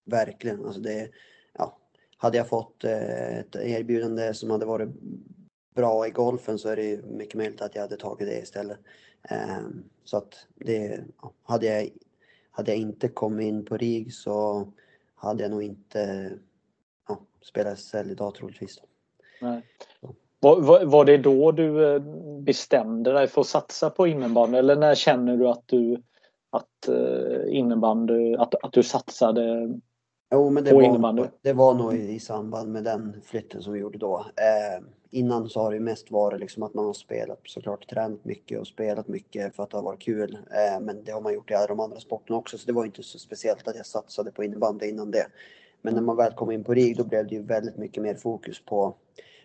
Verkligen. 0.04 0.66
Alltså 0.66 0.80
det, 0.80 1.10
ja, 1.58 1.78
hade 2.16 2.36
jag 2.36 2.48
fått 2.48 2.84
eh, 2.84 3.38
ett 3.38 3.56
erbjudande 3.56 4.34
som 4.34 4.50
hade 4.50 4.66
varit 4.66 4.88
bra 5.74 6.06
i 6.06 6.10
golfen 6.10 6.58
så 6.58 6.68
är 6.68 6.76
det 6.76 7.06
mycket 7.06 7.34
möjligt 7.34 7.62
att 7.62 7.74
jag 7.74 7.82
hade 7.82 7.96
tagit 7.96 8.28
det 8.28 8.38
istället. 8.38 8.78
Ehm, 9.28 9.84
så 10.04 10.16
att 10.16 10.46
det, 10.54 11.00
hade, 11.42 11.66
jag, 11.66 11.88
hade 12.50 12.70
jag 12.70 12.80
inte 12.80 13.08
kommit 13.08 13.46
in 13.46 13.64
på 13.64 13.76
RIG 13.76 14.14
så 14.14 14.68
hade 15.14 15.42
jag 15.42 15.50
nog 15.50 15.62
inte 15.62 16.32
ja, 17.08 17.20
spelat 17.42 17.78
SL 17.78 18.10
idag 18.10 18.34
troligtvis. 18.34 18.80
Nej. 19.40 19.62
Var, 20.42 20.84
var 20.84 21.04
det 21.04 21.18
då 21.18 21.52
du 21.52 21.94
eh, 21.94 22.02
bestämde 22.42 23.12
dig 23.12 23.26
för 23.26 23.40
att 23.40 23.46
satsa 23.46 23.90
på 23.90 24.06
innebandy 24.06 24.58
eller 24.58 24.76
när 24.76 24.94
känner 24.94 25.36
du 25.36 25.48
att 25.48 25.62
du 25.66 26.02
att 26.50 26.88
eh, 26.88 27.56
innebandy, 27.56 28.34
att, 28.34 28.54
att 28.64 28.72
du 28.72 28.82
satsade 28.82 29.74
jo, 30.32 30.50
men 30.50 30.64
det 30.64 30.70
på 30.70 30.76
var, 30.76 30.82
innebandy? 30.82 31.22
Det 31.42 31.52
var 31.52 31.74
nog 31.74 31.94
i, 31.94 32.20
samband 32.20 32.72
med 32.72 32.84
den 32.84 33.20
flytten 33.24 33.62
som 33.62 33.72
vi 33.72 33.80
gjorde 33.80 33.98
då. 33.98 34.26
Eh, 34.36 34.84
innan 35.10 35.48
så 35.48 35.60
har 35.60 35.72
det 35.72 35.80
mest 35.80 36.10
varit 36.10 36.40
liksom 36.40 36.62
att 36.62 36.74
man 36.74 36.84
har 36.84 36.92
spelat 36.92 37.40
såklart 37.44 37.88
tränat 37.88 38.24
mycket 38.24 38.60
och 38.60 38.66
spelat 38.66 39.08
mycket 39.08 39.56
för 39.56 39.62
att 39.62 39.70
det 39.70 39.76
har 39.76 39.84
varit 39.84 40.02
kul. 40.02 40.34
Eh, 40.34 40.80
men 40.80 41.04
det 41.04 41.12
har 41.12 41.20
man 41.20 41.34
gjort 41.34 41.50
i 41.50 41.54
alla 41.54 41.66
de 41.66 41.80
andra 41.80 42.00
sporterna 42.00 42.38
också 42.38 42.58
så 42.58 42.66
det 42.66 42.72
var 42.72 42.84
inte 42.84 43.02
så 43.02 43.18
speciellt 43.18 43.68
att 43.68 43.76
jag 43.76 43.86
satsade 43.86 44.30
på 44.30 44.44
innebandy 44.44 44.86
innan 44.86 45.10
det. 45.10 45.26
Men 45.82 45.94
när 45.94 46.02
man 46.02 46.16
väl 46.16 46.32
kom 46.32 46.50
in 46.50 46.64
på 46.64 46.74
RIG 46.74 46.96
då 46.96 47.04
blev 47.04 47.26
det 47.26 47.34
ju 47.34 47.42
väldigt 47.42 47.76
mycket 47.76 48.02
mer 48.02 48.14
fokus 48.14 48.64
på 48.64 48.94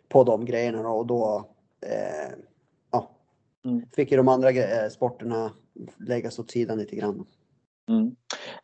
på 0.10 0.24
de 0.24 0.46
grejerna 0.46 0.90
och 0.90 1.06
då 1.06 1.50
eh, 1.82 2.36
ja, 2.92 3.10
mm. 3.66 3.86
fick 3.96 4.12
ju 4.12 4.18
de 4.18 4.28
andra 4.28 4.50
eh, 4.50 4.90
sporterna 4.90 5.52
läggas 5.98 6.40
åt 6.40 6.52
sidan 6.52 6.78
lite 6.78 6.96
grann. 6.96 7.26
Mm. 7.90 8.16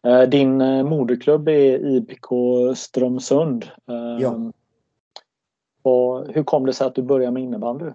Eh, 0.04 0.30
din 0.30 0.62
eh, 0.62 0.84
moderklubb 0.84 1.48
är 1.48 1.86
IBK 1.86 2.28
Strömsund. 2.76 3.66
Ja. 4.20 4.52
Och 5.82 6.28
hur 6.34 6.44
kom 6.44 6.66
det 6.66 6.74
sig 6.74 6.88
att 6.88 6.96
du 6.96 7.02
började 7.02 7.32
med 7.32 7.44
innebandy? 7.44 7.86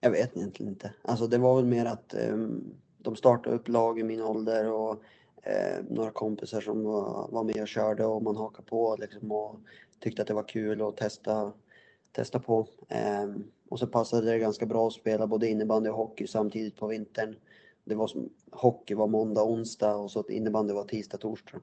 Jag 0.00 0.10
vet 0.10 0.36
egentligen 0.36 0.72
inte. 0.72 0.92
Alltså 1.02 1.26
det 1.26 1.38
var 1.38 1.56
väl 1.56 1.64
mer 1.64 1.84
att 1.84 2.14
um, 2.30 2.74
de 2.98 3.16
startade 3.16 3.56
upp 3.56 3.68
lag 3.68 3.98
i 3.98 4.02
min 4.02 4.22
ålder 4.22 4.72
och 4.72 5.02
eh, 5.46 5.84
några 5.88 6.10
kompisar 6.10 6.60
som 6.60 6.84
var, 6.84 7.28
var 7.30 7.44
med 7.44 7.62
och 7.62 7.68
körde 7.68 8.04
och 8.04 8.22
man 8.22 8.36
hakade 8.36 8.68
på 8.68 8.96
liksom 9.00 9.32
och 9.32 9.60
tyckte 10.00 10.22
att 10.22 10.28
det 10.28 10.34
var 10.34 10.48
kul 10.48 10.82
att 10.82 10.96
testa, 10.96 11.52
testa 12.12 12.40
på. 12.40 12.66
Eh, 12.88 13.26
och 13.68 13.78
så 13.78 13.86
passade 13.86 14.30
det 14.30 14.38
ganska 14.38 14.66
bra 14.66 14.86
att 14.86 14.92
spela 14.92 15.26
både 15.26 15.48
innebandy 15.48 15.90
och 15.90 15.96
hockey 15.96 16.26
samtidigt 16.26 16.76
på 16.76 16.86
vintern. 16.86 17.36
Det 17.84 17.94
var 17.94 18.06
som, 18.06 18.28
hockey 18.50 18.94
var 18.94 19.06
måndag, 19.06 19.44
onsdag 19.44 19.96
och 19.96 20.10
så 20.10 20.20
att 20.20 20.30
innebandy 20.30 20.74
var 20.74 20.84
tisdag, 20.84 21.18
torsdag. 21.18 21.60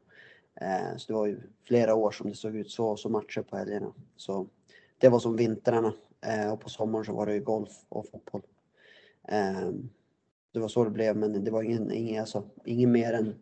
Eh, 0.62 0.98
så 0.98 1.08
det 1.08 1.14
var 1.14 1.28
ju 1.28 1.40
flera 1.64 1.96
år 1.96 2.12
som 2.12 2.30
det 2.30 2.36
såg 2.36 2.56
ut 2.56 2.72
så, 2.72 2.98
så 2.98 3.10
matcher 3.10 3.42
på 3.42 3.58
helgerna. 3.58 3.94
Så 4.16 4.48
det 4.98 5.10
var 5.10 5.20
som 5.20 5.36
vintrarna 5.36 5.94
Eh, 6.26 6.54
och 6.54 6.60
på 6.60 6.70
sommaren 6.70 7.06
så 7.06 7.14
var 7.14 7.26
det 7.26 7.34
ju 7.34 7.40
golf 7.40 7.72
och 7.90 8.08
fotboll. 8.08 8.42
Eh, 9.28 9.70
det 10.54 10.60
var 10.60 10.68
så 10.68 10.84
det 10.84 10.90
blev, 10.90 11.18
men 11.18 11.44
det 11.44 11.52
var 11.52 11.64
ingen, 11.64 11.92
ingen, 11.92 12.22
alltså, 12.22 12.44
ingen 12.66 12.92
mer 12.92 13.14
än 13.14 13.36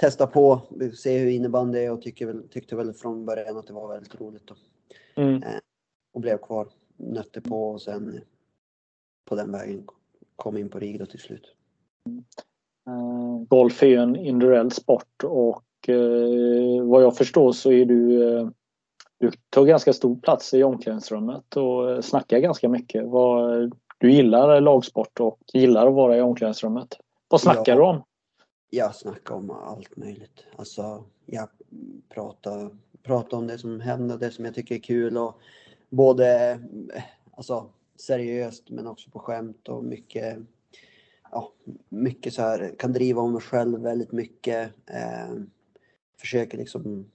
testa 0.00 0.26
på, 0.26 0.60
se 0.94 1.18
hur 1.18 1.30
innebandy 1.30 1.78
är 1.78 1.92
och 1.92 2.02
tyckte 2.02 2.26
väl, 2.26 2.48
tyckte 2.48 2.76
väl 2.76 2.92
från 2.92 3.26
början 3.26 3.56
att 3.56 3.66
det 3.66 3.72
var 3.72 3.88
väldigt 3.88 4.20
roligt. 4.20 4.46
Då. 4.46 4.54
Mm. 5.22 5.42
Eh, 5.42 5.58
och 6.12 6.20
blev 6.20 6.38
kvar, 6.38 6.68
nötte 6.96 7.40
på 7.40 7.70
och 7.70 7.82
sen 7.82 8.20
på 9.24 9.34
den 9.34 9.52
vägen 9.52 9.86
kom 10.36 10.56
in 10.56 10.68
på 10.68 10.78
RIG 10.78 10.98
då 10.98 11.06
till 11.06 11.20
slut. 11.20 11.54
Uh, 12.88 13.44
golf 13.48 13.82
är 13.82 13.86
ju 13.86 13.96
en 13.96 14.16
individuell 14.16 14.70
sport 14.70 15.24
och 15.24 15.88
uh, 15.88 16.82
vad 16.82 17.02
jag 17.02 17.16
förstår 17.16 17.52
så 17.52 17.72
är 17.72 17.84
du 17.84 18.22
uh, 18.22 18.50
du 19.18 19.30
tar 19.50 19.64
ganska 19.64 19.92
stor 19.92 20.16
plats 20.16 20.54
i 20.54 20.62
omklädningsrummet 20.62 21.56
och 21.56 22.04
snackar 22.04 22.38
ganska 22.38 22.68
mycket. 22.68 23.06
Vad, 23.06 23.72
du 23.98 24.12
gillar 24.12 24.60
lagsport 24.60 25.20
och 25.20 25.38
gillar 25.52 25.86
att 25.86 25.94
vara 25.94 26.16
i 26.16 26.20
omklädningsrummet. 26.20 26.96
Vad 27.28 27.40
snackar 27.40 27.72
ja, 27.72 27.76
du 27.76 27.82
om? 27.82 28.02
Jag 28.70 28.94
snackar 28.94 29.34
om 29.34 29.50
allt 29.50 29.96
möjligt. 29.96 30.44
Alltså, 30.56 31.04
jag 31.26 31.48
pratar, 32.08 32.78
pratade 33.02 33.36
om 33.36 33.46
det 33.46 33.58
som 33.58 33.80
händer, 33.80 34.18
det 34.18 34.30
som 34.30 34.44
jag 34.44 34.54
tycker 34.54 34.74
är 34.74 34.78
kul 34.78 35.16
och 35.18 35.40
både 35.88 36.50
eh, 36.94 37.02
alltså, 37.32 37.70
seriöst 37.96 38.70
men 38.70 38.86
också 38.86 39.10
på 39.10 39.18
skämt 39.18 39.68
och 39.68 39.84
mycket 39.84 40.38
ja, 41.30 41.52
mycket 41.88 42.34
så 42.34 42.42
här, 42.42 42.74
kan 42.78 42.92
driva 42.92 43.22
om 43.22 43.32
mig 43.32 43.42
själv 43.42 43.80
väldigt 43.80 44.12
mycket. 44.12 44.72
Eh, 44.86 45.34
försöker 46.20 46.58
liksom 46.58 47.10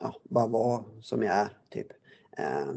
ja, 0.00 0.14
bara 0.22 0.46
vara 0.46 0.84
som 1.02 1.22
jag 1.22 1.34
är 1.34 1.48
typ. 1.70 1.86
Eh, 2.38 2.72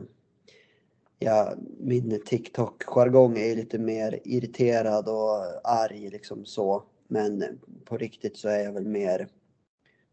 ja, 1.19 1.53
min 1.77 2.21
TikTok-jargong 2.25 3.37
är 3.37 3.55
lite 3.55 3.79
mer 3.79 4.19
irriterad 4.23 5.07
och 5.07 5.69
arg 5.69 6.09
liksom 6.09 6.45
så. 6.45 6.83
Men 7.07 7.59
på 7.85 7.97
riktigt 7.97 8.37
så 8.37 8.49
är 8.49 8.63
jag 8.63 8.73
väl 8.73 8.85
mer, 8.85 9.27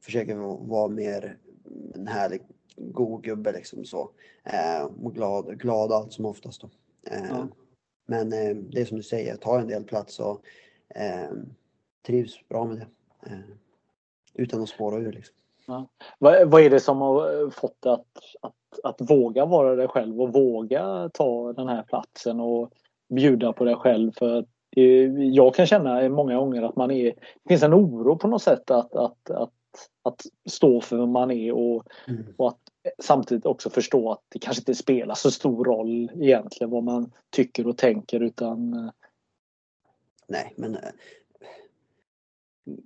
försöker 0.01 0.37
vara 0.67 0.89
mer 0.89 1.39
en 1.95 2.07
härlig 2.07 2.43
god 2.77 3.25
gubbe 3.25 3.53
liksom 3.53 3.85
så. 3.85 4.11
Eh, 4.45 4.85
och 4.85 5.15
glad, 5.15 5.61
glad 5.61 5.93
allt 5.93 6.13
som 6.13 6.27
oftast 6.27 6.61
då. 6.61 6.71
Eh, 7.11 7.29
ja. 7.29 7.49
Men 8.07 8.33
eh, 8.33 8.57
det 8.57 8.81
är 8.81 8.85
som 8.85 8.97
du 8.97 9.03
säger, 9.03 9.29
jag 9.31 9.41
tar 9.41 9.59
en 9.59 9.69
del 9.69 9.85
plats 9.85 10.21
och 10.21 10.45
eh, 10.95 11.31
trivs 12.07 12.49
bra 12.49 12.65
med 12.65 12.77
det. 12.77 12.87
Eh, 13.31 13.39
utan 14.35 14.63
att 14.63 14.69
spåra 14.69 14.99
ur 14.99 15.13
liksom. 15.13 15.37
Ja. 15.67 15.89
Vad, 16.19 16.51
vad 16.51 16.63
är 16.63 16.71
det 16.71 16.81
som 16.81 17.01
har 17.01 17.51
fått 17.51 17.83
dig 17.83 17.93
att, 17.93 18.07
att, 18.41 18.55
att 18.85 19.11
våga 19.11 19.47
vara 19.47 19.77
dig 19.77 19.89
själv 19.89 20.21
och 20.21 20.33
våga 20.33 21.11
ta 21.15 21.53
den 21.53 21.69
här 21.69 21.83
platsen 21.83 22.41
och 22.41 22.73
bjuda 23.09 23.53
på 23.53 23.65
dig 23.65 23.75
själv? 23.75 24.13
För 24.19 24.47
jag 25.33 25.55
kan 25.55 25.67
känna 25.67 26.09
många 26.09 26.37
gånger 26.37 26.63
att 26.63 26.77
man 26.77 26.91
är, 26.91 27.05
det 27.05 27.49
finns 27.49 27.63
en 27.63 27.75
oro 27.75 28.17
på 28.17 28.29
något 28.29 28.43
sätt 28.43 28.71
att, 28.71 28.95
att, 28.95 29.31
att, 29.31 29.53
att 30.03 30.27
stå 30.49 30.81
för 30.81 30.97
vem 30.97 31.11
man 31.11 31.31
är 31.31 31.53
och, 31.53 31.87
mm. 32.09 32.25
och 32.37 32.49
att 32.49 32.59
samtidigt 33.03 33.47
också 33.47 33.71
förstå 33.71 34.13
att 34.13 34.23
det 34.29 34.39
kanske 34.39 34.61
inte 34.61 34.75
spelar 34.75 35.15
så 35.15 35.31
stor 35.31 35.65
roll 35.65 36.11
egentligen 36.15 36.71
vad 36.71 36.85
man 36.85 37.13
tycker 37.31 37.67
och 37.67 37.77
tänker 37.77 38.21
utan 38.21 38.91
Nej, 40.29 40.55
men 40.57 40.77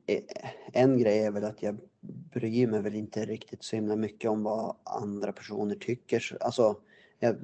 Eh, 0.07 0.23
en 0.73 0.99
grej 0.99 1.19
är 1.19 1.31
väl 1.31 1.45
att 1.45 1.63
jag 1.63 1.77
bryr 2.33 2.67
mig 2.67 2.83
väl 2.83 2.95
inte 2.95 3.25
riktigt 3.25 3.65
så 3.65 3.77
himla 3.77 3.97
mycket 3.97 4.31
om 4.31 4.43
vad 4.43 4.77
andra 4.85 5.33
personer 5.33 5.75
tycker. 5.75 6.37
Alltså, 6.41 6.77
jag, 7.19 7.37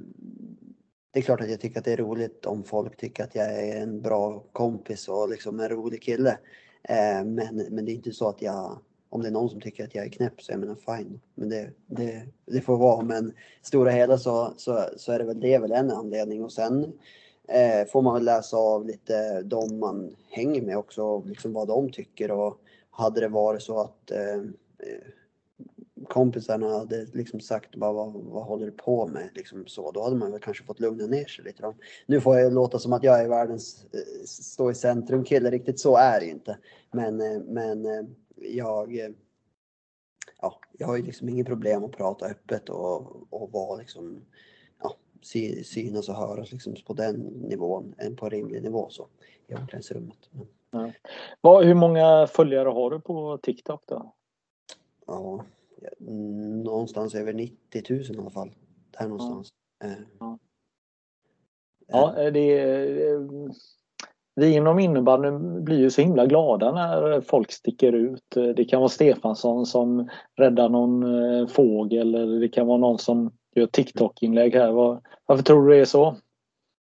det 1.13 1.19
är 1.19 1.23
klart 1.23 1.41
att 1.41 1.51
jag 1.51 1.61
tycker 1.61 1.79
att 1.79 1.85
det 1.85 1.93
är 1.93 1.97
roligt 1.97 2.47
om 2.47 2.65
folk 2.65 2.97
tycker 2.97 3.25
att 3.25 3.35
jag 3.35 3.69
är 3.69 3.83
en 3.83 4.01
bra 4.01 4.45
kompis 4.53 5.09
och 5.09 5.29
liksom 5.29 5.61
en 5.61 5.69
rolig 5.69 6.03
kille. 6.03 6.39
Eh, 6.83 7.25
men, 7.25 7.67
men 7.71 7.85
det 7.85 7.93
är 7.93 7.95
inte 7.95 8.13
så 8.13 8.29
att 8.29 8.43
jag, 8.43 8.79
om 9.09 9.23
det 9.23 9.29
är 9.29 9.33
någon 9.33 9.49
som 9.49 9.61
tycker 9.61 9.85
att 9.85 9.95
jag 9.95 10.07
är 10.07 10.11
knäpp 10.11 10.43
så 10.43 10.53
är 10.53 10.67
jag 10.67 10.99
fine. 10.99 11.21
Men 11.35 11.49
det, 11.49 11.71
det, 11.87 12.23
det 12.47 12.61
får 12.61 12.77
vara. 12.77 13.05
Men 13.05 13.33
stora 13.63 13.91
hela 13.91 14.19
så, 14.19 14.55
så, 14.57 14.85
så 14.97 15.13
är 15.13 15.19
det 15.19 15.25
väl 15.25 15.41
det 15.41 15.59
väl 15.59 15.73
en 15.73 15.91
anledning. 15.91 16.45
Och 16.45 16.53
sen 16.53 16.93
eh, 17.49 17.87
får 17.89 18.03
man 18.03 18.15
väl 18.15 18.25
läsa 18.25 18.57
av 18.57 18.87
lite 18.87 19.43
de 19.43 19.79
man 19.79 20.17
hänger 20.29 20.63
med 20.63 20.77
också, 20.77 21.23
liksom 21.23 21.53
vad 21.53 21.69
de 21.69 21.91
tycker. 21.91 22.31
Och 22.31 22.61
hade 22.91 23.21
det 23.21 23.29
varit 23.29 23.63
så 23.63 23.81
att 23.81 24.11
eh 24.11 24.43
kompisarna 26.09 26.69
hade 26.69 27.07
liksom 27.13 27.41
sagt 27.41 27.77
bara 27.77 27.93
vad, 27.93 28.13
vad 28.13 28.45
håller 28.45 28.67
du 28.67 28.73
på 28.73 29.07
med? 29.07 29.31
Liksom 29.35 29.67
så, 29.67 29.91
då 29.91 30.03
hade 30.03 30.17
man 30.17 30.33
väl 30.33 30.41
kanske 30.41 30.65
fått 30.65 30.81
lugna 30.81 31.07
ner 31.07 31.25
sig 31.25 31.45
lite. 31.45 31.63
Då. 31.63 31.75
Nu 32.07 32.21
får 32.21 32.39
jag 32.39 32.53
låta 32.53 32.79
som 32.79 32.93
att 32.93 33.05
jag 33.05 33.21
är 33.21 33.29
världens 33.29 33.85
eh, 33.93 34.25
stå 34.25 34.71
i 34.71 34.75
centrum 34.75 35.25
kille, 35.25 35.51
riktigt 35.51 35.81
så 35.81 35.97
är 35.97 36.21
det 36.21 36.27
inte. 36.27 36.59
Men, 36.91 37.21
eh, 37.21 37.41
men 37.41 37.87
eh, 37.87 38.05
jag, 38.37 39.15
ja, 40.41 40.61
jag 40.79 40.87
har 40.87 40.97
ju 40.97 41.03
liksom 41.03 41.29
inget 41.29 41.47
problem 41.47 41.85
att 41.85 41.93
prata 41.93 42.27
öppet 42.27 42.69
och, 42.69 43.33
och 43.33 43.53
vara 43.53 43.79
liksom 43.79 44.25
synas 45.63 46.09
och 46.09 46.15
höras 46.15 46.53
liksom 46.53 46.75
på 46.87 46.95
den 46.95 47.21
nivån 47.21 47.95
än 47.99 48.17
på 48.17 48.29
rimlig 48.29 48.63
nivå 48.63 48.89
så 48.91 49.07
i 49.47 49.55
omklädningsrummet. 49.55 50.31
Ja. 51.43 51.61
Hur 51.61 51.75
många 51.75 52.27
följare 52.27 52.69
har 52.69 52.91
du 52.91 53.01
på 53.01 53.39
TikTok 53.43 53.83
då? 53.87 54.13
Ja, 55.07 55.45
någonstans 56.65 57.15
över 57.15 57.33
90 57.33 57.83
000 57.91 58.01
i 58.01 58.19
alla 58.19 58.31
fall. 58.31 58.51
Där 58.99 59.09
någonstans. 59.09 59.49
Ja, 59.81 59.87
eh. 59.87 59.93
ja. 60.19 60.39
ja 61.87 62.31
det 62.31 62.59
är, 62.59 63.29
vi 64.35 64.55
inom 64.55 64.79
innebandyn 64.79 65.65
blir 65.65 65.79
ju 65.79 65.91
så 65.91 66.03
himla 66.03 66.27
glada 66.27 66.73
när 66.73 67.21
folk 67.21 67.53
sticker 67.53 67.93
ut. 67.93 68.31
Det 68.57 68.65
kan 68.65 68.81
vara 68.81 68.89
Stefansson 68.89 69.67
som 69.67 70.09
räddar 70.37 70.69
någon 70.69 71.03
eh, 71.03 71.47
fågel 71.47 72.15
eller 72.15 72.41
det 72.41 72.49
kan 72.49 72.67
vara 72.67 72.79
någon 72.79 72.99
som 72.99 73.31
gör 73.55 73.67
TikTok-inlägg 73.67 74.55
här. 74.55 74.73
Var, 74.73 75.01
varför 75.27 75.45
tror 75.45 75.67
du 75.67 75.75
det 75.75 75.81
är 75.81 75.85
så? 75.85 76.17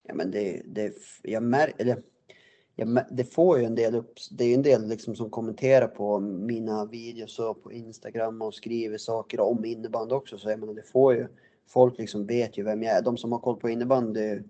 Ja, 0.07 0.13
men 0.13 0.31
det, 0.31 0.61
det, 0.65 0.93
jag 1.23 1.43
märker, 1.43 1.97
jag, 2.75 3.05
det 3.11 3.23
får 3.23 3.59
ju 3.59 3.65
en 3.65 3.75
del 3.75 3.95
upp, 3.95 4.13
det 4.31 4.43
är 4.43 4.55
en 4.55 4.61
del 4.61 4.87
liksom 4.87 5.15
som 5.15 5.29
kommenterar 5.29 5.87
på 5.87 6.19
mina 6.19 6.85
videos 6.85 7.39
och 7.39 7.63
på 7.63 7.71
Instagram 7.71 8.41
och 8.41 8.53
skriver 8.53 8.97
saker 8.97 9.39
om 9.39 9.65
innebandy 9.65 10.15
också. 10.15 10.37
Så 10.37 10.49
jag 10.49 10.59
menar, 10.59 10.73
det 10.73 10.91
får 10.91 11.13
ju, 11.13 11.27
folk 11.67 11.97
liksom 11.97 12.25
vet 12.25 12.57
ju 12.57 12.63
vem 12.63 12.83
jag 12.83 12.97
är. 12.97 13.01
De 13.01 13.17
som 13.17 13.31
har 13.31 13.39
koll 13.39 13.57
på 13.57 13.69
innebandy, 13.69 14.41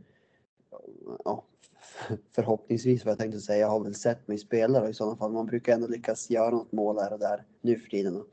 ja, 1.25 1.43
förhoppningsvis 2.35 3.05
vad 3.05 3.11
jag 3.11 3.19
tänkte 3.19 3.39
säga, 3.39 3.59
Jag 3.59 3.67
har 3.67 3.79
väl 3.79 3.95
sett 3.95 4.27
mig 4.27 4.37
spela 4.37 4.89
i 4.89 4.93
sådana 4.93 5.17
fall. 5.17 5.31
Man 5.31 5.45
brukar 5.45 5.73
ändå 5.73 5.87
lyckas 5.87 6.29
göra 6.29 6.49
något 6.49 6.71
mål 6.71 6.99
här 6.99 7.13
och 7.13 7.19
där 7.19 7.43
nu 7.61 7.79
för 7.79 7.89
tiden. 7.89 8.23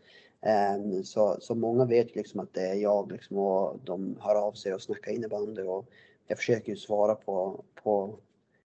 Ehm, 0.40 1.04
så, 1.04 1.36
så 1.40 1.54
många 1.54 1.84
vet 1.84 2.16
liksom 2.16 2.40
att 2.40 2.54
det 2.54 2.66
är 2.66 2.74
jag 2.74 3.12
liksom 3.12 3.38
och 3.38 3.78
de 3.84 4.16
hör 4.20 4.34
av 4.34 4.52
sig 4.52 4.74
och 4.74 4.82
snackar 4.82 5.12
innebandy 5.12 5.62
och 5.62 5.86
jag 6.26 6.38
försöker 6.38 6.72
ju 6.72 6.76
svara 6.76 7.14
på, 7.14 7.64
på 7.82 8.18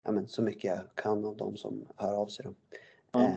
ja, 0.03 0.11
men, 0.11 0.27
så 0.27 0.41
mycket 0.41 0.63
jag 0.63 0.79
kan 0.95 1.25
av 1.25 1.37
de 1.37 1.57
som 1.57 1.85
hör 1.95 2.13
av 2.13 2.27
sig. 2.27 2.45
Mm. 3.15 3.31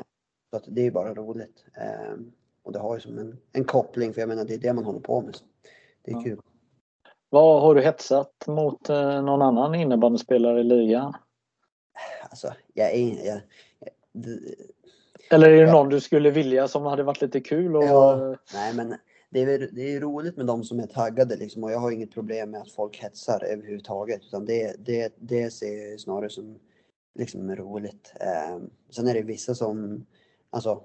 Så 0.51 0.57
att 0.57 0.65
det 0.67 0.87
är 0.87 0.91
bara 0.91 1.15
roligt. 1.15 1.65
Ehm, 1.75 2.33
och 2.63 2.73
det 2.73 2.79
har 2.79 2.95
ju 2.95 3.01
som 3.01 3.19
en, 3.19 3.39
en 3.53 3.65
koppling 3.65 4.15
för 4.15 4.21
jag 4.21 4.29
menar 4.29 4.45
det 4.45 4.55
är 4.55 4.59
det 4.59 4.73
man 4.73 4.85
håller 4.85 5.01
på 5.01 5.21
med. 5.21 5.37
Så 5.37 5.45
det 6.03 6.11
är 6.11 6.15
mm. 6.15 6.25
kul. 6.25 6.41
Vad 7.31 7.63
Har 7.63 7.75
du 7.75 7.83
hetsat 7.83 8.47
mot 8.47 8.89
eh, 8.89 9.23
någon 9.23 9.43
annan 9.43 9.75
innebandyspelare 9.75 10.61
i 10.61 10.65
ligan? 10.65 11.15
Alltså, 12.31 12.55
jag 12.75 12.95
är... 12.95 13.27
Jag, 13.27 13.41
jag, 13.79 13.93
eller 15.31 15.51
är 15.51 15.67
det 15.67 15.73
någon 15.73 15.89
du 15.89 16.01
skulle 16.01 16.31
vilja 16.31 16.69
som 16.69 16.83
hade 16.83 17.03
varit 17.03 17.21
lite 17.21 17.41
kul? 17.41 17.77
Och... 17.77 17.85
Ja, 17.85 18.37
nej 18.55 18.75
men 18.75 18.95
det 19.33 19.41
är, 19.41 19.69
det 19.73 19.95
är 19.95 20.01
roligt 20.01 20.37
med 20.37 20.47
de 20.47 20.65
som 20.65 20.81
är 20.81 20.87
taggade 20.87 21.37
liksom, 21.37 21.65
och 21.65 21.73
jag 21.73 21.79
har 21.79 21.91
inget 21.91 22.15
problem 22.15 22.51
med 22.51 22.61
att 22.61 22.73
folk 22.73 23.03
hetsar 23.03 23.45
överhuvudtaget. 23.45 24.21
Utan 24.27 24.45
det, 24.45 24.77
det, 24.79 25.15
det 25.19 25.51
ser 25.51 25.91
jag 25.91 26.01
snarare 26.01 26.31
som 26.31 26.59
liksom 27.15 27.57
roligt. 27.57 28.13
Eh, 28.21 28.59
sen 28.91 29.09
är 29.09 29.15
det 29.15 29.23
vissa 29.23 29.55
som, 29.55 30.07
alltså 30.51 30.83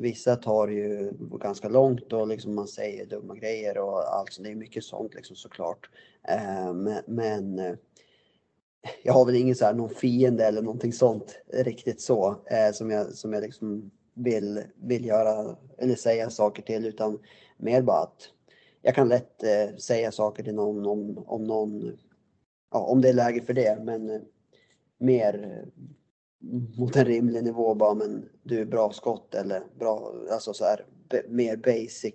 vissa 0.00 0.36
tar 0.36 0.68
ju 0.68 1.12
ganska 1.40 1.68
långt 1.68 2.12
och 2.12 2.28
liksom 2.28 2.54
man 2.54 2.68
säger 2.68 3.06
dumma 3.06 3.34
grejer 3.34 3.78
och 3.78 4.14
allt. 4.14 4.32
Så 4.32 4.42
det 4.42 4.50
är 4.50 4.54
mycket 4.54 4.84
sånt 4.84 5.14
liksom 5.14 5.36
såklart. 5.36 5.90
Eh, 6.28 6.74
men, 6.74 7.02
men 7.06 7.58
eh, 7.58 7.74
jag 9.02 9.12
har 9.12 9.24
väl 9.24 9.36
ingen 9.36 9.56
så 9.56 9.64
här, 9.64 9.74
någon 9.74 9.94
fiende 9.94 10.44
eller 10.44 10.62
någonting 10.62 10.92
sånt 10.92 11.38
riktigt 11.52 12.00
så 12.00 12.36
eh, 12.46 12.72
som 12.72 12.90
jag, 12.90 13.12
som 13.12 13.32
jag 13.32 13.42
liksom 13.42 13.90
vill, 14.14 14.62
vill 14.74 15.04
göra 15.04 15.56
eller 15.78 15.94
säga 15.94 16.30
saker 16.30 16.62
till 16.62 16.86
utan 16.86 17.18
mer 17.56 17.82
bara 17.82 18.02
att 18.02 18.28
jag 18.82 18.94
kan 18.94 19.08
lätt 19.08 19.42
eh, 19.42 19.76
säga 19.76 20.12
saker 20.12 20.42
till 20.42 20.54
någon 20.54 20.86
om, 20.86 21.24
om 21.26 21.44
någon, 21.44 21.98
ja, 22.70 22.78
om 22.80 23.00
det 23.00 23.08
är 23.08 23.12
läge 23.12 23.42
för 23.42 23.54
det 23.54 23.78
men 23.84 24.10
eh, 24.10 24.20
mer 24.98 25.44
eh, 25.44 25.84
mot 26.78 26.96
en 26.96 27.04
rimlig 27.04 27.44
nivå 27.44 27.74
bara 27.74 27.94
men 27.94 28.28
du 28.42 28.60
är 28.60 28.64
bra 28.64 28.92
skott 28.92 29.34
eller 29.34 29.62
bra, 29.78 30.14
alltså 30.30 30.52
så 30.52 30.64
här 30.64 30.86
mer 31.28 31.56
basic 31.56 32.14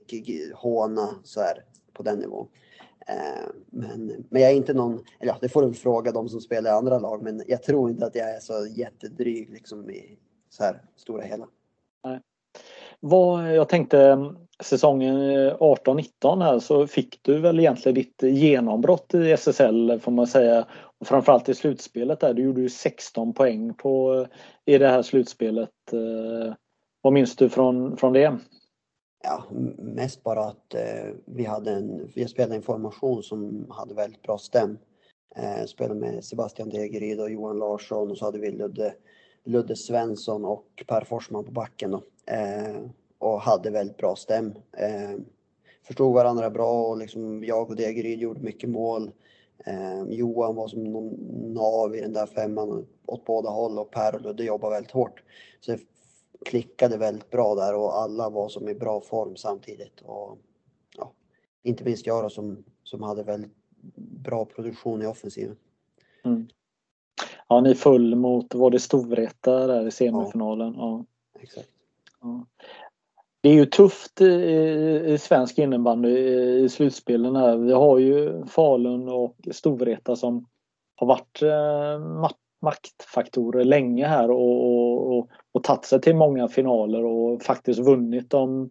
håna 0.55 1.09
så 1.23 1.41
här 1.41 1.65
på 1.93 2.03
den 2.03 2.19
nivån. 2.19 2.47
Eh, 3.07 3.49
men, 3.69 4.25
men 4.29 4.41
jag 4.41 4.51
är 4.51 4.55
inte 4.55 4.73
någon, 4.73 4.93
eller 4.93 5.31
ja, 5.31 5.37
det 5.41 5.49
får 5.49 5.61
du 5.61 5.73
fråga 5.73 6.11
de 6.11 6.29
som 6.29 6.41
spelar 6.41 6.71
i 6.71 6.73
andra 6.73 6.99
lag, 6.99 7.23
men 7.23 7.43
jag 7.47 7.63
tror 7.63 7.89
inte 7.89 8.05
att 8.05 8.15
jag 8.15 8.35
är 8.35 8.39
så 8.39 8.67
jättedryg 8.75 9.49
liksom 9.49 9.89
i 9.89 10.19
så 10.49 10.63
här 10.63 10.81
stora 10.95 11.23
hela. 11.23 11.47
Nej. 12.03 12.19
Vad, 12.99 13.55
jag 13.55 13.69
tänkte 13.69 14.01
mm, 14.01 14.35
säsongen 14.63 15.15
eh, 15.15 15.57
18-19 15.57 16.43
här 16.43 16.59
så 16.59 16.87
fick 16.87 17.19
du 17.21 17.39
väl 17.39 17.59
egentligen 17.59 17.95
ditt 17.95 18.23
genombrott 18.23 19.13
i 19.13 19.31
SSL 19.31 19.99
får 19.99 20.11
man 20.11 20.27
säga. 20.27 20.67
Och 20.99 21.07
framförallt 21.07 21.49
i 21.49 21.55
slutspelet 21.55 22.19
där. 22.19 22.33
Du 22.33 22.41
gjorde 22.41 22.61
ju 22.61 22.69
16 22.69 23.33
poäng 23.33 23.73
på, 23.73 24.13
eh, 24.13 24.73
i 24.75 24.77
det 24.77 24.87
här 24.87 25.01
slutspelet. 25.01 25.69
Eh, 25.91 26.53
vad 27.01 27.13
minns 27.13 27.35
du 27.35 27.49
från, 27.49 27.97
från 27.97 28.13
det? 28.13 28.37
Ja, 29.23 29.43
mest 29.77 30.23
bara 30.23 30.45
att 30.45 30.73
eh, 30.73 31.13
vi 31.25 31.45
hade 31.45 31.71
en, 31.71 32.11
vi 32.15 32.27
spelade 32.27 32.55
en 32.55 32.61
formation 32.61 33.23
som 33.23 33.67
hade 33.69 33.93
väldigt 33.93 34.21
bra 34.21 34.37
stäm. 34.37 34.77
Eh, 35.35 35.65
spelade 35.65 35.99
med 35.99 36.23
Sebastian 36.23 36.69
Degeryd 36.69 37.19
och 37.19 37.31
Johan 37.31 37.59
Larsson 37.59 38.11
och 38.11 38.17
så 38.17 38.25
hade 38.25 38.39
vi 38.39 38.51
Ludde, 38.51 38.93
Ludde 39.47 39.75
Svensson 39.75 40.45
och 40.45 40.83
Per 40.87 41.01
Forsman 41.01 41.45
på 41.45 41.51
backen 41.51 41.91
då. 41.91 42.03
Eh, 42.25 42.81
och 43.17 43.41
hade 43.41 43.69
väldigt 43.69 43.97
bra 43.97 44.15
stäm. 44.15 44.53
Eh, 44.77 45.19
förstod 45.83 46.13
varandra 46.13 46.49
bra 46.49 46.87
och 46.87 46.97
liksom 46.97 47.43
jag 47.43 47.69
och 47.69 47.75
Degeryd 47.75 48.19
gjorde 48.19 48.39
mycket 48.39 48.69
mål. 48.69 49.11
Eh, 49.65 50.03
Johan 50.09 50.55
var 50.55 50.67
som 50.67 50.83
någon 50.83 51.13
nav 51.53 51.95
i 51.95 52.01
den 52.01 52.13
där 52.13 52.25
femman 52.25 52.87
åt 53.05 53.25
båda 53.25 53.49
håll 53.49 53.79
och 53.79 53.91
Per 53.91 54.15
och 54.15 54.21
Ludde 54.21 54.43
jobbade 54.43 54.75
väldigt 54.75 54.91
hårt. 54.91 55.23
Så 55.59 55.71
det 55.71 55.79
klickade 56.45 56.97
väldigt 56.97 57.29
bra 57.29 57.55
där 57.55 57.75
och 57.75 57.97
alla 57.97 58.29
var 58.29 58.49
som 58.49 58.69
i 58.69 58.75
bra 58.75 59.01
form 59.01 59.35
samtidigt. 59.35 60.01
Och, 60.01 60.37
ja, 60.97 61.11
inte 61.63 61.83
minst 61.83 62.05
jag 62.05 62.23
då, 62.23 62.29
som, 62.29 62.63
som 62.83 63.03
hade 63.03 63.23
väldigt 63.23 63.55
bra 63.95 64.45
produktion 64.45 65.01
i 65.01 65.05
offensiven. 65.05 65.55
Mm. 66.25 66.47
Ja, 67.47 67.61
ni 67.61 67.75
föll 67.75 68.15
mot, 68.15 68.55
var 68.55 68.71
det 68.71 68.79
Storvreta 68.79 69.67
där 69.67 69.87
i 69.87 69.91
semifinalen? 69.91 70.73
Ja, 70.77 71.05
ja. 71.33 71.39
exakt. 71.41 71.69
Ja. 72.21 72.45
Det 73.41 73.49
är 73.49 73.53
ju 73.53 73.65
tufft 73.65 74.21
i, 74.21 74.25
i 75.07 75.17
svensk 75.17 75.59
innebandy 75.59 76.17
i 76.63 76.69
slutspelen 76.69 77.35
här. 77.35 77.57
Vi 77.57 77.73
har 77.73 77.97
ju 77.97 78.45
Falun 78.45 79.09
och 79.09 79.35
Storvreta 79.51 80.15
som 80.15 80.45
har 80.95 81.07
varit 81.07 81.41
eh, 81.41 81.99
maktfaktorer 82.61 83.63
länge 83.63 84.05
här 84.05 84.31
och, 84.31 85.17
och, 85.17 85.29
och 85.51 85.63
tagit 85.63 85.85
sig 85.85 86.01
till 86.01 86.15
många 86.15 86.47
finaler 86.47 87.05
och 87.05 87.43
faktiskt 87.43 87.79
vunnit 87.79 88.29
de 88.29 88.69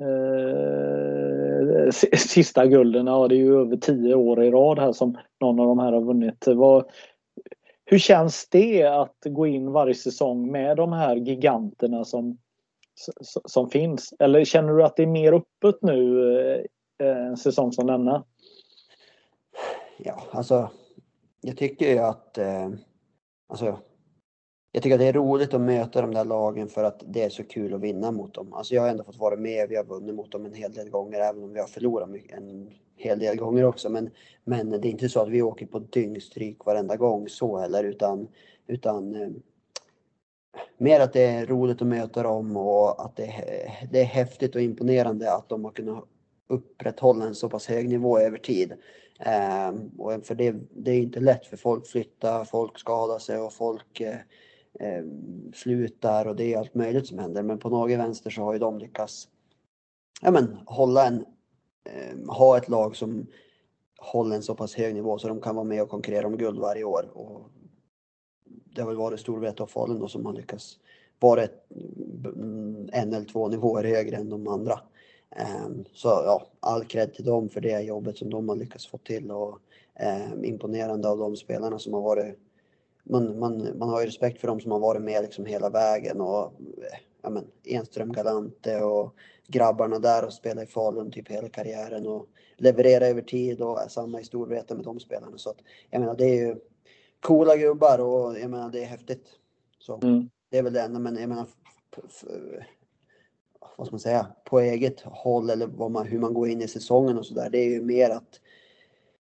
eh, 0.00 1.90
sista 2.16 2.66
gulden. 2.66 3.06
Ja, 3.06 3.28
det 3.28 3.34
är 3.34 3.38
ju 3.38 3.60
över 3.60 3.76
tio 3.76 4.14
år 4.14 4.44
i 4.44 4.50
rad 4.50 4.78
här 4.78 4.92
som 4.92 5.18
någon 5.40 5.60
av 5.60 5.66
de 5.66 5.78
här 5.78 5.92
har 5.92 6.00
vunnit. 6.00 6.44
Vad, 6.46 6.84
hur 7.84 7.98
känns 7.98 8.48
det 8.50 8.82
att 8.82 9.16
gå 9.24 9.46
in 9.46 9.72
varje 9.72 9.94
säsong 9.94 10.52
med 10.52 10.76
de 10.76 10.92
här 10.92 11.16
giganterna 11.16 12.04
som, 12.04 12.38
som 13.44 13.70
finns? 13.70 14.14
Eller 14.18 14.44
känner 14.44 14.72
du 14.72 14.84
att 14.84 14.96
det 14.96 15.02
är 15.02 15.06
mer 15.06 15.32
öppet 15.32 15.82
nu 15.82 16.30
eh, 16.40 16.60
eh, 17.06 17.26
en 17.26 17.36
säsong 17.36 17.72
som 17.72 17.86
denna? 17.86 18.24
Ja, 19.98 20.22
alltså 20.30 20.70
jag 21.40 21.56
tycker 21.56 21.90
ju 21.90 21.98
att 21.98 22.38
eh, 22.38 22.68
Alltså, 23.46 23.78
jag 24.74 24.82
tycker 24.82 24.94
att 24.94 25.00
det 25.00 25.06
är 25.06 25.12
roligt 25.12 25.54
att 25.54 25.60
möta 25.60 26.00
de 26.00 26.14
där 26.14 26.24
lagen 26.24 26.68
för 26.68 26.84
att 26.84 27.02
det 27.06 27.22
är 27.22 27.28
så 27.28 27.44
kul 27.44 27.74
att 27.74 27.80
vinna 27.80 28.12
mot 28.12 28.34
dem. 28.34 28.52
Alltså 28.52 28.74
jag 28.74 28.82
har 28.82 28.88
ändå 28.88 29.04
fått 29.04 29.16
vara 29.16 29.36
med, 29.36 29.68
vi 29.68 29.76
har 29.76 29.84
vunnit 29.84 30.14
mot 30.14 30.32
dem 30.32 30.46
en 30.46 30.54
hel 30.54 30.72
del 30.72 30.90
gånger 30.90 31.20
även 31.20 31.42
om 31.42 31.52
vi 31.52 31.60
har 31.60 31.66
förlorat 31.66 32.08
en 32.28 32.70
hel 32.96 33.18
del 33.18 33.36
gånger 33.36 33.64
också. 33.64 33.88
Men, 33.88 34.10
men 34.44 34.70
det 34.70 34.88
är 34.88 34.90
inte 34.90 35.08
så 35.08 35.20
att 35.20 35.28
vi 35.28 35.42
åker 35.42 35.66
på 35.66 35.78
dyngstryk 35.78 36.64
varenda 36.64 36.96
gång 36.96 37.28
så 37.28 37.58
heller 37.58 37.84
utan, 37.84 38.28
utan 38.66 39.14
eh, 39.14 39.28
mer 40.78 41.00
att 41.00 41.12
det 41.12 41.24
är 41.24 41.46
roligt 41.46 41.82
att 41.82 41.88
möta 41.88 42.22
dem 42.22 42.56
och 42.56 43.04
att 43.04 43.16
det, 43.16 43.32
det 43.90 44.00
är 44.00 44.04
häftigt 44.04 44.54
och 44.54 44.62
imponerande 44.62 45.32
att 45.32 45.48
de 45.48 45.64
har 45.64 45.72
kunnat 45.72 46.04
upprätthålla 46.48 47.24
en 47.24 47.34
så 47.34 47.48
pass 47.48 47.66
hög 47.66 47.88
nivå 47.88 48.18
över 48.18 48.38
tid. 48.38 48.72
Eh, 49.20 49.72
och 49.98 50.26
för 50.26 50.34
det, 50.34 50.54
det, 50.70 50.90
är 50.90 50.98
inte 50.98 51.20
lätt 51.20 51.46
för 51.46 51.56
folk 51.56 51.86
flyttar, 51.86 52.44
folk 52.44 52.78
skadar 52.78 53.18
sig 53.18 53.38
och 53.38 53.52
folk 53.52 54.00
eh, 54.00 54.16
eh, 54.80 55.04
slutar 55.54 56.26
och 56.26 56.36
det 56.36 56.54
är 56.54 56.58
allt 56.58 56.74
möjligt 56.74 57.06
som 57.06 57.18
händer. 57.18 57.42
Men 57.42 57.58
på 57.58 57.68
något 57.68 57.90
Vänster 57.90 58.30
så 58.30 58.42
har 58.42 58.52
ju 58.52 58.58
de 58.58 58.78
lyckats 58.78 59.28
ja, 60.22 60.30
men, 60.30 60.58
hålla 60.66 61.06
en, 61.06 61.24
eh, 61.84 62.34
ha 62.34 62.58
ett 62.58 62.68
lag 62.68 62.96
som 62.96 63.26
håller 63.98 64.36
en 64.36 64.42
så 64.42 64.54
pass 64.54 64.74
hög 64.74 64.94
nivå 64.94 65.18
så 65.18 65.28
de 65.28 65.40
kan 65.40 65.56
vara 65.56 65.64
med 65.64 65.82
och 65.82 65.88
konkurrera 65.88 66.26
om 66.26 66.36
guld 66.36 66.58
varje 66.58 66.84
år. 66.84 67.10
Och 67.14 67.50
det 68.44 68.82
har 68.82 68.88
väl 68.88 68.96
varit 68.96 69.20
Storvreta 69.20 69.62
och 69.62 69.70
Falun 69.70 69.98
då 69.98 70.08
som 70.08 70.26
har 70.26 70.32
lyckats 70.32 70.78
vara 71.18 71.42
ett, 71.42 71.70
mm, 72.24 72.88
en 72.92 73.12
eller 73.12 73.26
två 73.26 73.48
nivåer 73.48 73.84
högre 73.84 74.16
än 74.16 74.30
de 74.30 74.48
andra. 74.48 74.80
Eh, 75.36 75.68
så 75.92 76.08
ja, 76.08 76.46
all 76.60 76.84
cred 76.84 77.14
till 77.14 77.24
dem 77.24 77.48
för 77.48 77.60
det 77.60 77.80
jobbet 77.80 78.18
som 78.18 78.30
de 78.30 78.48
har 78.48 78.56
lyckats 78.56 78.86
få 78.86 78.98
till 78.98 79.30
och 79.30 79.58
eh, 79.94 80.32
imponerande 80.42 81.08
av 81.08 81.18
de 81.18 81.36
spelarna 81.36 81.78
som 81.78 81.92
har 81.92 82.00
varit 82.00 82.38
man, 83.04 83.38
man, 83.38 83.78
man 83.78 83.88
har 83.88 84.00
ju 84.00 84.06
respekt 84.06 84.40
för 84.40 84.48
dem 84.48 84.60
som 84.60 84.70
har 84.70 84.78
varit 84.78 85.02
med 85.02 85.22
liksom 85.22 85.46
hela 85.46 85.70
vägen 85.70 86.20
och 86.20 86.52
ja, 87.22 87.30
men, 87.30 87.44
Enström 87.64 88.12
Galante 88.12 88.82
och 88.82 89.14
grabbarna 89.46 89.98
där 89.98 90.24
och 90.24 90.32
spelar 90.32 90.62
i 90.62 90.66
Falun 90.66 91.10
typ 91.10 91.28
hela 91.28 91.48
karriären 91.48 92.06
och 92.06 92.26
leverera 92.56 93.06
över 93.06 93.22
tid 93.22 93.60
och 93.60 93.78
samma 93.88 94.20
i 94.20 94.24
Storvreta 94.24 94.74
med 94.74 94.84
de 94.84 95.00
spelarna. 95.00 95.38
Så 95.38 95.50
att, 95.50 95.58
jag 95.90 96.00
menar 96.00 96.14
det 96.14 96.24
är 96.24 96.46
ju 96.46 96.56
coola 97.20 97.56
gubbar 97.56 97.98
och 97.98 98.38
jag 98.38 98.50
menar 98.50 98.70
det 98.70 98.82
är 98.82 98.86
häftigt. 98.86 99.26
Så 99.78 100.00
mm. 100.02 100.30
det 100.50 100.58
är 100.58 100.62
väl 100.62 100.72
det 100.72 100.82
enda 100.82 100.98
men 100.98 101.16
jag 101.16 101.28
menar 101.28 101.46
vad 103.76 103.86
ska 103.86 103.94
man 103.94 104.00
säga, 104.00 104.26
på 104.44 104.60
eget 104.60 105.00
håll 105.00 105.50
eller 105.50 105.88
man, 105.88 106.06
hur 106.06 106.18
man 106.18 106.34
går 106.34 106.48
in 106.48 106.62
i 106.62 106.68
säsongen 106.68 107.18
och 107.18 107.26
sådär. 107.26 107.50
Det 107.50 107.58
är 107.58 107.68
ju 107.68 107.82
mer 107.82 108.10
att 108.10 108.40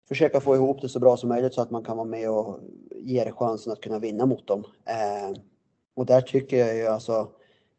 försöka 0.07 0.41
få 0.41 0.55
ihop 0.55 0.81
det 0.81 0.89
så 0.89 0.99
bra 0.99 1.17
som 1.17 1.29
möjligt 1.29 1.53
så 1.53 1.61
att 1.61 1.71
man 1.71 1.83
kan 1.83 1.97
vara 1.97 2.07
med 2.07 2.29
och 2.29 2.59
ge 2.95 3.23
det 3.23 3.31
chansen 3.31 3.73
att 3.73 3.81
kunna 3.81 3.99
vinna 3.99 4.25
mot 4.25 4.47
dem. 4.47 4.63
Eh, 4.85 5.37
och 5.95 6.05
där 6.05 6.21
tycker 6.21 6.57
jag 6.57 6.75
ju 6.75 6.87
alltså, 6.87 7.27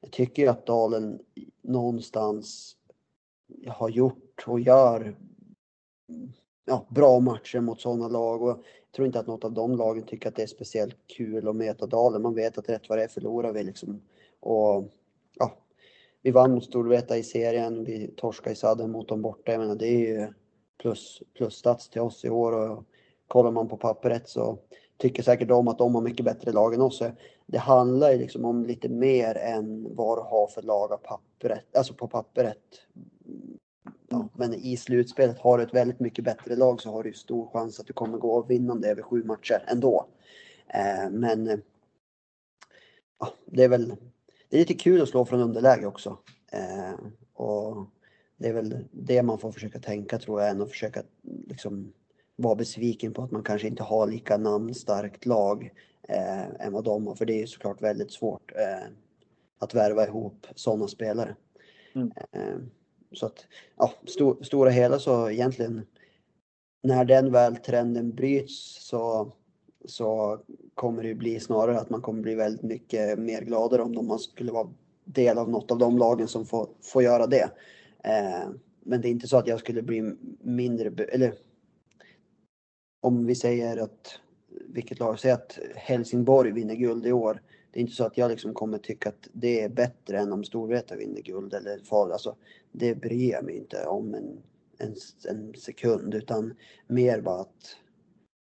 jag 0.01 0.11
tycker 0.11 0.43
ju 0.43 0.49
att 0.49 0.66
Dalen 0.66 1.18
någonstans 1.62 2.76
har 3.66 3.89
gjort 3.89 4.45
och 4.47 4.61
gör 4.61 5.16
ja, 6.64 6.87
bra 6.89 7.20
matcher 7.20 7.61
mot 7.61 7.81
sådana 7.81 8.09
lag 8.09 8.43
och 8.43 8.49
jag 8.49 8.93
tror 8.97 9.07
inte 9.07 9.20
att 9.20 9.26
något 9.26 9.45
av 9.45 9.53
de 9.53 9.76
lagen 9.76 10.03
tycker 10.03 10.29
att 10.29 10.37
det 10.37 10.43
är 10.43 10.47
speciellt 10.47 10.97
kul 11.07 11.49
att 11.49 11.57
möta 11.57 11.87
Dalen. 11.87 12.22
Man 12.22 12.35
vet 12.35 12.59
att 12.59 12.68
rätt 12.68 12.89
vad 12.89 12.99
det 12.99 13.05
är 13.05 13.09
förlorar 13.09 13.53
vi 13.53 13.62
liksom. 13.62 14.01
Och 14.41 14.85
ja, 15.39 15.59
vi 16.22 16.31
vann 16.31 16.55
mot 16.55 16.64
Storvreta 16.64 17.16
i 17.16 17.22
serien, 17.22 17.85
vi 17.85 18.09
torskade 18.16 18.53
i 18.53 18.57
sadden 18.57 18.91
mot 18.91 19.09
dem 19.09 19.22
borta. 19.22 19.53
Jag 19.53 19.59
menar, 19.59 19.74
det 19.74 19.87
är 19.87 19.99
ju 19.99 20.33
plus, 20.79 21.22
plusstats 21.35 21.89
till 21.89 22.01
oss 22.01 22.24
i 22.24 22.31
år 22.31 22.53
och 22.53 22.85
kollar 23.29 23.51
man 23.51 23.68
på 23.68 23.76
pappret 23.76 24.29
så 24.29 24.59
tycker 24.97 25.22
säkert 25.22 25.49
de 25.49 25.68
att 25.68 25.79
de 25.79 25.95
har 25.95 26.03
mycket 26.03 26.24
bättre 26.24 26.53
lag 26.53 26.74
än 26.74 26.81
oss. 26.81 27.03
Det 27.47 27.59
handlar 27.59 28.11
ju 28.11 28.18
liksom 28.18 28.45
om 28.45 28.66
lite 28.66 28.89
mer 28.89 29.37
än 29.37 29.97
vad 29.97 30.18
du 30.18 30.22
har 30.22 30.47
för 30.47 30.62
lag 30.62 31.03
pappret, 31.03 31.76
alltså 31.76 31.95
på 31.95 32.09
pappret. 32.09 32.59
Ja, 34.09 34.29
men 34.35 34.55
i 34.55 34.76
slutspelet 34.76 35.39
har 35.39 35.59
du 35.59 35.64
ett 35.64 35.74
väldigt 35.74 36.01
mycket 36.01 36.24
bättre 36.24 36.57
lag 36.57 36.81
så 36.81 36.91
har 36.91 37.03
du 37.03 37.12
stor 37.12 37.51
chans 37.53 37.81
att 37.81 37.87
du 37.87 37.93
kommer 37.93 38.18
gå 38.18 38.43
vinnande 38.43 38.89
över 38.89 39.03
sju 39.03 39.24
matcher 39.24 39.64
ändå. 39.66 40.07
Eh, 40.68 41.11
men 41.11 41.62
ja, 43.18 43.29
det 43.47 43.64
är 43.64 43.68
väl 43.68 43.97
det 44.49 44.57
är 44.57 44.61
lite 44.61 44.74
kul 44.74 45.03
att 45.03 45.09
slå 45.09 45.24
från 45.24 45.41
underläge 45.41 45.87
också. 45.87 46.18
Eh, 46.53 46.95
och 47.35 47.87
det 48.39 48.49
är 48.49 48.53
väl 48.53 48.84
det 48.91 49.22
man 49.22 49.39
får 49.39 49.53
försöka 49.53 49.78
tänka 49.78 50.18
tror 50.18 50.41
jag, 50.41 50.51
än 50.51 50.62
att 50.62 50.70
försöka 50.70 51.03
liksom 51.47 51.93
vara 52.36 52.55
besviken 52.55 53.12
på 53.12 53.22
att 53.22 53.30
man 53.30 53.43
kanske 53.43 53.68
inte 53.68 53.82
har 53.82 54.07
lika 54.07 54.36
namnstarkt 54.36 55.26
lag 55.26 55.72
eh, 56.09 56.66
än 56.66 56.72
vad 56.72 56.84
de 56.84 57.07
har, 57.07 57.14
för 57.14 57.26
det 57.26 57.43
är 57.43 57.47
såklart 57.47 57.82
väldigt 57.82 58.12
svårt. 58.12 58.53
Eh, 58.57 58.89
att 59.59 59.74
värva 59.74 60.07
ihop 60.07 60.47
sådana 60.55 60.89
spelare. 60.89 61.36
Mm. 61.95 62.12
Eh, 62.32 62.59
så 63.12 63.26
att, 63.26 63.47
ja, 63.76 63.93
sto, 64.07 64.45
stora 64.45 64.70
hela 64.70 64.99
så 64.99 65.30
egentligen 65.30 65.86
när 66.82 67.05
den 67.05 67.32
väl 67.32 67.57
trenden 67.57 68.14
bryts 68.14 68.86
så, 68.89 69.32
så 69.84 70.39
kommer 70.74 71.03
det 71.03 71.09
ju 71.09 71.14
bli 71.14 71.41
snarare 71.41 71.78
att 71.78 71.91
man 71.91 72.03
kommer 72.03 72.22
bli 72.22 72.34
väldigt 72.34 72.62
mycket 72.62 73.18
mer 73.18 73.43
gladare 73.43 73.82
om 73.82 74.07
man 74.07 74.18
skulle 74.18 74.53
vara 74.53 74.68
del 75.05 75.39
av 75.39 75.51
något 75.51 75.70
av 75.70 75.78
de 75.78 75.99
lagen 75.99 76.28
som 76.28 76.47
får, 76.47 76.68
får 76.82 77.03
göra 77.03 77.26
det. 77.26 77.51
Eh, 78.09 78.50
men 78.80 79.00
det 79.00 79.09
är 79.09 79.11
inte 79.11 79.28
så 79.28 79.36
att 79.36 79.46
jag 79.46 79.61
skulle 79.61 79.82
bli 79.82 80.14
mindre, 80.40 81.04
eller 81.04 81.34
om 83.00 83.26
vi 83.26 83.34
säger 83.34 83.76
att, 83.76 84.20
vilket 84.68 84.98
lag, 84.98 85.18
säger 85.18 85.34
att 85.34 85.59
Helsingborg 85.76 86.52
vinner 86.52 86.74
guld 86.74 87.06
i 87.06 87.12
år. 87.12 87.42
Det 87.70 87.78
är 87.78 87.80
inte 87.80 87.96
så 87.96 88.04
att 88.04 88.18
jag 88.18 88.30
liksom 88.30 88.54
kommer 88.54 88.78
tycka 88.78 89.09
att 89.09 89.28
det 89.32 89.61
är 89.61 89.68
bättre 89.68 90.18
än 90.18 90.32
om 90.32 90.44
Storvreta 90.44 90.96
vinner 90.96 91.22
guld 91.22 91.54
eller 91.54 91.78
Falun. 91.78 92.12
Alltså, 92.12 92.36
det 92.72 92.94
bryr 92.94 93.30
jag 93.32 93.44
mig 93.44 93.56
inte 93.56 93.86
om 93.86 94.14
en, 94.14 94.42
en, 94.78 94.94
en 95.28 95.54
sekund 95.54 96.14
utan 96.14 96.54
mer 96.86 97.20
bara 97.20 97.40
att 97.40 97.76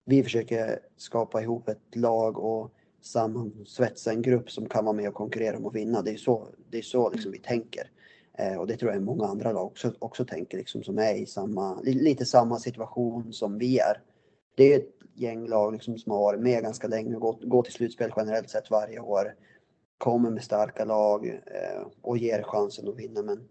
vi 0.05 0.23
försöker 0.23 0.79
skapa 0.97 1.41
ihop 1.41 1.69
ett 1.69 1.95
lag 1.95 2.39
och 2.39 2.73
sammansvetsa 3.01 4.11
en 4.11 4.21
grupp 4.21 4.51
som 4.51 4.69
kan 4.69 4.85
vara 4.85 4.95
med 4.95 5.07
och 5.07 5.13
konkurrera 5.13 5.57
om 5.57 5.65
att 5.65 5.75
vinna. 5.75 6.01
Det 6.01 6.11
är 6.11 6.17
så, 6.17 6.47
det 6.69 6.77
är 6.77 6.81
så 6.81 7.09
liksom 7.09 7.31
vi 7.31 7.39
tänker. 7.39 7.91
Eh, 8.37 8.57
och 8.57 8.67
det 8.67 8.77
tror 8.77 8.91
jag 8.91 9.03
många 9.03 9.25
andra 9.25 9.51
lag 9.51 9.65
också, 9.65 9.93
också 9.99 10.25
tänker, 10.25 10.57
liksom, 10.57 10.83
som 10.83 10.97
är 10.97 11.13
i 11.13 11.25
samma, 11.25 11.81
lite 11.81 12.25
samma 12.25 12.59
situation 12.59 13.33
som 13.33 13.57
vi 13.57 13.79
är. 13.79 14.01
Det 14.55 14.73
är 14.73 14.77
ett 14.77 14.95
gäng 15.13 15.47
lag 15.47 15.73
liksom, 15.73 15.97
som 15.97 16.11
har 16.11 16.19
varit 16.19 16.41
med 16.41 16.63
ganska 16.63 16.87
länge 16.87 17.15
och 17.15 17.21
gått, 17.21 17.43
gått 17.43 17.65
till 17.65 17.73
slutspel 17.73 18.11
generellt 18.15 18.49
sett 18.49 18.71
varje 18.71 18.99
år. 18.99 19.35
Kommer 19.97 20.29
med 20.29 20.43
starka 20.43 20.85
lag 20.85 21.27
eh, 21.27 21.87
och 22.01 22.17
ger 22.17 22.43
chansen 22.43 22.87
att 22.87 22.99
vinna. 22.99 23.21
Men, 23.21 23.49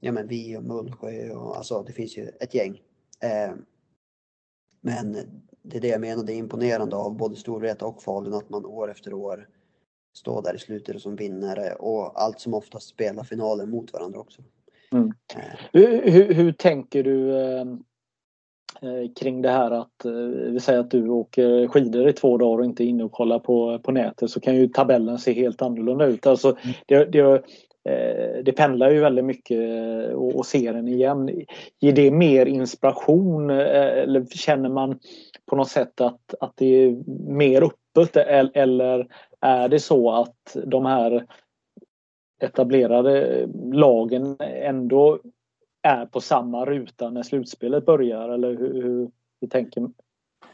ja, 0.00 0.12
men 0.12 0.26
vi 0.26 0.56
och 0.56 0.64
Mullsjö 0.64 1.30
och 1.30 1.56
alltså 1.56 1.82
det 1.82 1.92
finns 1.92 2.16
ju 2.16 2.28
ett 2.40 2.54
gäng. 2.54 2.82
Eh, 3.20 3.54
men 4.80 5.12
det 5.62 5.76
är 5.76 5.80
det 5.80 5.88
jag 5.88 6.00
menar, 6.00 6.24
det 6.24 6.32
är 6.32 6.36
imponerande 6.36 6.96
av 6.96 7.16
både 7.16 7.36
Storvreta 7.36 7.86
och 7.86 8.02
Falun 8.02 8.34
att 8.34 8.50
man 8.50 8.66
år 8.66 8.90
efter 8.90 9.12
år 9.12 9.48
står 10.14 10.42
där 10.42 10.54
i 10.54 10.58
slutet 10.58 11.00
som 11.00 11.16
vinnare 11.16 11.74
och 11.74 12.22
allt 12.22 12.40
som 12.40 12.54
oftast 12.54 12.88
spelar 12.88 13.24
finaler 13.24 13.66
mot 13.66 13.92
varandra 13.92 14.20
också. 14.20 14.42
Mm. 14.92 15.12
Hur, 15.72 16.10
hur, 16.10 16.34
hur, 16.34 16.52
tänker 16.52 17.02
du 17.02 17.36
eh, 17.36 17.60
eh, 18.82 19.12
kring 19.20 19.42
det 19.42 19.50
här 19.50 19.70
att 19.70 20.04
eh, 20.04 20.12
vi 20.52 20.60
säger 20.60 20.80
att 20.80 20.90
du 20.90 21.08
åker 21.08 21.68
skidor 21.68 22.08
i 22.08 22.12
två 22.12 22.38
dagar 22.38 22.58
och 22.58 22.64
inte 22.64 22.84
är 22.84 22.86
inne 22.86 23.04
och 23.04 23.12
kollar 23.12 23.38
på, 23.38 23.78
på 23.78 23.92
nätet 23.92 24.30
så 24.30 24.40
kan 24.40 24.56
ju 24.56 24.68
tabellen 24.68 25.18
se 25.18 25.32
helt 25.32 25.62
annorlunda 25.62 26.06
ut. 26.06 26.26
Alltså, 26.26 26.48
mm. 26.48 26.74
det, 26.86 27.04
det, 27.04 27.42
det 28.42 28.52
pendlar 28.52 28.90
ju 28.90 29.00
väldigt 29.00 29.24
mycket 29.24 29.60
och, 30.14 30.36
och 30.36 30.46
ser 30.46 30.72
den 30.72 30.88
igen. 30.88 31.30
Ger 31.80 31.92
det 31.92 32.10
mer 32.10 32.46
inspiration 32.46 33.50
eller 33.50 34.24
känner 34.24 34.68
man 34.68 34.98
på 35.46 35.56
något 35.56 35.68
sätt 35.68 36.00
att, 36.00 36.34
att 36.40 36.52
det 36.56 36.66
är 36.66 37.04
mer 37.30 37.62
öppet 37.62 38.16
eller 38.16 39.06
är 39.44 39.68
det 39.68 39.80
så 39.80 40.10
att 40.10 40.56
de 40.64 40.86
här 40.86 41.26
etablerade 42.40 43.46
lagen 43.72 44.36
ändå 44.40 45.20
är 45.82 46.06
på 46.06 46.20
samma 46.20 46.64
ruta 46.64 47.10
när 47.10 47.22
slutspelet 47.22 47.86
börjar 47.86 48.28
eller 48.28 48.56
hur, 48.56 48.82
hur, 48.82 49.10
hur 49.40 49.48
tänker, 49.48 49.90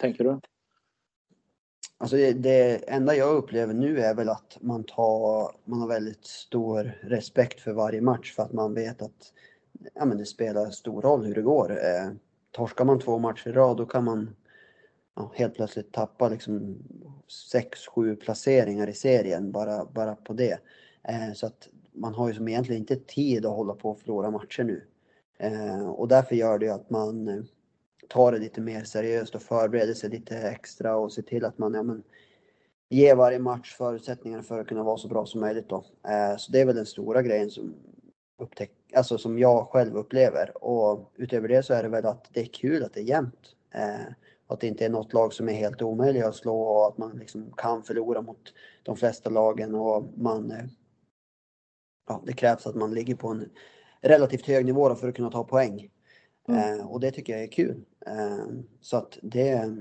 tänker 0.00 0.24
du? 0.24 0.40
Alltså 1.98 2.16
det, 2.16 2.32
det, 2.32 2.90
enda 2.90 3.14
jag 3.14 3.36
upplever 3.36 3.74
nu 3.74 4.00
är 4.00 4.14
väl 4.14 4.28
att 4.28 4.58
man, 4.60 4.84
tar, 4.84 5.52
man 5.64 5.80
har 5.80 5.88
väldigt 5.88 6.26
stor 6.26 6.98
respekt 7.02 7.60
för 7.60 7.72
varje 7.72 8.00
match 8.00 8.34
för 8.34 8.42
att 8.42 8.52
man 8.52 8.74
vet 8.74 9.02
att 9.02 9.32
ja, 9.94 10.04
men 10.04 10.18
det 10.18 10.26
spelar 10.26 10.70
stor 10.70 11.02
roll 11.02 11.24
hur 11.24 11.34
det 11.34 11.42
går. 11.42 11.70
Eh, 11.70 12.10
torskar 12.50 12.84
man 12.84 12.98
två 12.98 13.18
matcher 13.18 13.48
i 13.48 13.52
rad 13.52 13.76
då 13.76 13.86
kan 13.86 14.04
man 14.04 14.36
ja, 15.16 15.32
helt 15.34 15.54
plötsligt 15.54 15.92
tappa 15.92 16.28
liksom 16.28 16.78
6-7 17.52 18.16
placeringar 18.16 18.88
i 18.88 18.94
serien 18.94 19.52
bara, 19.52 19.84
bara 19.84 20.14
på 20.14 20.32
det. 20.32 20.58
Eh, 21.08 21.32
så 21.34 21.46
att 21.46 21.68
man 21.92 22.14
har 22.14 22.28
ju 22.28 22.34
som 22.34 22.48
egentligen 22.48 22.80
inte 22.80 22.96
tid 22.96 23.46
att 23.46 23.56
hålla 23.56 23.74
på 23.74 23.90
och 23.90 24.00
förlora 24.00 24.30
matcher 24.30 24.64
nu. 24.64 24.84
Eh, 25.38 25.88
och 25.88 26.08
därför 26.08 26.36
gör 26.36 26.58
det 26.58 26.66
ju 26.66 26.72
att 26.72 26.90
man 26.90 27.28
eh, 27.28 27.42
tar 28.08 28.32
det 28.32 28.38
lite 28.38 28.60
mer 28.60 28.84
seriöst 28.84 29.34
och 29.34 29.42
förbereder 29.42 29.94
sig 29.94 30.10
lite 30.10 30.36
extra 30.36 30.96
och 30.96 31.12
ser 31.12 31.22
till 31.22 31.44
att 31.44 31.58
man 31.58 31.74
ja, 31.74 31.82
men, 31.82 32.02
ger 32.88 33.14
varje 33.14 33.38
match 33.38 33.74
förutsättningar 33.74 34.42
för 34.42 34.60
att 34.60 34.66
kunna 34.66 34.82
vara 34.82 34.96
så 34.96 35.08
bra 35.08 35.26
som 35.26 35.40
möjligt. 35.40 35.68
Då. 35.68 35.84
Eh, 36.08 36.36
så 36.36 36.52
det 36.52 36.60
är 36.60 36.64
väl 36.64 36.76
den 36.76 36.86
stora 36.86 37.22
grejen 37.22 37.50
som, 37.50 37.74
upptäck 38.38 38.70
alltså 38.94 39.18
som 39.18 39.38
jag 39.38 39.68
själv 39.68 39.96
upplever. 39.96 40.64
Och 40.64 41.12
utöver 41.16 41.48
det 41.48 41.62
så 41.62 41.74
är 41.74 41.82
det 41.82 41.88
väl 41.88 42.06
att 42.06 42.28
det 42.32 42.40
är 42.40 42.46
kul 42.46 42.84
att 42.84 42.94
det 42.94 43.00
är 43.00 43.04
jämnt. 43.04 43.56
Eh, 43.70 44.12
att 44.50 44.60
det 44.60 44.66
inte 44.66 44.84
är 44.84 44.90
något 44.90 45.12
lag 45.12 45.32
som 45.32 45.48
är 45.48 45.52
helt 45.52 45.82
omöjliga 45.82 46.28
att 46.28 46.34
slå 46.34 46.60
och 46.60 46.88
att 46.88 46.98
man 46.98 47.16
liksom 47.16 47.52
kan 47.56 47.82
förlora 47.82 48.22
mot 48.22 48.54
de 48.82 48.96
flesta 48.96 49.30
lagen 49.30 49.74
och 49.74 50.18
man... 50.18 50.50
Eh, 50.50 50.64
ja, 52.08 52.22
det 52.26 52.32
krävs 52.32 52.66
att 52.66 52.74
man 52.74 52.94
ligger 52.94 53.14
på 53.14 53.28
en 53.28 53.50
relativt 54.00 54.46
hög 54.46 54.66
nivå 54.66 54.94
för 54.94 55.08
att 55.08 55.14
kunna 55.14 55.30
ta 55.30 55.44
poäng. 55.44 55.90
Mm. 56.48 56.80
Eh, 56.80 56.86
och 56.86 57.00
det 57.00 57.10
tycker 57.10 57.32
jag 57.32 57.42
är 57.42 57.52
kul. 57.52 57.84
Eh, 58.06 58.46
så 58.80 58.96
att 58.96 59.18
det... 59.22 59.76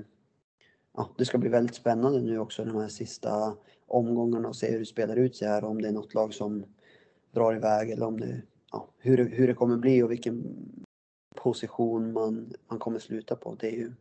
Ja, 0.96 1.10
det 1.18 1.24
ska 1.24 1.38
bli 1.38 1.48
väldigt 1.48 1.76
spännande 1.76 2.20
nu 2.20 2.38
också 2.38 2.64
de 2.64 2.76
här 2.76 2.88
sista 2.88 3.56
omgångarna 3.86 4.48
och 4.48 4.56
se 4.56 4.70
hur 4.70 4.78
det 4.78 4.86
spelar 4.86 5.16
ut 5.16 5.36
sig 5.36 5.48
här. 5.48 5.64
Om 5.64 5.82
det 5.82 5.88
är 5.88 5.92
något 5.92 6.14
lag 6.14 6.34
som 6.34 6.64
drar 7.34 7.56
iväg 7.56 7.90
eller 7.90 8.06
om 8.06 8.20
det... 8.20 8.42
Ja, 8.72 8.88
hur, 8.98 9.30
hur 9.30 9.46
det 9.48 9.54
kommer 9.54 9.76
bli 9.76 10.02
och 10.02 10.10
vilken 10.10 10.44
position 11.42 12.12
man, 12.12 12.52
man 12.68 12.78
kommer 12.78 12.98
sluta 12.98 13.36
på. 13.36 13.56
Det 13.60 13.66
är 13.66 13.76
ju 13.76 13.92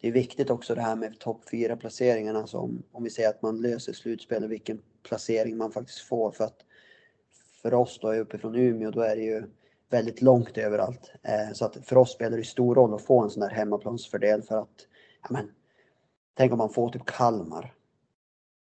det 0.00 0.08
är 0.08 0.12
viktigt 0.12 0.50
också 0.50 0.74
det 0.74 0.80
här 0.80 0.96
med 0.96 1.18
topp 1.18 1.40
4 1.50 1.76
placeringarna. 1.76 2.46
som 2.46 2.82
om, 2.92 3.04
vi 3.04 3.10
säger 3.10 3.28
att 3.28 3.42
man 3.42 3.62
löser 3.62 3.92
slutspelet, 3.92 4.50
vilken 4.50 4.82
placering 5.02 5.56
man 5.56 5.72
faktiskt 5.72 6.00
får. 6.00 6.30
För 6.30 6.44
att 6.44 6.64
för 7.62 7.74
oss 7.74 7.98
då 8.02 8.14
uppifrån 8.14 8.54
Umeå, 8.54 8.90
då 8.90 9.00
är 9.00 9.16
det 9.16 9.22
ju 9.22 9.42
väldigt 9.90 10.22
långt 10.22 10.58
överallt. 10.58 11.12
Eh, 11.22 11.52
så 11.52 11.64
att 11.64 11.76
för 11.86 11.96
oss 11.96 12.12
spelar 12.12 12.36
det 12.36 12.44
stor 12.44 12.74
roll 12.74 12.94
att 12.94 13.02
få 13.02 13.22
en 13.22 13.30
sån 13.30 13.40
där 13.40 13.50
hemmaplansfördel 13.50 14.42
för 14.42 14.58
att, 14.58 14.86
ja 15.22 15.28
men, 15.30 15.50
tänk 16.34 16.52
om 16.52 16.58
man 16.58 16.70
får 16.70 16.88
typ 16.88 17.06
Kalmar. 17.06 17.74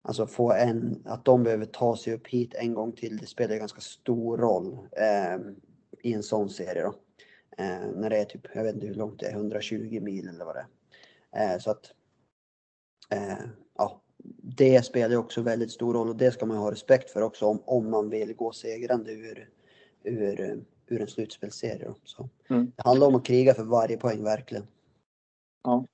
Alltså 0.01 0.27
få 0.27 0.51
en, 0.51 1.03
att 1.05 1.25
de 1.25 1.43
behöver 1.43 1.65
ta 1.65 1.97
sig 1.97 2.13
upp 2.13 2.27
hit 2.27 2.53
en 2.53 2.73
gång 2.73 2.91
till, 2.91 3.17
det 3.17 3.25
spelar 3.25 3.55
ganska 3.55 3.81
stor 3.81 4.37
roll 4.37 4.77
eh, 4.91 5.37
i 6.03 6.13
en 6.13 6.23
sån 6.23 6.49
serie 6.49 6.83
då. 6.83 6.93
Eh, 7.57 7.87
när 7.95 8.09
det 8.09 8.17
är 8.17 8.25
typ, 8.25 8.41
jag 8.53 8.63
vet 8.63 8.75
inte 8.75 8.87
hur 8.87 8.95
långt 8.95 9.19
det 9.19 9.25
är, 9.25 9.31
120 9.31 9.99
mil 10.01 10.27
eller 10.27 10.45
vad 10.45 10.55
det 10.55 10.65
är. 11.31 11.53
Eh, 11.53 11.59
så 11.59 11.71
att, 11.71 11.93
eh, 13.09 13.45
ja, 13.77 14.01
det 14.43 14.85
spelar 14.85 15.15
också 15.15 15.41
väldigt 15.41 15.71
stor 15.71 15.93
roll 15.93 16.09
och 16.09 16.15
det 16.15 16.31
ska 16.31 16.45
man 16.45 16.57
ha 16.57 16.71
respekt 16.71 17.09
för 17.09 17.21
också 17.21 17.45
om, 17.45 17.61
om 17.65 17.89
man 17.89 18.09
vill 18.09 18.33
gå 18.33 18.51
segrande 18.51 19.11
ur, 19.11 19.49
ur, 20.03 20.63
ur 20.87 21.01
en 21.01 21.07
slutspelsserie. 21.07 21.93
Så 22.03 22.29
mm. 22.49 22.71
Det 22.75 22.83
handlar 22.83 23.07
om 23.07 23.15
att 23.15 23.25
kriga 23.25 23.53
för 23.53 23.63
varje 23.63 23.97
poäng 23.97 24.23
verkligen. 24.23 24.67
Ja. 25.63 25.85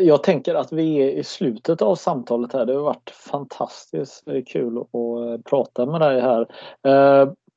Jag 0.00 0.22
tänker 0.22 0.54
att 0.54 0.72
vi 0.72 0.96
är 0.96 1.10
i 1.10 1.24
slutet 1.24 1.82
av 1.82 1.96
samtalet 1.96 2.52
här. 2.52 2.66
Det 2.66 2.74
har 2.74 2.82
varit 2.82 3.10
fantastiskt 3.10 4.24
kul 4.46 4.78
att 4.78 5.44
prata 5.44 5.86
med 5.86 6.00
dig 6.00 6.20
här. 6.20 6.46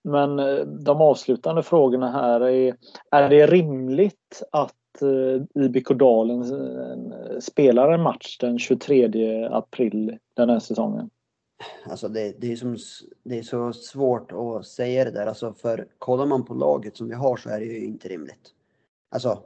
Men 0.07 0.39
eh, 0.39 0.65
de 0.65 1.01
avslutande 1.01 1.63
frågorna 1.63 2.11
här 2.11 2.41
är, 2.41 2.75
är 3.11 3.29
det 3.29 3.47
rimligt 3.47 4.43
att 4.51 5.01
eh, 5.01 5.63
IBK 5.63 5.89
Dalen 5.89 6.41
eh, 6.41 7.39
spelar 7.39 7.91
en 7.91 8.01
match 8.01 8.37
den 8.37 8.59
23 8.59 9.47
april 9.51 10.17
den 10.33 10.49
här 10.49 10.59
säsongen? 10.59 11.09
Alltså 11.85 12.07
det, 12.07 12.41
det, 12.41 12.51
är 12.51 12.55
som, 12.55 12.77
det 13.23 13.39
är 13.39 13.43
så 13.43 13.73
svårt 13.73 14.31
att 14.31 14.65
säga 14.65 15.05
det 15.05 15.11
där. 15.11 15.27
Alltså 15.27 15.53
för 15.53 15.87
kollar 15.97 16.25
man 16.25 16.45
på 16.45 16.53
laget 16.53 16.97
som 16.97 17.07
vi 17.07 17.15
har 17.15 17.37
så 17.37 17.49
är 17.49 17.59
det 17.59 17.65
ju 17.65 17.85
inte 17.85 18.07
rimligt. 18.07 18.53
Alltså 19.09 19.39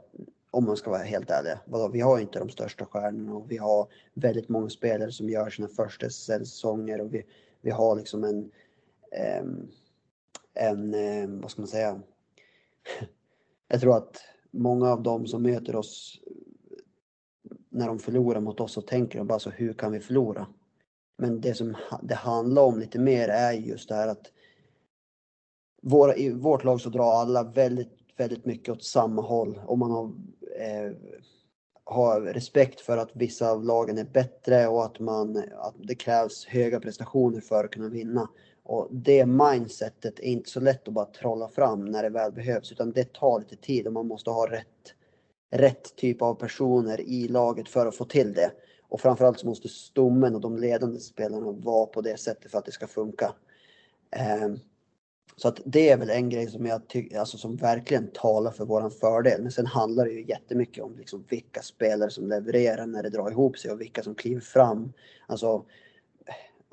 om 0.50 0.64
man 0.64 0.76
ska 0.76 0.90
vara 0.90 1.02
helt 1.02 1.30
ärlig. 1.30 1.52
Vi 1.92 2.00
har 2.00 2.18
inte 2.18 2.38
de 2.38 2.48
största 2.48 2.84
stjärnorna 2.84 3.34
och 3.34 3.50
vi 3.50 3.56
har 3.56 3.86
väldigt 4.14 4.48
många 4.48 4.68
spelare 4.68 5.12
som 5.12 5.28
gör 5.28 5.50
sina 5.50 5.68
första 5.68 6.10
säsonger 6.10 7.00
och 7.00 7.14
vi, 7.14 7.22
vi 7.60 7.70
har 7.70 7.96
liksom 7.96 8.24
en 8.24 8.50
um, 9.42 9.68
en, 10.54 10.94
eh, 10.94 11.28
vad 11.28 11.50
ska 11.50 11.62
man 11.62 11.68
säga, 11.68 12.00
jag 13.68 13.80
tror 13.80 13.96
att 13.96 14.20
många 14.50 14.92
av 14.92 15.02
dem 15.02 15.26
som 15.26 15.42
möter 15.42 15.76
oss 15.76 16.20
när 17.70 17.86
de 17.86 17.98
förlorar 17.98 18.40
mot 18.40 18.60
oss 18.60 18.72
så 18.72 18.82
tänker 18.82 19.18
de 19.18 19.26
bara 19.26 19.38
så 19.38 19.50
hur 19.50 19.72
kan 19.72 19.92
vi 19.92 20.00
förlora? 20.00 20.46
Men 21.18 21.40
det 21.40 21.54
som 21.54 21.76
det 22.02 22.14
handlar 22.14 22.62
om 22.62 22.78
lite 22.78 22.98
mer 22.98 23.28
är 23.28 23.52
just 23.52 23.88
det 23.88 23.94
här 23.94 24.08
att 24.08 24.32
våra, 25.82 26.16
i 26.16 26.30
vårt 26.30 26.64
lag 26.64 26.80
så 26.80 26.90
drar 26.90 27.12
alla 27.12 27.42
väldigt, 27.42 27.92
väldigt 28.16 28.44
mycket 28.44 28.68
åt 28.68 28.84
samma 28.84 29.22
håll 29.22 29.60
och 29.66 29.78
man 29.78 29.90
har, 29.90 30.04
eh, 30.58 30.92
har 31.84 32.20
respekt 32.20 32.80
för 32.80 32.96
att 32.96 33.10
vissa 33.14 33.50
av 33.50 33.64
lagen 33.64 33.98
är 33.98 34.04
bättre 34.04 34.66
och 34.68 34.84
att, 34.84 35.00
man, 35.00 35.36
att 35.36 35.74
det 35.78 35.94
krävs 35.94 36.46
höga 36.46 36.80
prestationer 36.80 37.40
för 37.40 37.64
att 37.64 37.70
kunna 37.70 37.88
vinna. 37.88 38.28
Och 38.64 38.88
det 38.90 39.26
mindsetet 39.26 40.18
är 40.18 40.22
inte 40.22 40.50
så 40.50 40.60
lätt 40.60 40.88
att 40.88 40.94
bara 40.94 41.06
trolla 41.06 41.48
fram 41.48 41.84
när 41.84 42.02
det 42.02 42.08
väl 42.08 42.32
behövs 42.32 42.72
utan 42.72 42.92
det 42.92 43.12
tar 43.12 43.38
lite 43.40 43.56
tid 43.56 43.86
och 43.86 43.92
man 43.92 44.06
måste 44.06 44.30
ha 44.30 44.50
rätt, 44.50 44.94
rätt 45.50 45.96
typ 45.96 46.22
av 46.22 46.34
personer 46.34 47.00
i 47.00 47.28
laget 47.28 47.68
för 47.68 47.86
att 47.86 47.96
få 47.96 48.04
till 48.04 48.32
det. 48.32 48.50
Och 48.88 49.00
framförallt 49.00 49.40
så 49.40 49.46
måste 49.46 49.68
stommen 49.68 50.34
och 50.34 50.40
de 50.40 50.56
ledande 50.56 51.00
spelarna 51.00 51.52
vara 51.52 51.86
på 51.86 52.00
det 52.00 52.20
sättet 52.20 52.50
för 52.50 52.58
att 52.58 52.64
det 52.64 52.72
ska 52.72 52.86
funka. 52.86 53.34
Ehm, 54.10 54.58
så 55.36 55.48
att 55.48 55.60
det 55.64 55.88
är 55.88 55.96
väl 55.96 56.10
en 56.10 56.28
grej 56.28 56.50
som 56.50 56.66
jag 56.66 56.88
tycker, 56.88 57.18
alltså 57.18 57.38
som 57.38 57.56
verkligen 57.56 58.10
talar 58.10 58.50
för 58.50 58.64
våran 58.64 58.90
fördel. 58.90 59.42
Men 59.42 59.52
sen 59.52 59.66
handlar 59.66 60.04
det 60.04 60.10
ju 60.10 60.24
jättemycket 60.24 60.84
om 60.84 60.96
liksom 60.96 61.24
vilka 61.28 61.62
spelare 61.62 62.10
som 62.10 62.28
levererar 62.28 62.86
när 62.86 63.02
det 63.02 63.10
drar 63.10 63.30
ihop 63.30 63.58
sig 63.58 63.70
och 63.70 63.80
vilka 63.80 64.02
som 64.02 64.14
kliver 64.14 64.40
fram. 64.40 64.92
Alltså 65.26 65.64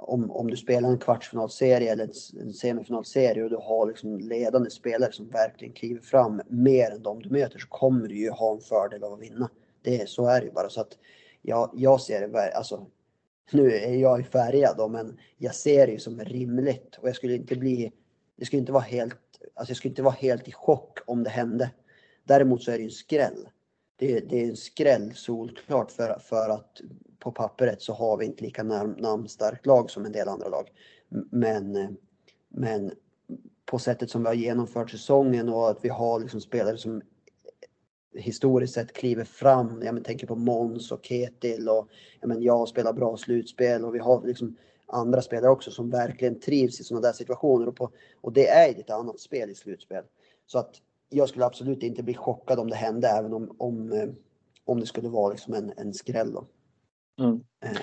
om, 0.01 0.31
om 0.31 0.49
du 0.49 0.57
spelar 0.57 0.89
en 0.89 0.97
kvartsfinalserie 0.97 1.91
eller 1.91 2.09
en 2.41 2.53
semifinalserie 2.53 3.43
och 3.43 3.49
du 3.49 3.55
har 3.55 3.87
liksom 3.87 4.19
ledande 4.19 4.69
spelare 4.69 5.11
som 5.11 5.29
verkligen 5.29 5.73
kliver 5.73 6.01
fram 6.01 6.41
mer 6.47 6.91
än 6.91 7.03
de 7.03 7.21
du 7.21 7.29
möter 7.29 7.59
så 7.59 7.67
kommer 7.67 8.07
du 8.07 8.17
ju 8.17 8.29
ha 8.29 8.53
en 8.53 8.61
fördel 8.61 9.03
av 9.03 9.13
att 9.13 9.21
vinna. 9.21 9.49
Det, 9.81 10.09
så 10.09 10.27
är 10.27 10.39
det 10.39 10.45
ju 10.45 10.51
bara. 10.51 10.69
Så 10.69 10.81
att 10.81 10.97
jag, 11.41 11.71
jag 11.73 12.01
ser 12.01 12.27
det, 12.27 12.53
alltså 12.53 12.85
nu 13.51 13.71
är 13.71 13.95
jag 13.95 14.19
ju 14.19 14.23
färgad 14.23 14.75
då, 14.77 14.87
men 14.87 15.19
jag 15.37 15.55
ser 15.55 15.87
det 15.87 15.93
ju 15.93 15.99
som 15.99 16.19
rimligt 16.19 16.95
och 17.01 17.07
jag 17.07 17.15
skulle 17.15 17.35
inte 17.35 17.55
bli 17.55 17.91
det 18.39 18.45
skulle 18.45 18.59
inte 18.59 18.71
vara 18.71 18.83
helt, 18.83 19.15
alltså 19.53 19.71
jag 19.71 19.77
skulle 19.77 19.91
inte 19.91 20.01
vara 20.01 20.13
helt 20.13 20.47
i 20.47 20.51
chock 20.51 20.99
om 21.05 21.23
det 21.23 21.29
hände. 21.29 21.71
Däremot 22.23 22.63
så 22.63 22.71
är 22.71 22.75
det 22.75 22.81
ju 22.81 22.85
en 22.85 22.91
skräll. 22.91 23.49
Det 23.99 24.17
är, 24.17 24.21
det 24.21 24.43
är 24.43 24.49
en 24.49 24.57
skräll 24.57 25.13
solklart 25.15 25.91
för, 25.91 26.19
för 26.19 26.49
att 26.49 26.81
på 27.19 27.31
pappret 27.31 27.81
så 27.81 27.93
har 27.93 28.17
vi 28.17 28.25
inte 28.25 28.43
lika 28.43 28.63
nam 28.63 28.91
namnstarkt 28.91 29.65
lag 29.65 29.89
som 29.89 30.05
en 30.05 30.11
del 30.11 30.27
andra 30.27 30.47
lag. 30.47 30.69
Men, 31.31 31.97
men 32.49 32.91
på 33.65 33.79
sättet 33.79 34.09
som 34.09 34.21
vi 34.21 34.27
har 34.27 34.35
genomfört 34.35 34.91
säsongen 34.91 35.49
och 35.49 35.69
att 35.69 35.85
vi 35.85 35.89
har 35.89 36.19
liksom 36.19 36.41
spelare 36.41 36.77
som 36.77 37.01
historiskt 38.13 38.73
sett 38.73 38.93
kliver 38.93 39.23
fram. 39.23 39.81
Jag 39.83 40.03
tänker 40.03 40.27
på 40.27 40.35
Måns 40.35 40.91
och 40.91 41.05
Ketil 41.05 41.69
och 41.69 41.89
jag, 42.19 42.27
men, 42.27 42.41
jag 42.41 42.67
spelar 42.67 42.93
bra 42.93 43.17
slutspel 43.17 43.85
och 43.85 43.95
vi 43.95 43.99
har 43.99 44.27
liksom 44.27 44.55
andra 44.85 45.21
spelare 45.21 45.51
också 45.51 45.71
som 45.71 45.89
verkligen 45.89 46.39
trivs 46.39 46.79
i 46.79 46.83
sådana 46.83 47.07
där 47.07 47.13
situationer. 47.13 47.67
Och, 47.67 47.75
på, 47.75 47.91
och 48.21 48.33
det 48.33 48.47
är 48.47 48.79
ett 48.79 48.89
annat 48.89 49.19
spel 49.19 49.49
i 49.49 49.55
slutspel. 49.55 50.03
Så 50.45 50.59
att 50.59 50.81
jag 51.09 51.29
skulle 51.29 51.45
absolut 51.45 51.83
inte 51.83 52.03
bli 52.03 52.13
chockad 52.13 52.59
om 52.59 52.69
det 52.69 52.75
hände 52.75 53.07
även 53.07 53.33
om, 53.33 53.55
om, 53.57 53.91
eh, 53.91 54.09
om 54.65 54.79
det 54.79 54.85
skulle 54.85 55.09
vara 55.09 55.31
liksom 55.31 55.53
en, 55.53 55.73
en 55.77 55.93
skräll. 55.93 56.35
Mm. 57.21 57.43
Eh. 57.65 57.81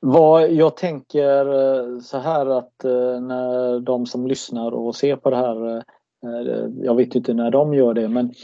Vad 0.00 0.52
jag 0.52 0.76
tänker 0.76 1.46
eh, 1.46 1.98
så 2.00 2.18
här 2.18 2.46
att 2.46 2.74
när 3.22 3.80
de 3.80 4.06
som 4.06 4.26
lyssnar 4.26 4.72
och 4.72 4.96
ser 4.96 5.16
på 5.16 5.30
det 5.30 5.36
här 5.36 5.84
jag 6.82 6.94
vet 6.94 7.14
inte 7.14 7.34
när 7.34 7.50
de 7.50 7.74
gör 7.74 7.94
det 7.94 8.08
men 8.08 8.34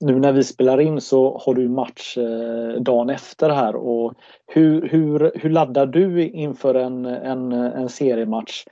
nu 0.00 0.20
när 0.20 0.32
vi 0.32 0.44
spelar 0.44 0.80
in 0.80 1.00
så 1.00 1.38
har 1.38 1.54
du 1.54 1.68
match 1.68 2.18
eh, 2.18 2.82
dagen 2.82 3.10
efter 3.10 3.50
här 3.50 3.76
och 3.76 4.14
hur, 4.46 4.88
hur, 4.88 5.32
hur 5.34 5.50
laddar 5.50 5.86
du 5.86 6.28
inför 6.28 6.74
en, 6.74 7.06
en, 7.06 7.52
en 7.52 7.88
seriematch 7.88 8.64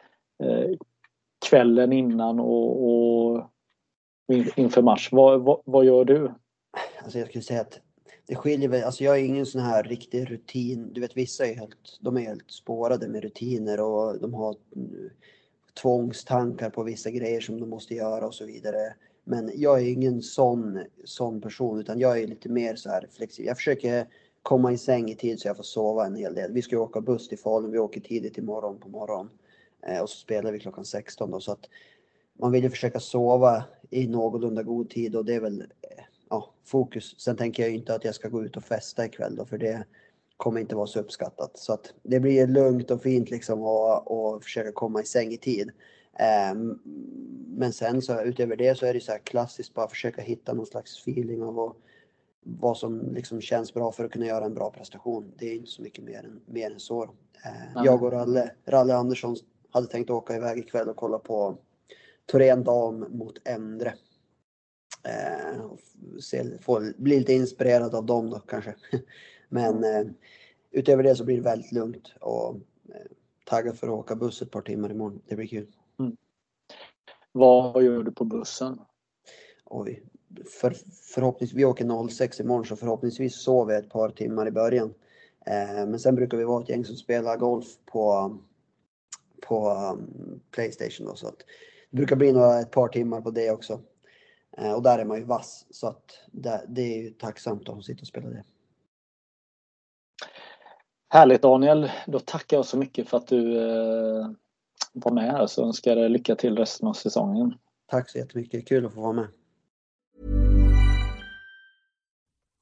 eh, 0.44 0.70
kvällen 1.48 1.92
innan 1.92 2.40
och, 2.40 2.88
och 2.88 3.50
inför 4.56 4.82
match? 4.82 5.08
Vad, 5.12 5.40
vad, 5.40 5.60
vad, 5.64 5.84
gör 5.84 6.04
du? 6.04 6.32
Alltså 7.02 7.18
jag 7.18 7.28
skulle 7.28 7.44
säga 7.44 7.60
att 7.60 7.80
det 8.26 8.34
skiljer 8.34 8.68
väl, 8.68 8.84
alltså 8.84 9.04
jag 9.04 9.18
är 9.18 9.24
ingen 9.24 9.46
sån 9.46 9.60
här 9.60 9.82
riktig 9.82 10.30
rutin. 10.30 10.92
Du 10.92 11.00
vet 11.00 11.16
vissa 11.16 11.46
är 11.46 11.54
helt, 11.54 11.98
de 12.00 12.16
är 12.16 12.20
helt 12.20 12.50
spårade 12.50 13.08
med 13.08 13.22
rutiner 13.22 13.80
och 13.80 14.20
de 14.20 14.34
har 14.34 14.56
mm, 14.76 15.10
tvångstankar 15.82 16.70
på 16.70 16.82
vissa 16.82 17.10
grejer 17.10 17.40
som 17.40 17.60
de 17.60 17.68
måste 17.68 17.94
göra 17.94 18.26
och 18.26 18.34
så 18.34 18.46
vidare. 18.46 18.94
Men 19.24 19.50
jag 19.54 19.80
är 19.80 19.88
ingen 19.88 20.22
sån, 20.22 20.84
sån 21.04 21.40
person 21.40 21.80
utan 21.80 21.98
jag 21.98 22.20
är 22.20 22.26
lite 22.26 22.48
mer 22.48 22.76
så 22.76 22.90
här 22.90 23.08
flexibel. 23.12 23.46
Jag 23.46 23.56
försöker 23.56 24.06
komma 24.42 24.72
i 24.72 24.78
säng 24.78 25.10
i 25.10 25.14
tid 25.14 25.40
så 25.40 25.48
jag 25.48 25.56
får 25.56 25.64
sova 25.64 26.06
en 26.06 26.16
hel 26.16 26.34
del. 26.34 26.52
Vi 26.52 26.62
ska 26.62 26.78
åka 26.78 27.00
buss 27.00 27.28
till 27.28 27.38
Falun, 27.38 27.70
vi 27.70 27.78
åker 27.78 28.00
tidigt 28.00 28.38
imorgon 28.38 28.78
på 28.80 28.88
morgonen. 28.88 29.30
Eh, 29.86 30.00
och 30.00 30.10
så 30.10 30.16
spelar 30.16 30.52
vi 30.52 30.60
klockan 30.60 30.84
16 30.84 31.30
då 31.30 31.40
så 31.40 31.52
att 31.52 31.68
man 32.38 32.52
vill 32.52 32.64
ju 32.64 32.70
försöka 32.70 33.00
sova 33.00 33.64
i 33.90 34.06
någorlunda 34.06 34.62
god 34.62 34.90
tid 34.90 35.16
och 35.16 35.24
det 35.24 35.34
är 35.34 35.40
väl 35.40 35.60
eh, 35.60 36.04
ja, 36.30 36.54
fokus. 36.64 37.20
Sen 37.20 37.36
tänker 37.36 37.62
jag 37.62 37.72
inte 37.72 37.94
att 37.94 38.04
jag 38.04 38.14
ska 38.14 38.28
gå 38.28 38.44
ut 38.44 38.56
och 38.56 38.64
festa 38.64 39.06
ikväll 39.06 39.36
då 39.36 39.44
för 39.44 39.58
det 39.58 39.84
kommer 40.36 40.60
inte 40.60 40.76
vara 40.76 40.86
så 40.86 41.00
uppskattat. 41.00 41.58
Så 41.58 41.72
att 41.72 41.94
det 42.02 42.20
blir 42.20 42.46
lugnt 42.46 42.90
och 42.90 43.02
fint 43.02 43.30
liksom 43.30 43.62
och, 43.62 44.10
och 44.10 44.44
försöka 44.44 44.72
komma 44.72 45.00
i 45.00 45.04
säng 45.04 45.32
i 45.32 45.38
tid. 45.38 45.70
Ehm, 46.18 46.78
men 47.46 47.72
sen 47.72 48.02
så 48.02 48.22
utöver 48.22 48.56
det 48.56 48.78
så 48.78 48.86
är 48.86 48.94
det 48.94 49.00
så 49.00 49.12
här 49.12 49.18
klassiskt 49.18 49.74
bara 49.74 49.88
försöka 49.88 50.22
hitta 50.22 50.52
någon 50.52 50.66
slags 50.66 50.98
feeling 50.98 51.42
av 51.42 51.54
vad, 51.54 51.74
vad 52.42 52.76
som 52.76 53.14
liksom 53.14 53.40
känns 53.40 53.74
bra 53.74 53.92
för 53.92 54.04
att 54.04 54.10
kunna 54.10 54.26
göra 54.26 54.44
en 54.44 54.54
bra 54.54 54.70
prestation. 54.70 55.32
Det 55.38 55.46
är 55.46 55.54
inte 55.54 55.70
så 55.70 55.82
mycket 55.82 56.04
mer 56.04 56.18
än, 56.18 56.40
mer 56.46 56.70
än 56.70 56.80
så. 56.80 57.02
Mm. 57.02 57.84
Jag 57.84 58.02
och 58.02 58.12
Ralle, 58.12 58.50
Ralle 58.64 58.94
Andersson 58.94 59.36
hade 59.70 59.86
tänkt 59.86 60.10
åka 60.10 60.36
iväg 60.36 60.58
ikväll 60.58 60.88
och 60.88 60.96
kolla 60.96 61.18
på 61.18 61.58
Torén 62.28 62.64
dam 62.64 63.06
mot 63.10 63.48
Endre. 63.48 63.94
Eh, 65.04 65.60
se, 66.20 66.58
få, 66.60 66.92
bli 66.96 67.18
lite 67.18 67.32
inspirerad 67.32 67.94
av 67.94 68.06
dem 68.06 68.30
då 68.30 68.38
kanske. 68.38 68.74
Men 69.48 69.84
eh, 69.84 70.06
utöver 70.70 71.02
det 71.02 71.16
så 71.16 71.24
blir 71.24 71.36
det 71.36 71.42
väldigt 71.42 71.72
lugnt 71.72 72.14
och 72.20 72.54
eh, 72.88 73.10
taggad 73.44 73.78
för 73.78 73.86
att 73.86 73.92
åka 73.92 74.16
buss 74.16 74.42
ett 74.42 74.50
par 74.50 74.62
timmar 74.62 74.90
imorgon. 74.90 75.22
Det 75.26 75.36
blir 75.36 75.46
kul. 75.46 75.66
Mm. 75.98 76.16
Vad 77.32 77.82
gör 77.82 78.02
du 78.02 78.12
på 78.12 78.24
bussen? 78.24 78.80
Oj, 79.64 80.02
för, 80.60 80.76
förhoppningsvis, 81.14 81.58
vi 81.58 81.64
åker 81.64 82.08
06 82.08 82.40
imorgon 82.40 82.64
så 82.64 82.76
förhoppningsvis 82.76 83.42
sover 83.42 83.74
jag 83.74 83.84
ett 83.84 83.90
par 83.90 84.10
timmar 84.10 84.48
i 84.48 84.50
början. 84.50 84.94
Eh, 85.46 85.86
men 85.86 85.98
sen 85.98 86.14
brukar 86.14 86.38
vi 86.38 86.44
vara 86.44 86.62
ett 86.62 86.68
gäng 86.68 86.84
som 86.84 86.96
spelar 86.96 87.36
golf 87.36 87.66
på, 87.84 88.36
på 89.40 89.70
um, 89.70 90.40
Playstation 90.50 91.06
då, 91.06 91.14
så 91.14 91.26
att 91.28 91.44
det 91.90 91.96
brukar 91.96 92.16
bli 92.16 92.32
några, 92.32 92.60
ett 92.60 92.70
par 92.70 92.88
timmar 92.88 93.20
på 93.20 93.30
det 93.30 93.50
också. 93.50 93.80
Eh, 94.58 94.72
och 94.72 94.82
där 94.82 94.98
är 94.98 95.04
man 95.04 95.18
ju 95.18 95.24
vass 95.24 95.66
så 95.70 95.88
att 95.88 96.04
det, 96.32 96.64
det 96.68 96.82
är 96.82 97.02
ju 97.02 97.10
tacksamt 97.10 97.68
att 97.68 97.84
sitta 97.84 98.00
och 98.00 98.06
spela 98.06 98.28
det. 98.28 98.44
Härligt 101.10 101.42
Daniel, 101.42 101.90
då 102.06 102.20
tackar 102.20 102.56
jag 102.56 102.66
så 102.66 102.78
mycket 102.78 103.08
för 103.08 103.16
att 103.16 103.26
du 103.26 103.56
eh, 103.58 104.30
vara 104.92 105.14
med 105.14 105.32
här 105.32 105.46
så 105.46 105.66
önskar 105.66 105.96
jag 105.96 106.10
lycka 106.10 106.36
till 106.36 106.56
resten 106.56 106.88
av 106.88 106.92
säsongen. 106.92 107.54
Tack 107.86 108.10
så 108.10 108.18
jättemycket, 108.18 108.68
kul 108.68 108.86
att 108.86 108.94
få 108.94 109.00
vara 109.00 109.12
med. 109.12 109.28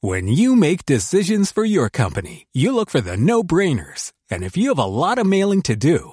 When 0.02 0.28
you 0.28 0.54
make 0.54 0.84
decisions 0.86 1.52
for 1.52 1.64
your 1.64 1.88
company, 1.88 2.46
you 2.54 2.72
look 2.72 2.90
for 2.90 3.00
the 3.00 3.16
no-brainers. 3.16 4.12
And 4.30 4.44
if 4.44 4.56
you 4.56 4.68
have 4.68 4.78
a 4.78 4.86
lot 4.86 5.18
of 5.18 5.26
mailing 5.26 5.62
to 5.62 5.74
do, 5.74 6.12